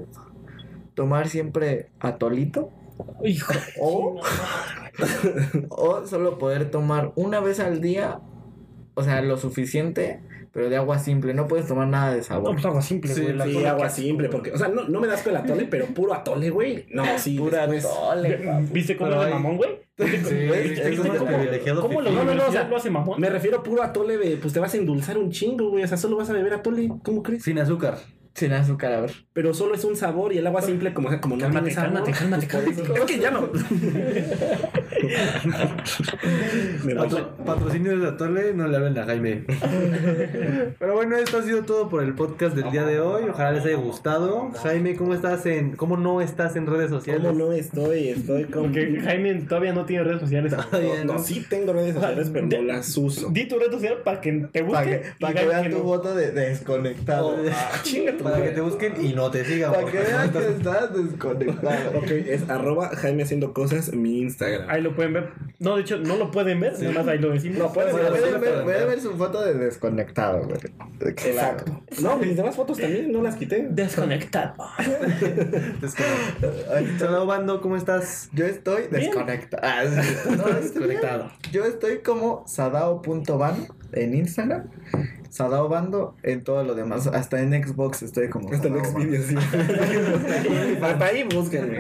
tomar 0.97 1.29
siempre 1.29 1.91
atolito 1.99 2.71
Hijo. 3.23 3.53
o, 3.79 4.19
o 5.69 6.05
solo 6.07 6.39
poder 6.39 6.71
tomar 6.71 7.11
una 7.15 7.39
vez 7.39 7.59
al 7.59 7.81
día, 7.81 8.19
o 8.95 9.03
sea, 9.03 9.21
lo 9.21 9.37
suficiente, 9.37 10.19
pero 10.51 10.69
de 10.71 10.77
agua 10.77 10.97
simple. 10.97 11.35
No 11.35 11.47
puedes 11.47 11.67
tomar 11.67 11.87
nada 11.87 12.11
de 12.11 12.17
No, 12.17 12.23
sabor. 12.23 12.53
pues 12.53 12.65
agua 12.65 12.81
simple, 12.81 13.13
Sí, 13.13 13.21
güey. 13.21 13.35
la 13.35 13.45
Sí, 13.45 13.53
cola 13.53 13.69
agua 13.71 13.89
simple, 13.89 14.29
porque, 14.29 14.51
o 14.51 14.57
sea, 14.57 14.69
no, 14.69 14.87
no 14.87 14.99
me 14.99 15.05
das 15.05 15.21
con 15.21 15.31
el 15.33 15.37
atole, 15.37 15.65
pero 15.69 15.85
puro 15.85 16.15
atole, 16.15 16.49
güey. 16.49 16.87
No, 16.91 17.03
sí, 17.19 17.37
Pura 17.37 17.67
después- 17.67 17.85
atole. 17.85 18.39
¿Viste 18.71 18.97
cómo 18.97 19.11
Pero 19.11 19.21
de 19.21 19.27
hay- 19.27 19.33
mamón, 19.33 19.57
güey? 19.57 19.69
¿Viste 19.97 20.17
cómo- 20.17 20.29
Sí, 20.29 20.35
¿viste 20.69 20.93
es 20.93 20.99
un 20.99 21.07
cómo- 21.17 21.25
privilegiado 21.37 21.81
¿Cómo 21.81 22.01
lo 22.01 22.09
fifí. 22.09 22.15
No, 22.15 22.23
no, 22.23 22.33
no, 22.33 22.33
o 22.33 22.37
sea, 22.37 22.45
universidad 22.47 22.69
lo 22.69 22.77
hace 22.77 22.89
mamón? 22.89 23.21
Me 23.21 23.29
refiero 23.29 23.61
puro 23.61 23.83
atole 23.83 24.17
de, 24.17 24.37
pues 24.37 24.53
te 24.53 24.59
vas 24.59 24.73
a 24.73 24.77
endulzar 24.77 25.19
un 25.19 25.29
chingo, 25.29 25.69
güey. 25.69 25.83
O 25.83 25.87
sea, 25.87 25.97
solo 25.97 26.17
vas 26.17 26.31
a 26.31 26.33
beber 26.33 26.53
atole, 26.55 26.89
¿cómo 27.03 27.21
crees? 27.21 27.43
Sin 27.43 27.59
azúcar. 27.59 27.99
Sin 28.37 28.53
azúcar, 28.53 28.93
a 28.93 29.01
ver. 29.01 29.11
Pero 29.33 29.51
solo 29.55 29.73
es 29.73 29.83
un 29.83 29.95
sabor 29.95 30.31
y 30.31 30.37
el 30.37 30.45
agua 30.45 30.61
simple, 30.61 30.93
como, 30.93 31.09
como 31.19 31.35
no 31.37 31.41
Cálmate, 31.41 31.69
tiene 31.69 31.73
sabor. 31.75 31.93
cálmate, 32.03 32.11
cálmate, 32.11 32.47
pues, 32.47 32.77
cálmate. 32.77 32.93
Creo 32.93 33.05
que 33.07 33.19
ya 33.19 33.31
no. 33.31 33.49
Me 36.83 36.93
voy. 36.93 37.07
Patro- 37.09 37.35
patrocinios 37.45 38.01
de 38.01 38.07
Atole, 38.07 38.53
no 38.53 38.67
le 38.67 38.77
hablen 38.77 38.97
a 38.97 39.05
Jaime. 39.05 39.43
Pero 40.79 40.93
bueno, 40.95 41.17
esto 41.17 41.37
ha 41.39 41.41
sido 41.43 41.63
todo 41.63 41.89
por 41.89 42.03
el 42.03 42.13
podcast 42.13 42.55
del 42.55 42.69
día 42.71 42.85
de 42.85 42.99
hoy. 42.99 43.23
Ojalá 43.29 43.53
les 43.53 43.65
haya 43.65 43.75
gustado. 43.77 44.51
Jaime, 44.63 44.95
¿cómo 44.95 45.13
estás 45.13 45.45
en, 45.45 45.75
cómo 45.75 45.97
no 45.97 46.21
estás 46.21 46.55
en 46.55 46.67
redes 46.67 46.89
sociales? 46.89 47.25
¿Cómo 47.27 47.39
no 47.47 47.51
estoy? 47.53 48.09
Estoy 48.09 48.45
con... 48.45 48.63
Porque 48.63 48.99
Jaime 49.03 49.33
todavía 49.47 49.73
no 49.73 49.85
tiene 49.85 50.03
redes 50.03 50.21
sociales. 50.21 50.53
Todavía 50.71 50.99
No, 50.99 51.05
no. 51.05 51.13
no, 51.13 51.19
sí 51.23 51.45
tengo 51.49 51.73
redes 51.73 51.95
sociales, 51.95 52.29
pero 52.31 52.47
De- 52.47 52.57
no 52.57 52.63
las 52.65 52.95
uso. 52.97 53.29
Di 53.29 53.47
tu 53.47 53.57
red 53.59 53.71
social 53.71 53.97
para 54.03 54.21
que 54.21 54.31
te 54.51 54.61
busquen. 54.61 54.71
Para 54.73 54.85
que, 54.85 55.07
y 55.17 55.21
pa' 55.21 55.33
que 55.33 55.45
vean 55.45 55.69
tu 55.71 55.77
no. 55.79 55.83
foto 55.83 56.13
de 56.15 56.31
desconectado. 56.31 57.35
Ah, 57.51 57.71
chinga 57.83 58.15
tu 58.17 58.26
Para 58.31 58.43
que 58.43 58.51
te 58.51 58.61
busquen 58.61 58.93
y 59.05 59.13
no 59.13 59.29
te 59.31 59.43
sigan. 59.45 59.71
Para 59.73 59.85
que 59.91 59.97
vean 59.99 60.31
que 60.31 60.39
estás- 60.49 60.93
desconectado. 60.93 61.97
Ok, 61.99 62.11
es 62.11 62.49
arroba 62.49 62.89
Jaime 62.95 63.23
haciendo 63.23 63.53
cosas 63.53 63.93
mi 63.93 64.19
Instagram. 64.21 64.69
Ahí 64.69 64.81
lo 64.81 64.95
pueden 64.95 65.13
ver. 65.13 65.29
No, 65.59 65.75
de 65.75 65.81
hecho, 65.81 65.97
no 65.97 66.15
lo 66.17 66.29
pueden 66.31 66.59
ver. 66.59 66.73
Nada 66.79 66.93
más 66.93 67.07
ahí 67.07 67.17
lo 67.19 67.31
decimos. 67.31 67.57
No, 67.57 67.73
pueden 67.73 67.95
ver, 67.95 68.07
pueden 68.09 68.41
ver, 68.41 68.63
pueden 68.63 68.87
ver 68.87 68.99
su 69.01 69.15
foto 69.17 69.41
de 69.43 69.53
desconectado, 69.55 70.43
güey. 70.43 70.59
Exacto. 71.01 71.81
No, 72.01 72.17
mis 72.17 72.35
demás 72.35 72.55
fotos 72.55 72.77
también 72.77 73.11
no 73.11 73.21
las 73.21 73.35
quité. 73.35 73.67
Desconectado. 73.69 74.53
Desconectado. 75.81 77.25
Bando, 77.25 77.61
¿cómo 77.61 77.75
estás? 77.77 78.29
Yo 78.33 78.45
estoy 78.45 78.83
desconectado. 78.89 79.63
Ah, 79.65 79.83
sí. 79.85 80.35
No, 80.37 80.43
Desconectado. 80.45 81.31
Yo 81.51 81.65
estoy 81.65 81.99
como 81.99 82.43
sadao.ban 82.47 83.67
en 83.93 84.13
Instagram. 84.15 84.69
Sadao 85.29 85.69
Bando 85.69 86.15
en 86.23 86.43
todo 86.43 86.63
lo 86.63 86.75
demás. 86.75 87.07
Hasta 87.07 87.41
en 87.41 87.51
Xbox 87.63 88.03
estoy 88.03 88.29
como. 88.29 88.51
Hasta 88.51 88.67
en. 88.67 88.83
Xvideos, 88.85 89.25
sí. 89.25 89.35
Hasta 90.81 91.05
ahí 91.05 91.23
búsquenme. 91.23 91.77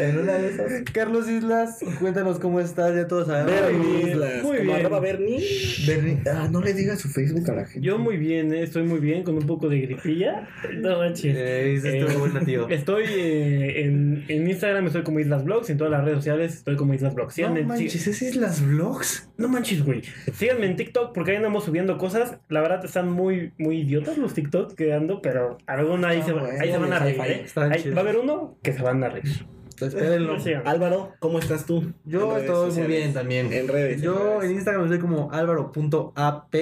En 0.00 0.18
una 0.18 0.32
de 0.34 0.48
esas. 0.50 0.72
Carlos 0.92 1.28
Islas, 1.28 1.78
cuéntanos 2.00 2.38
cómo 2.38 2.60
estás, 2.60 2.94
ya 2.94 3.06
todos 3.06 3.26
sabemos. 3.26 3.52
Bernie 3.52 4.10
Islas. 4.10 4.42
Muy 4.42 4.58
bien. 4.58 4.76
arroba 4.76 5.00
Bernie. 5.00 5.38
Bernie- 5.86 6.18
Ah, 6.30 6.48
no 6.50 6.60
le 6.60 6.74
digas 6.74 7.00
su 7.00 7.08
Facebook 7.08 7.50
a 7.50 7.54
la 7.54 7.64
gente. 7.66 7.86
Yo 7.86 7.98
muy 7.98 8.16
bien, 8.16 8.52
eh, 8.52 8.62
estoy 8.62 8.82
muy 8.84 9.00
bien, 9.00 9.22
con 9.24 9.34
un 9.36 9.46
poco 9.46 9.68
de 9.68 9.80
gripilla. 9.80 10.48
No 10.74 10.98
manches. 10.98 11.34
Eh, 11.36 11.74
Eh, 11.74 11.98
estuvo 12.00 12.26
buen 12.26 12.44
tío. 12.44 12.68
Estoy 12.68 13.04
eh, 13.08 13.82
en, 13.84 14.24
en 14.28 14.48
Instagram, 14.48 14.86
estoy 14.86 15.02
como 15.02 15.20
Islas 15.20 15.44
Vlogs, 15.44 15.70
en 15.70 15.78
todas 15.78 15.90
las 15.90 16.04
redes 16.04 16.18
sociales 16.18 16.54
estoy 16.54 16.76
como 16.76 16.94
Islas 16.94 17.14
Vlogs. 17.14 17.30
No 17.30 17.34
Síganme 17.34 17.62
manches, 17.64 18.06
¿ese 18.06 18.28
es 18.28 18.36
las 18.36 18.60
vlogs? 18.64 19.28
No 19.36 19.48
manches, 19.48 19.84
güey. 19.84 20.02
Síganme 20.34 20.66
en 20.66 20.76
TikTok 20.76 21.12
porque 21.14 21.32
ahí 21.32 21.36
andamos 21.38 21.64
subiendo 21.64 21.98
cosas. 21.98 22.29
La 22.48 22.60
verdad 22.60 22.84
están 22.84 23.10
muy, 23.10 23.52
muy 23.58 23.80
idiotas 23.80 24.18
los 24.18 24.34
TikToks 24.34 24.74
que 24.74 24.92
ando, 24.92 25.20
pero 25.22 25.58
alguno 25.66 26.06
ahí, 26.06 26.20
Ah, 26.22 26.26
se, 26.26 26.32
va- 26.32 26.42
bueno, 26.42 26.58
ahí 26.60 26.70
se 26.70 26.78
van 26.78 26.92
a 26.92 26.98
reír. 26.98 27.20
¿eh? 27.20 27.46
Ahí 27.56 27.90
va 27.90 27.98
a 27.98 28.00
haber 28.00 28.16
uno 28.18 28.56
que 28.62 28.72
se 28.72 28.82
van 28.82 29.02
a 29.04 29.08
reír. 29.08 29.46
Espérenlo. 29.80 30.38
Síganme. 30.38 30.68
Álvaro, 30.68 31.12
¿cómo 31.20 31.38
estás 31.38 31.64
tú? 31.64 31.92
Yo 32.04 32.36
En 32.36 32.42
redes 32.44 32.50
estoy 32.50 32.82
muy 32.84 32.86
bien 32.92 33.14
también. 33.14 33.50
En 33.52 33.66
redes. 33.66 34.02
Yo 34.02 34.34
en 34.34 34.40
redes. 34.42 34.52
Instagram 34.56 34.84
estoy 34.84 34.98
como 34.98 35.30
álvaro.ap 35.32 36.54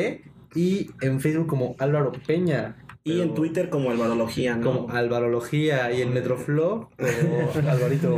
y 0.54 0.90
en 1.02 1.20
Facebook 1.20 1.46
como 1.48 1.74
Álvaro 1.78 2.12
Peña. 2.26 2.76
Y 3.09 3.20
en 3.20 3.34
Twitter 3.34 3.68
como 3.68 3.90
Alvarología, 3.90 4.56
¿no? 4.56 4.72
Como 4.72 4.90
Alvarología 4.90 5.90
y 5.92 6.02
en 6.02 6.12
Metroflow 6.14 6.88
como 6.96 7.68
Alvarito. 7.70 8.11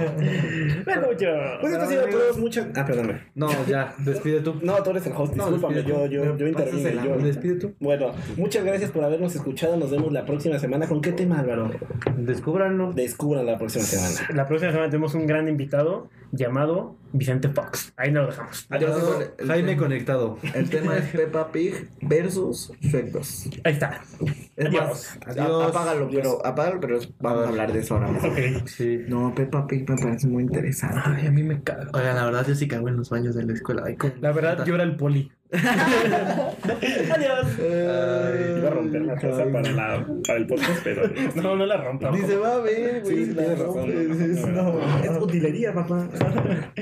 Bueno, 0.84 1.12
yo. 1.18 1.28
Pues 1.60 1.72
esto 1.72 1.84
ha 1.84 1.88
sido 1.88 2.06
todo. 2.06 2.36
Muchas. 2.38 2.66
Ah, 2.74 2.84
perdóname. 2.86 3.20
No, 3.34 3.48
ya, 3.66 3.94
despide 3.98 4.40
tú. 4.40 4.54
No, 4.62 4.82
tú 4.82 4.90
eres 4.90 5.06
el 5.06 5.12
host. 5.16 5.34
No, 5.36 5.44
Discúlpame, 5.44 5.74
despide 5.76 5.94
yo, 5.94 6.06
yo, 6.06 6.36
yo 6.36 6.46
intervine. 6.48 6.94
yo- 7.04 7.16
Despide 7.18 7.54
tú. 7.56 7.74
Bueno, 7.80 8.12
muchas 8.36 8.64
gracias 8.64 8.90
por 8.90 9.04
habernos 9.04 9.34
escuchado. 9.34 9.76
Nos 9.76 9.90
vemos 9.90 10.12
la 10.12 10.24
próxima 10.24 10.58
semana. 10.58 10.86
¿Con 10.88 11.00
qué 11.00 11.12
tema, 11.12 11.40
Álvaro? 11.40 11.70
Descúbranlo. 12.16 12.92
Descubran 12.92 13.46
la 13.46 13.58
próxima 13.58 13.84
semana. 13.84 14.28
La 14.34 14.46
próxima 14.48 14.72
semana 14.72 14.90
tenemos 14.90 15.14
un 15.14 15.26
gran 15.26 15.48
invitado 15.48 16.08
llamado 16.32 16.96
Vicente 17.12 17.48
Fox. 17.48 17.92
Ahí 17.96 18.12
nos 18.12 18.24
lo 18.24 18.30
dejamos. 18.30 18.66
Adiós. 18.70 19.30
El 19.38 19.46
Jaime 19.48 19.76
Conectado. 19.76 20.38
El 20.54 20.70
tema 20.70 20.96
es 20.96 21.06
Peppa 21.06 21.50
Pig 21.50 21.88
versus 22.02 22.72
Shrek 22.80 23.06
2. 23.10 23.50
Ahí 23.64 23.72
está. 23.72 24.00
Es 24.56 24.70
Adiós. 25.26 25.68
apágalo, 25.68 26.08
pero, 26.10 26.46
apágalo, 26.46 26.80
pero 26.80 26.98
vamos 27.18 27.44
a 27.44 27.48
hablar 27.48 27.72
de 27.72 27.78
eso 27.80 27.94
ahora 27.94 28.08
mismo. 28.08 28.28
Ok. 28.28 28.38
Sí. 28.66 29.04
No, 29.08 29.34
Peppa 29.34 29.66
Pig 29.66 29.88
me 29.88 29.96
parece 29.96 30.26
muy 30.26 30.42
interesante. 30.44 31.00
Ay, 31.04 31.26
a 31.26 31.30
mí 31.30 31.42
me 31.42 31.62
cago. 31.62 31.90
Oigan, 31.94 32.16
la 32.16 32.24
verdad 32.26 32.46
yo 32.46 32.54
sí 32.54 32.68
cago 32.68 32.88
en 32.88 32.96
los 32.96 33.10
baños 33.10 33.34
de 33.34 33.44
la 33.44 33.52
escuela. 33.52 33.82
Ay, 33.86 33.96
La 34.20 34.32
verdad, 34.32 34.64
yo 34.64 34.74
era 34.74 34.84
el 34.84 34.96
poli. 34.96 35.30
Adiós. 35.52 37.46
Ay. 37.58 38.58
Iba 38.58 38.68
a 38.68 38.70
romper 38.70 39.02
la 39.02 39.14
taza 39.16 39.44
para, 39.52 39.72
la, 39.72 40.06
para 40.24 40.38
el 40.38 40.46
podcast, 40.46 40.80
pero. 40.84 41.02
No, 41.34 41.56
no 41.56 41.66
la 41.66 41.76
rompa. 41.76 42.10
Ni 42.12 42.20
se 42.20 42.36
va 42.36 42.54
a 42.54 42.58
ver, 42.60 43.02
güey. 43.02 43.26
Sí, 43.26 43.34
tienes 43.34 43.58
razón. 43.58 44.54
No, 44.54 44.62
no, 44.62 44.72
no. 44.78 44.98
Es 45.02 45.10
utilería, 45.20 45.72
papá. 45.74 46.06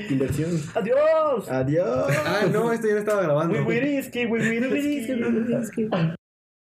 Inversión. 0.09 0.51
Adiós. 0.75 1.49
Adiós. 1.49 2.13
Ah, 2.25 2.45
no, 2.51 2.71
esto 2.71 2.87
ya 2.87 2.93
no 2.93 2.99
estaba 2.99 3.23
grabando. 3.23 3.59
Muy 3.63 3.79
whisky. 3.79 4.27